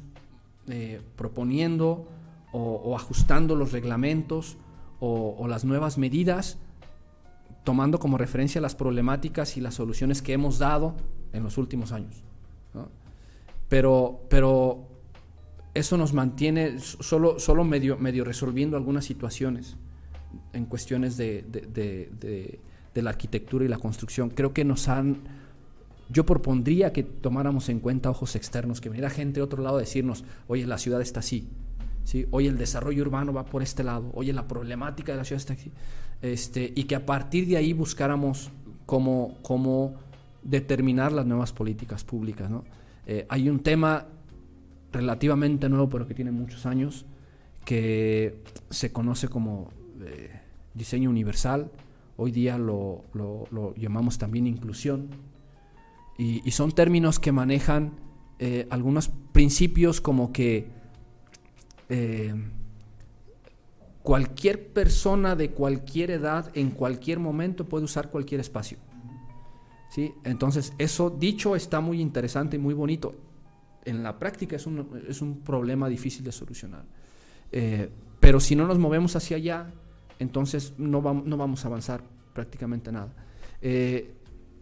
eh, 0.66 1.01
proponiendo 1.16 2.09
o, 2.53 2.95
ajustando 2.97 3.57
los 3.57 3.72
reglamentos 3.72 4.57
o, 5.01 5.47
las 5.49 5.64
nuevas 5.64 5.99
medidas, 5.99 6.59
tomando 7.64 7.98
como 7.98 8.18
referencia 8.18 8.60
las 8.60 8.74
problemáticas 8.74 9.56
y 9.56 9.60
las 9.60 9.74
soluciones 9.74 10.22
que 10.22 10.32
hemos 10.32 10.58
dado 10.58 10.94
en 11.32 11.42
los 11.42 11.58
últimos 11.58 11.92
años. 11.92 12.22
¿no? 12.74 12.88
Pero, 13.68 14.20
pero 14.28 14.86
eso 15.72 15.96
nos 15.96 16.12
mantiene 16.12 16.78
solo, 16.78 17.38
solo 17.40 17.64
medio, 17.64 17.96
medio 17.96 18.24
resolviendo 18.24 18.76
algunas 18.76 19.04
situaciones 19.04 19.76
en 20.52 20.66
cuestiones 20.66 21.16
de, 21.16 21.42
de, 21.42 22.10
de, 22.20 22.60
de 22.94 23.02
la 23.02 23.10
arquitectura 23.10 23.64
y 23.64 23.68
la 23.68 23.78
construcción. 23.78 24.30
Creo 24.30 24.52
que 24.52 24.64
nos 24.64 24.88
han 24.88 25.22
yo 26.10 26.26
propondría 26.26 26.92
que 26.92 27.02
tomáramos 27.02 27.68
en 27.70 27.80
cuenta 27.80 28.10
ojos 28.10 28.36
externos, 28.36 28.80
que 28.80 28.90
viniera 28.90 29.08
gente 29.10 29.40
de 29.40 29.42
otro 29.42 29.62
lado 29.62 29.78
a 29.78 29.80
decirnos, 29.80 30.24
oye, 30.48 30.66
la 30.66 30.78
ciudad 30.78 31.00
está 31.00 31.20
así, 31.20 31.48
¿sí? 32.05 32.26
oye, 32.30 32.48
el 32.48 32.59
desarrollo 32.59 33.02
urbano 33.02 33.32
va 33.32 33.44
por 33.44 33.62
este 33.62 33.82
lado, 33.82 34.11
oye, 34.14 34.32
la 34.32 34.46
problemática 34.46 35.12
de 35.12 35.18
la 35.18 35.24
ciudad 35.24 35.40
está 35.40 35.55
aquí, 35.55 35.72
este, 36.22 36.72
y 36.74 36.84
que 36.84 36.94
a 36.94 37.05
partir 37.05 37.46
de 37.46 37.57
ahí 37.57 37.72
buscáramos 37.72 38.50
cómo, 38.86 39.38
cómo 39.42 39.94
determinar 40.42 41.12
las 41.12 41.26
nuevas 41.26 41.52
políticas 41.52 42.05
públicas. 42.05 42.50
¿no? 42.50 42.64
Eh, 43.07 43.26
hay 43.28 43.48
un 43.48 43.61
tema 43.61 44.07
relativamente 44.92 45.68
nuevo, 45.68 45.88
pero 45.88 46.07
que 46.07 46.14
tiene 46.14 46.30
muchos 46.30 46.66
años, 46.66 47.05
que 47.64 48.42
se 48.70 48.92
conoce 48.92 49.28
como 49.28 49.70
eh, 50.02 50.30
diseño 50.74 51.11
universal, 51.11 51.70
hoy 52.16 52.30
día 52.30 52.59
lo, 52.59 53.05
lo, 53.14 53.48
lo 53.50 53.74
llamamos 53.74 54.18
también 54.18 54.46
inclusión, 54.46 55.09
y, 56.16 56.42
y 56.44 56.50
son 56.52 56.72
términos 56.72 57.18
que 57.18 57.32
manejan 57.32 57.92
eh, 58.38 58.66
algunos 58.70 59.09
principios 59.32 60.00
como 60.00 60.32
que 60.32 60.68
eh, 61.89 62.35
cualquier 64.03 64.68
persona 64.68 65.35
de 65.35 65.51
cualquier 65.51 66.11
edad 66.11 66.51
en 66.55 66.70
cualquier 66.70 67.18
momento 67.18 67.64
puede 67.64 67.85
usar 67.85 68.11
cualquier 68.11 68.41
espacio. 68.41 68.78
¿Sí? 69.91 70.12
Entonces, 70.24 70.72
eso 70.76 71.09
dicho 71.09 71.57
está 71.57 71.80
muy 71.80 72.01
interesante 72.01 72.57
y 72.57 72.59
muy 72.59 72.74
bonito. 72.74 73.14
En 73.85 74.03
la 74.03 74.18
práctica 74.18 74.57
es 74.57 74.66
un, 74.66 75.03
es 75.09 75.22
un 75.22 75.41
problema 75.41 75.89
difícil 75.89 76.24
de 76.24 76.32
solucionar. 76.32 76.85
Eh, 77.51 77.89
pero 78.20 78.41
si 78.41 78.57
no 78.57 78.66
nos 78.66 78.78
movemos 78.78 79.16
hacia 79.16 79.37
allá, 79.37 79.72
entonces 80.18 80.74
no, 80.76 81.01
no 81.01 81.37
vamos 81.37 81.64
a 81.64 81.68
avanzar 81.68 82.03
prácticamente 82.35 82.93
nada. 82.93 83.12
Eh, 83.62 84.12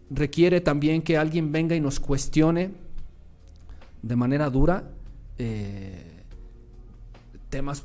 requiere 0.09 0.61
también 0.61 1.01
que 1.01 1.17
alguien 1.17 1.51
venga 1.51 1.75
y 1.75 1.81
nos 1.81 1.99
cuestione 1.99 2.71
de 4.01 4.15
manera 4.15 4.49
dura 4.49 4.89
temas 7.53 7.83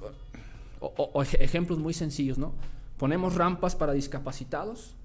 o, 0.80 0.86
o, 0.96 1.22
ejemplos 1.22 1.78
muy 1.78 1.92
sencillos, 1.92 2.38
¿no? 2.38 2.54
Ponemos 2.96 3.34
rampas 3.34 3.76
para 3.76 3.92
discapacitados 3.92 4.96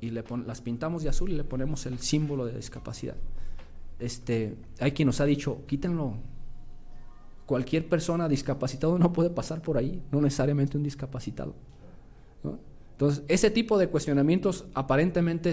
y 0.00 0.10
le 0.10 0.22
pon, 0.22 0.46
las 0.46 0.60
pintamos 0.60 1.02
de 1.02 1.08
azul 1.08 1.32
y 1.32 1.34
le 1.34 1.42
ponemos 1.42 1.84
el 1.86 1.98
símbolo 1.98 2.46
de 2.46 2.54
discapacidad. 2.54 3.16
Este, 3.98 4.54
hay 4.78 4.92
quien 4.92 5.06
nos 5.06 5.20
ha 5.20 5.24
dicho, 5.24 5.66
quítenlo. 5.66 6.14
Cualquier 7.44 7.88
persona 7.88 8.28
discapacitado 8.28 8.98
no 9.00 9.12
puede 9.12 9.30
pasar 9.30 9.62
por 9.62 9.78
ahí, 9.78 10.00
no 10.12 10.20
necesariamente 10.20 10.76
un 10.76 10.84
discapacitado. 10.84 11.54
¿no? 12.44 12.60
Entonces, 12.92 13.24
ese 13.26 13.50
tipo 13.50 13.78
de 13.78 13.88
cuestionamientos 13.88 14.66
aparentemente 14.74 15.52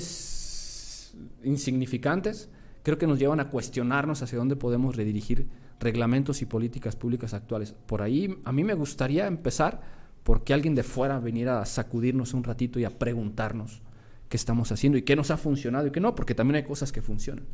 insignificantes, 1.44 2.50
creo 2.84 3.00
que 3.00 3.08
nos 3.08 3.18
llevan 3.18 3.40
a 3.40 3.50
cuestionarnos 3.50 4.22
hacia 4.22 4.38
dónde 4.38 4.56
podemos 4.56 4.96
redirigir 4.96 5.48
reglamentos 5.80 6.42
y 6.42 6.46
políticas 6.46 6.96
públicas 6.96 7.34
actuales. 7.34 7.74
Por 7.74 8.02
ahí 8.02 8.40
a 8.44 8.52
mí 8.52 8.64
me 8.64 8.74
gustaría 8.74 9.28
empezar 9.28 9.82
porque 10.24 10.54
alguien 10.54 10.76
de 10.76 10.84
fuera 10.84 11.20
viniera 11.20 11.62
a 11.62 11.66
sacudirnos 11.66 12.34
un 12.34 12.44
ratito 12.44 12.80
y 12.80 12.86
a 12.86 12.90
preguntarnos 12.90 13.82
qué 14.30 14.38
estamos 14.38 14.72
haciendo 14.72 14.98
y 14.98 15.04
qué 15.04 15.16
nos 15.16 15.30
ha 15.32 15.38
funcionado 15.38 15.88
y 15.88 15.92
qué 15.92 16.00
no, 16.00 16.16
porque 16.16 16.34
también 16.34 16.56
hay 16.56 16.64
cosas 16.64 16.92
que 16.92 17.02
funcionan. 17.02 17.46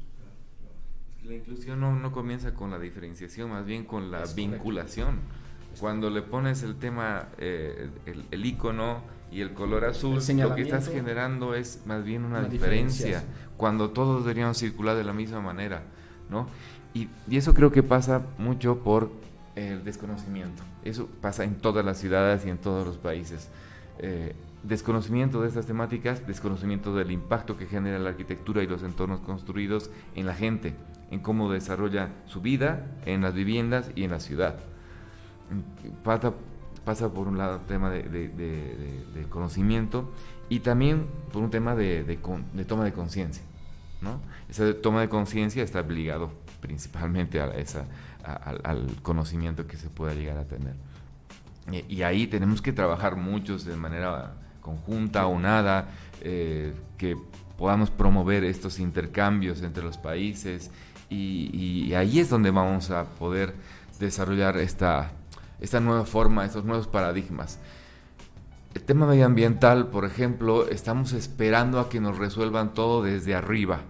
La 1.25 1.35
inclusión 1.35 1.79
no, 1.79 1.95
no 1.95 2.11
comienza 2.11 2.53
con 2.53 2.71
la 2.71 2.79
diferenciación, 2.79 3.49
más 3.49 3.65
bien 3.65 3.85
con 3.85 4.09
la 4.09 4.23
es 4.23 4.35
vinculación. 4.35 5.19
Cuando 5.79 6.09
le 6.09 6.21
pones 6.21 6.63
el 6.63 6.75
tema, 6.75 7.29
eh, 7.37 7.89
el, 8.05 8.25
el 8.31 8.45
icono 8.45 9.01
y 9.31 9.41
el 9.41 9.53
color 9.53 9.85
azul, 9.85 10.19
el 10.27 10.37
lo 10.37 10.55
que 10.55 10.63
estás 10.63 10.89
generando 10.89 11.55
es 11.55 11.83
más 11.85 12.03
bien 12.03 12.25
una, 12.25 12.39
una 12.39 12.49
diferencia, 12.49 13.05
diferencia, 13.05 13.35
cuando 13.55 13.91
todos 13.91 14.23
deberían 14.23 14.55
circular 14.55 14.97
de 14.97 15.03
la 15.05 15.13
misma 15.13 15.39
manera, 15.39 15.83
¿no? 16.29 16.47
Y, 16.93 17.09
eso 17.29 17.53
creo 17.53 17.71
que 17.71 17.83
pasa 17.83 18.21
mucho 18.37 18.79
por 18.79 19.11
el 19.55 19.83
desconocimiento. 19.83 20.63
Eso 20.83 21.07
pasa 21.21 21.43
en 21.43 21.55
todas 21.55 21.85
las 21.85 21.97
ciudades 21.97 22.45
y 22.45 22.49
en 22.49 22.57
todos 22.57 22.85
los 22.85 22.97
países. 22.97 23.49
Eh, 23.99 24.35
desconocimiento 24.63 25.41
de 25.41 25.47
estas 25.47 25.65
temáticas, 25.65 26.25
desconocimiento 26.27 26.95
del 26.95 27.11
impacto 27.11 27.57
que 27.57 27.65
genera 27.65 27.99
la 27.99 28.09
arquitectura 28.09 28.63
y 28.63 28.67
los 28.67 28.83
entornos 28.83 29.19
construidos 29.21 29.89
en 30.15 30.25
la 30.25 30.35
gente, 30.35 30.75
en 31.09 31.19
cómo 31.19 31.51
desarrolla 31.51 32.09
su 32.27 32.41
vida, 32.41 32.85
en 33.05 33.21
las 33.21 33.33
viviendas 33.33 33.91
y 33.95 34.03
en 34.03 34.11
la 34.11 34.19
ciudad. 34.19 34.57
Pasa, 36.03 36.33
pasa 36.85 37.11
por 37.11 37.27
un 37.27 37.37
lado 37.37 37.59
tema 37.67 37.89
de, 37.89 38.03
de, 38.03 38.29
de, 38.29 39.05
de 39.13 39.23
conocimiento 39.29 40.11
y 40.51 40.59
también 40.59 41.07
por 41.31 41.41
un 41.41 41.49
tema 41.49 41.75
de, 41.75 42.03
toma 42.67 42.83
de 42.83 42.91
conciencia. 42.91 43.41
¿no? 44.01 44.19
Esa 44.49 44.73
toma 44.81 44.99
de 44.99 45.07
conciencia 45.07 45.63
está 45.63 45.79
obligado 45.79 46.29
principalmente 46.61 47.41
a 47.41 47.47
esa, 47.47 47.85
a, 48.23 48.33
al 48.63 49.01
conocimiento 49.01 49.67
que 49.67 49.77
se 49.77 49.89
pueda 49.89 50.13
llegar 50.13 50.37
a 50.37 50.45
tener. 50.45 50.75
Y, 51.71 51.95
y 51.95 52.03
ahí 52.03 52.27
tenemos 52.27 52.61
que 52.61 52.71
trabajar 52.71 53.17
muchos 53.17 53.65
de 53.65 53.75
manera 53.75 54.33
conjunta 54.61 55.27
o 55.27 55.39
nada, 55.39 55.89
eh, 56.21 56.73
que 56.97 57.17
podamos 57.57 57.89
promover 57.89 58.43
estos 58.43 58.79
intercambios 58.79 59.61
entre 59.61 59.83
los 59.83 59.97
países 59.97 60.71
y, 61.09 61.93
ahí 61.93 62.19
es 62.19 62.29
donde 62.29 62.51
vamos 62.51 62.89
a 62.89 63.03
poder 63.03 63.53
desarrollar 63.99 64.57
esta, 64.57 65.11
esta 65.59 65.81
nueva 65.81 66.05
forma, 66.05 66.45
estos 66.45 66.63
nuevos 66.63 66.87
paradigmas. 66.87 67.59
El 68.73 68.81
tema 68.83 69.05
medioambiental, 69.05 69.87
por 69.87 70.05
ejemplo, 70.05 70.67
estamos 70.69 71.11
esperando 71.11 71.81
a 71.81 71.89
que 71.89 71.99
nos 71.99 72.17
resuelvan 72.17 72.73
todo 72.73 73.03
desde 73.03 73.35
arriba, 73.35 73.81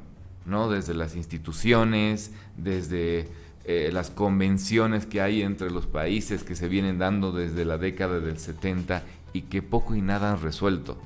¿no? 0.45 0.69
Desde 0.69 0.93
las 0.93 1.15
instituciones, 1.15 2.31
desde 2.57 3.29
eh, 3.65 3.89
las 3.93 4.09
convenciones 4.09 5.05
que 5.05 5.21
hay 5.21 5.41
entre 5.41 5.69
los 5.69 5.85
países 5.85 6.43
que 6.43 6.55
se 6.55 6.67
vienen 6.67 6.97
dando 6.97 7.31
desde 7.31 7.65
la 7.65 7.77
década 7.77 8.19
del 8.19 8.39
70 8.39 9.03
y 9.33 9.43
que 9.43 9.61
poco 9.61 9.95
y 9.95 10.01
nada 10.01 10.31
han 10.31 10.41
resuelto. 10.41 10.97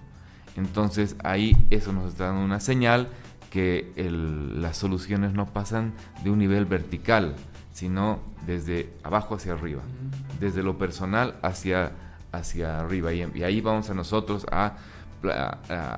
Entonces 0.56 1.16
ahí 1.24 1.58
eso 1.70 1.92
nos 1.92 2.12
está 2.12 2.28
dando 2.28 2.44
una 2.44 2.60
señal 2.60 3.10
que 3.50 3.94
las 3.98 4.78
soluciones 4.78 5.34
no 5.34 5.46
pasan 5.46 5.94
de 6.24 6.30
un 6.30 6.40
nivel 6.40 6.66
vertical, 6.66 7.36
sino 7.72 8.20
desde 8.46 8.90
abajo 9.04 9.36
hacia 9.36 9.54
arriba, 9.54 9.82
desde 10.40 10.64
lo 10.64 10.78
personal 10.78 11.36
hacia, 11.42 11.92
hacia 12.32 12.82
arriba. 12.82 13.14
Y, 13.14 13.22
ahí 13.44 13.62
vamos 13.62 13.90
a 13.90 13.94
nosotros 13.94 14.46
a, 14.52 14.78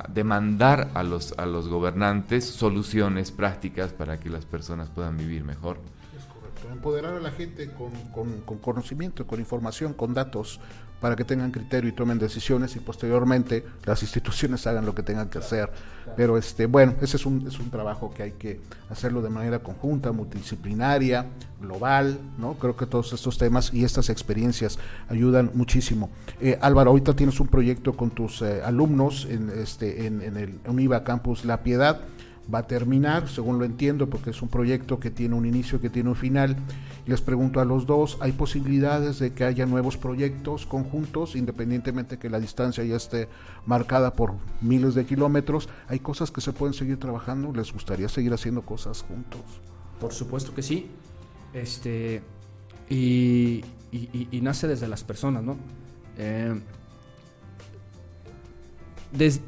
demandar 0.10 0.90
a 0.94 1.04
los, 1.04 1.34
a 1.38 1.46
los 1.46 1.68
gobernantes 1.68 2.46
soluciones 2.46 3.32
prácticas 3.32 3.94
para 3.94 4.20
que 4.20 4.30
las 4.30 4.46
personas 4.46 4.90
puedan 4.90 5.18
vivir 5.18 5.44
mejor. 5.44 5.78
Es 6.18 6.26
correcto. 6.26 6.68
Empoderar 6.72 7.16
a 7.16 7.20
la 7.20 7.32
gente 7.32 7.72
con, 7.72 7.92
con, 8.12 8.42
con 8.42 8.58
conocimiento, 8.58 9.26
con 9.28 9.40
información, 9.40 9.94
con 9.94 10.14
datos, 10.14 10.60
para 11.00 11.16
que 11.16 11.24
tengan 11.24 11.52
criterio 11.52 11.90
y 11.90 11.94
tomen 11.94 12.18
decisiones 12.18 12.76
y 12.76 12.80
posteriormente 12.80 13.64
las 13.86 14.02
instituciones 14.02 14.66
hagan 14.66 14.86
lo 14.86 14.96
que 14.96 15.04
tengan 15.04 15.30
que 15.30 15.38
hacer. 15.38 15.70
Pero 16.16 16.38
este, 16.38 16.66
bueno, 16.66 16.96
ese 17.02 17.18
es 17.18 17.26
un, 17.26 17.46
es 17.48 17.60
un 17.60 17.70
trabajo 17.70 18.14
que 18.14 18.24
hay 18.24 18.32
que 18.32 18.60
hacerlo 18.90 19.22
de 19.22 19.30
manera 19.30 19.60
conjunta, 19.60 20.12
multidisciplinaria, 20.12 21.28
global, 21.62 22.18
¿no? 22.38 22.54
Creo 22.56 22.76
que 22.76 22.86
todos 22.86 23.14
estos 23.14 23.38
temas 23.38 23.74
y 23.74 23.84
estas 23.84 24.10
experiencias 24.10 24.80
ayudan 25.10 25.52
muchísimo. 25.54 26.10
Eh, 26.40 26.58
Álvaro, 26.62 26.92
ahorita 26.92 27.16
tienes 27.16 27.40
un 27.40 27.48
proyecto 27.48 27.96
con 27.96 28.12
tus 28.12 28.42
eh, 28.42 28.62
alumnos 28.64 29.28
en, 29.30 29.50
este, 29.50 30.08
en, 30.08 30.22
en 30.22 30.38
el 30.38 30.60
UNIVA 30.68 31.04
Campus 31.04 31.46
La 31.46 31.62
Piedad 31.62 32.02
va 32.54 32.60
a 32.60 32.68
terminar, 32.68 33.28
según 33.30 33.60
lo 33.60 33.66
entiendo, 33.66 34.10
porque 34.10 34.30
es 34.30 34.42
un 34.42 34.48
proyecto 34.48 35.00
que 35.00 35.12
tiene 35.12 35.36
un 35.36 35.46
inicio, 35.46 35.82
que 35.82 35.90
tiene 35.90 36.10
un 36.10 36.16
final. 36.16 36.56
Les 37.06 37.22
pregunto 37.22 37.60
a 37.60 37.66
los 37.66 37.86
dos, 37.86 38.18
¿hay 38.22 38.32
posibilidades 38.32 39.20
de 39.20 39.34
que 39.34 39.44
haya 39.44 39.66
nuevos 39.66 39.98
proyectos 39.98 40.66
conjuntos, 40.66 41.36
independientemente 41.36 42.18
que 42.18 42.30
la 42.30 42.40
distancia 42.40 42.84
ya 42.84 42.96
esté 42.96 43.28
marcada 43.66 44.14
por 44.14 44.34
miles 44.62 44.96
de 44.96 45.06
kilómetros? 45.06 45.70
¿Hay 45.88 46.00
cosas 46.00 46.32
que 46.32 46.42
se 46.42 46.54
pueden 46.54 46.74
seguir 46.74 47.00
trabajando? 47.00 47.52
¿Les 47.54 47.72
gustaría 47.72 48.10
seguir 48.10 48.34
haciendo 48.34 48.62
cosas 48.62 49.04
juntos? 49.04 49.42
Por 50.00 50.14
supuesto 50.14 50.54
que 50.54 50.62
sí. 50.62 50.90
Este, 51.54 52.22
y, 52.90 53.64
nace 54.42 54.68
desde 54.68 54.88
las 54.88 55.04
personas, 55.04 55.44
¿no? 55.44 55.58
Eh, 56.18 56.60
desde, 59.12 59.42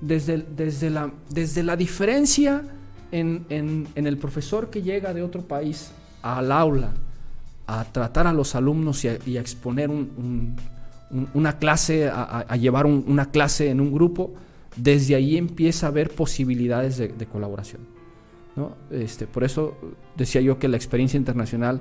desde, 0.00 0.38
desde, 0.38 0.90
la, 0.90 1.12
desde 1.30 1.62
la 1.62 1.76
diferencia 1.76 2.62
en, 3.12 3.46
en, 3.48 4.06
el 4.06 4.18
profesor 4.18 4.70
que 4.70 4.82
llega 4.82 5.14
de 5.14 5.22
otro 5.22 5.42
país 5.42 5.92
al 6.22 6.52
aula 6.52 6.92
a 7.66 7.84
tratar 7.84 8.26
a 8.26 8.32
los 8.32 8.54
alumnos 8.54 9.04
y 9.04 9.36
a, 9.36 9.40
exponer 9.40 9.90
una 11.34 11.58
clase, 11.58 12.08
a, 12.08 12.56
llevar 12.56 12.86
una 12.86 13.30
clase 13.30 13.70
en 13.70 13.80
un 13.80 13.92
grupo, 13.92 14.34
desde 14.76 15.14
ahí 15.14 15.36
empieza 15.36 15.86
a 15.86 15.88
haber 15.88 16.10
posibilidades 16.10 16.98
de, 16.98 17.26
colaboración. 17.26 17.82
¿no? 18.54 18.76
Este, 18.90 19.26
por 19.26 19.44
eso 19.44 19.76
decía 20.16 20.40
yo 20.40 20.58
que 20.58 20.68
la 20.68 20.76
experiencia 20.76 21.16
internacional, 21.16 21.80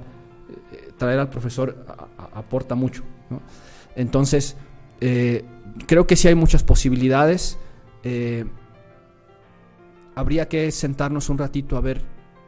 eh, 0.72 0.92
traer 0.98 1.20
al 1.20 1.30
profesor 1.30 1.86
aporta 2.34 2.76
mucho. 2.76 3.04
Entonces, 3.96 4.56
eh, 5.02 5.44
creo 5.88 6.08
que 6.08 6.16
sí 6.16 6.28
hay 6.28 6.36
muchas 6.36 6.64
posibilidades. 6.64 7.58
Eh, 8.08 8.46
habría 10.14 10.48
que 10.48 10.72
sentarnos 10.72 11.28
un 11.30 11.40
ratito 11.40 11.76
a 11.76 11.82
ver 11.82 12.02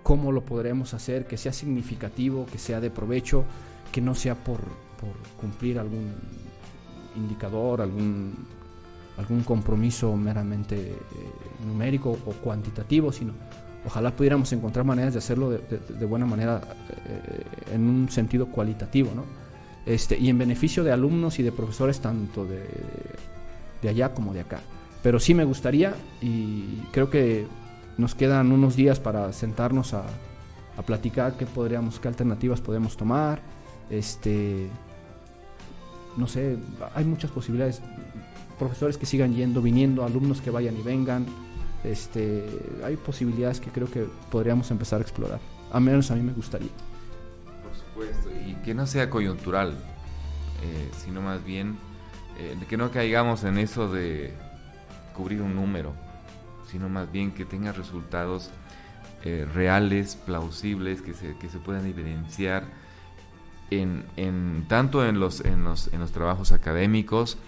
cómo 0.04 0.32
lo 0.32 0.46
podremos 0.46 0.94
hacer, 0.94 1.26
que 1.26 1.36
sea 1.36 1.52
significativo, 1.52 2.46
que 2.46 2.60
sea 2.60 2.80
de 2.80 2.92
provecho, 2.92 3.44
que 3.92 4.00
no 4.00 4.14
sea 4.14 4.36
por, 4.36 4.60
cumplir 5.42 5.80
algún 5.80 6.14
indicador, 7.16 7.82
algún, 7.82 8.46
compromiso 9.46 10.16
meramente 10.16 10.76
eh, 10.76 10.96
numérico 11.66 12.12
o 12.12 12.32
cuantitativo, 12.34 13.12
sino 13.12 13.34
ojalá 13.84 14.16
pudiéramos 14.16 14.54
encontrar 14.54 14.86
maneras 14.86 15.14
de 15.14 15.20
hacerlo 15.20 15.50
de, 15.50 16.06
buena 16.06 16.28
manera 16.28 16.62
eh, 17.08 17.74
en 17.74 17.90
un 17.90 18.10
sentido 18.10 18.46
cualitativo, 18.46 19.12
¿no? 19.16 19.24
Este, 19.88 20.20
y 20.20 20.30
en 20.30 20.38
beneficio 20.38 20.84
de 20.84 20.92
alumnos 20.92 21.40
y 21.40 21.44
de 21.44 21.52
profesores 21.52 22.00
tanto 22.00 22.46
de 22.46 23.90
allá 23.90 24.14
como 24.14 24.34
de 24.36 24.42
acá. 24.42 24.62
Pero 25.08 25.22
sí 25.22 25.34
me 25.34 25.46
gustaría 25.46 25.96
y 26.22 26.82
creo 26.92 27.10
que 27.10 27.48
nos 27.98 28.14
quedan 28.14 28.52
unos 28.52 28.76
días 28.76 29.00
para 29.00 29.32
sentarnos 29.32 29.94
a, 29.94 30.04
platicar 30.86 31.38
qué 31.38 31.46
podríamos, 31.46 31.98
qué 32.02 32.10
alternativas 32.10 32.60
podemos 32.60 32.98
tomar. 32.98 33.40
Este, 33.90 34.68
no 36.18 36.28
sé, 36.28 36.58
hay 36.94 37.06
muchas 37.06 37.32
posibilidades. 37.32 37.82
Profesores 38.60 38.98
que 38.98 39.06
sigan 39.06 39.34
yendo, 39.34 39.62
viniendo, 39.62 40.04
alumnos 40.04 40.42
que 40.42 40.50
vayan 40.50 40.76
y 40.76 40.82
vengan. 40.82 41.26
Este, 41.86 42.44
hay 42.84 42.98
posibilidades 42.98 43.62
que 43.62 43.70
creo 43.70 43.90
que 43.90 44.08
podríamos 44.30 44.72
empezar 44.72 45.00
a 45.00 45.04
explorar. 45.04 45.40
A 45.72 45.80
menos 45.80 46.12
a 46.12 46.16
mí 46.16 46.22
me 46.22 46.34
gustaría. 46.34 46.72
Por 47.64 47.74
supuesto, 47.74 48.30
y 48.46 48.56
que 48.56 48.74
no 48.74 48.86
sea 48.86 49.10
coyuntural, 49.10 49.70
eh, 49.70 50.90
sino 51.02 51.22
más 51.22 51.42
bien 51.46 51.78
eh, 52.38 52.58
que 52.68 52.76
no 52.76 52.92
caigamos 52.92 53.46
en 53.46 53.58
eso 53.58 53.88
de 53.88 54.34
cubrir 55.18 55.42
un 55.42 55.56
número, 55.56 55.94
sino 56.70 56.88
más 56.90 57.12
bien 57.12 57.32
que 57.32 57.44
tenga 57.44 57.72
resultados 57.72 58.52
eh, 59.24 59.48
reales, 59.52 60.16
plausibles, 60.16 61.02
que 61.02 61.16
se, 61.16 61.36
que 61.38 61.50
se 61.50 61.58
puedan 61.58 61.88
evidenciar 61.88 62.66
en, 63.72 64.06
en, 64.16 64.66
tanto 64.68 65.04
en 65.04 65.20
los, 65.20 65.44
en, 65.44 65.64
los, 65.64 65.92
en 65.92 66.00
los 66.00 66.12
trabajos 66.12 66.52
académicos 66.52 67.40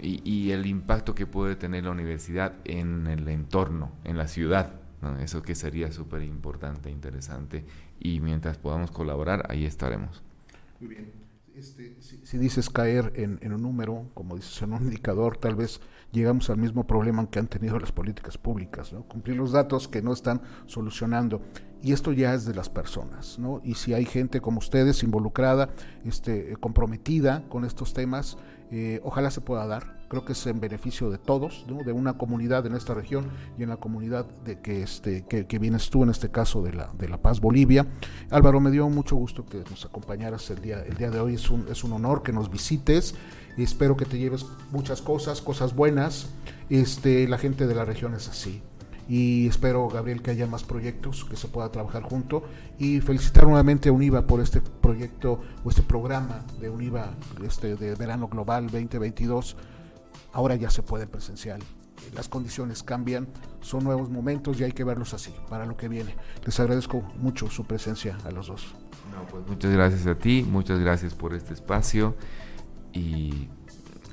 y, 0.00 0.50
el 0.50 0.66
impacto 0.66 1.14
que 1.14 1.26
puede 1.26 1.56
tener 1.56 1.84
la 1.84 1.90
universidad 1.90 2.54
en 2.64 3.06
el 3.06 3.28
entorno, 3.28 3.92
en 4.04 4.18
la 4.18 4.28
ciudad. 4.28 4.74
Eso 5.20 5.42
que 5.42 5.54
sería 5.54 5.92
súper 5.92 6.22
importante, 6.22 6.90
interesante. 6.90 7.64
Y 8.00 8.20
mientras 8.20 8.58
podamos 8.58 8.90
colaborar, 8.90 9.46
ahí 9.48 9.64
estaremos. 9.64 10.22
Muy 10.80 10.88
bien. 10.88 11.12
Este, 11.54 11.96
si, 12.00 12.38
dices 12.38 12.68
caer 12.68 13.12
en, 13.14 13.38
en, 13.40 13.52
un 13.52 13.62
número, 13.62 14.10
como 14.12 14.36
dices, 14.36 14.60
en 14.62 14.72
un 14.72 14.82
indicador, 14.82 15.36
tal 15.36 15.54
vez 15.54 15.80
llegamos 16.14 16.48
al 16.48 16.56
mismo 16.56 16.86
problema 16.86 17.28
que 17.28 17.38
han 17.38 17.48
tenido 17.48 17.78
las 17.78 17.92
políticas 17.92 18.38
públicas, 18.38 18.92
¿no? 18.92 19.02
cumplir 19.02 19.36
los 19.36 19.52
datos 19.52 19.88
que 19.88 20.00
no 20.00 20.12
están 20.12 20.40
solucionando. 20.66 21.42
Y 21.82 21.92
esto 21.92 22.12
ya 22.12 22.32
es 22.32 22.46
de 22.46 22.54
las 22.54 22.70
personas, 22.70 23.38
¿no? 23.38 23.60
Y 23.62 23.74
si 23.74 23.92
hay 23.92 24.06
gente 24.06 24.40
como 24.40 24.58
ustedes 24.58 25.02
involucrada, 25.02 25.68
este, 26.06 26.56
comprometida 26.58 27.44
con 27.50 27.66
estos 27.66 27.92
temas, 27.92 28.38
eh, 28.70 29.00
ojalá 29.04 29.30
se 29.30 29.42
pueda 29.42 29.66
dar. 29.66 29.98
Creo 30.08 30.24
que 30.24 30.32
es 30.32 30.46
en 30.46 30.60
beneficio 30.60 31.10
de 31.10 31.18
todos, 31.18 31.66
¿no? 31.68 31.82
de 31.84 31.92
una 31.92 32.14
comunidad 32.14 32.64
en 32.64 32.74
esta 32.74 32.94
región 32.94 33.28
y 33.58 33.64
en 33.64 33.68
la 33.68 33.76
comunidad 33.76 34.24
de 34.44 34.60
que, 34.60 34.82
este, 34.82 35.26
que, 35.26 35.46
que, 35.46 35.58
vienes 35.58 35.90
tú, 35.90 36.04
en 36.04 36.10
este 36.10 36.30
caso 36.30 36.62
de 36.62 36.72
la, 36.72 36.90
de 36.96 37.08
la 37.08 37.18
Paz 37.18 37.40
Bolivia. 37.40 37.86
Álvaro, 38.30 38.60
me 38.60 38.70
dio 38.70 38.88
mucho 38.88 39.16
gusto 39.16 39.44
que 39.44 39.58
nos 39.68 39.84
acompañaras 39.84 40.48
el 40.50 40.62
día, 40.62 40.82
el 40.82 40.96
día 40.96 41.10
de 41.10 41.20
hoy. 41.20 41.34
Es 41.34 41.50
un, 41.50 41.66
es 41.68 41.84
un 41.84 41.92
honor 41.92 42.22
que 42.22 42.32
nos 42.32 42.50
visites 42.50 43.14
espero 43.62 43.96
que 43.96 44.04
te 44.04 44.18
lleves 44.18 44.46
muchas 44.70 45.00
cosas, 45.00 45.40
cosas 45.40 45.74
buenas. 45.74 46.28
Este, 46.70 47.28
la 47.28 47.38
gente 47.38 47.66
de 47.66 47.74
la 47.74 47.84
región 47.84 48.14
es 48.14 48.28
así. 48.28 48.62
Y 49.08 49.46
espero, 49.46 49.86
Gabriel, 49.88 50.22
que 50.22 50.30
haya 50.30 50.46
más 50.46 50.64
proyectos 50.64 51.24
que 51.24 51.36
se 51.36 51.48
pueda 51.48 51.70
trabajar 51.70 52.02
junto. 52.02 52.44
Y 52.78 53.00
felicitar 53.00 53.44
nuevamente 53.44 53.90
a 53.90 53.92
UNIVA 53.92 54.26
por 54.26 54.40
este 54.40 54.60
proyecto 54.60 55.40
o 55.62 55.70
este 55.70 55.82
programa 55.82 56.44
de 56.60 56.70
UNIVA 56.70 57.14
este, 57.44 57.76
de 57.76 57.94
Verano 57.94 58.28
Global 58.28 58.64
2022. 58.64 59.56
Ahora 60.32 60.56
ya 60.56 60.70
se 60.70 60.82
puede 60.82 61.06
presencial. 61.06 61.60
Las 62.14 62.28
condiciones 62.28 62.82
cambian, 62.82 63.28
son 63.60 63.84
nuevos 63.84 64.10
momentos 64.10 64.60
y 64.60 64.64
hay 64.64 64.72
que 64.72 64.84
verlos 64.84 65.14
así 65.14 65.32
para 65.48 65.64
lo 65.64 65.76
que 65.76 65.88
viene. 65.88 66.16
Les 66.44 66.58
agradezco 66.60 67.02
mucho 67.16 67.48
su 67.48 67.64
presencia 67.64 68.18
a 68.24 68.30
los 68.30 68.48
dos. 68.48 68.74
Pues 69.30 69.46
muchas 69.46 69.72
gracias 69.72 70.06
a 70.06 70.16
ti, 70.16 70.44
muchas 70.48 70.80
gracias 70.80 71.14
por 71.14 71.34
este 71.34 71.54
espacio 71.54 72.14
y 72.94 73.48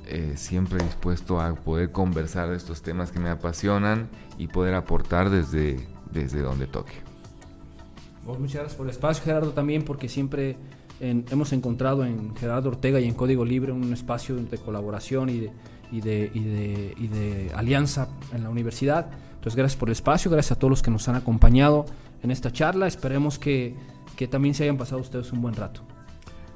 eh, 0.06 0.34
siempre 0.36 0.82
dispuesto 0.84 1.40
a 1.40 1.54
poder 1.54 1.92
conversar 1.92 2.50
de 2.50 2.56
estos 2.56 2.82
temas 2.82 3.12
que 3.12 3.20
me 3.20 3.30
apasionan 3.30 4.08
y 4.36 4.48
poder 4.48 4.74
aportar 4.74 5.30
desde, 5.30 5.86
desde 6.10 6.42
donde 6.42 6.66
toque. 6.66 6.92
muchas 8.24 8.54
gracias 8.54 8.74
por 8.74 8.86
el 8.86 8.90
espacio, 8.90 9.24
Gerardo, 9.24 9.52
también 9.52 9.84
porque 9.84 10.08
siempre 10.08 10.56
hemos 11.00 11.52
encontrado 11.52 12.04
en 12.04 12.34
Gerardo 12.36 12.68
Ortega 12.68 13.00
y 13.00 13.08
en 13.08 13.14
Código 13.14 13.44
Libre 13.44 13.72
un 13.72 13.92
espacio 13.92 14.36
de 14.36 14.58
colaboración 14.58 15.30
y 15.30 15.40
de, 15.40 15.52
y 15.90 16.00
de, 16.00 16.30
y 16.32 16.40
de, 16.40 16.94
y 16.96 17.06
de 17.08 17.52
alianza 17.54 18.08
en 18.32 18.44
la 18.44 18.50
universidad. 18.50 19.10
Entonces, 19.34 19.56
gracias 19.56 19.78
por 19.78 19.88
el 19.88 19.94
espacio, 19.94 20.30
gracias 20.30 20.52
a 20.52 20.58
todos 20.58 20.70
los 20.70 20.82
que 20.82 20.90
nos 20.92 21.08
han 21.08 21.16
acompañado 21.16 21.86
en 22.22 22.30
esta 22.30 22.52
charla. 22.52 22.86
Esperemos 22.86 23.38
que, 23.38 23.74
que 24.16 24.28
también 24.28 24.54
se 24.54 24.62
hayan 24.62 24.76
pasado 24.76 25.00
ustedes 25.00 25.32
un 25.32 25.42
buen 25.42 25.54
rato. 25.54 25.82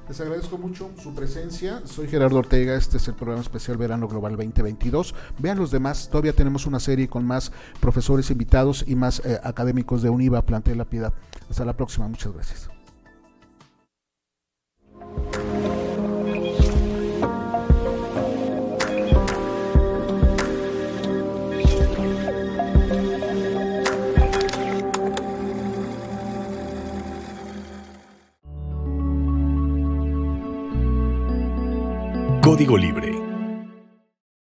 Les 0.09 0.21
agradezco 0.21 0.57
mucho 0.57 0.91
su 1.03 1.15
presencia. 1.15 1.83
Soy 1.85 2.07
Gerardo 2.07 2.39
Ortega. 2.39 2.77
Este 2.77 2.99
es 2.99 3.09
el 3.09 3.15
programa 3.15 3.43
especial 3.43 3.77
Verano 3.77 4.07
Global 4.07 4.37
2022. 4.37 5.15
Vean 5.39 5.59
los 5.59 5.73
demás. 5.73 6.09
Todavía 6.09 6.33
tenemos 6.33 6.67
una 6.67 6.79
serie 6.79 7.09
con 7.09 7.25
más 7.27 7.51
profesores 7.81 8.31
invitados 8.31 8.85
y 8.87 8.95
más 8.95 9.21
eh, 9.25 9.41
académicos 9.43 10.03
de 10.03 10.11
UNIVA, 10.11 10.43
Plantel 10.43 10.79
La 10.79 10.85
Piedad. 10.85 11.13
Hasta 11.51 11.65
la 11.65 11.77
próxima. 11.77 12.07
Muchas 12.07 12.33
gracias. 12.33 12.76
Código 32.47 32.77
Libre 32.77 33.16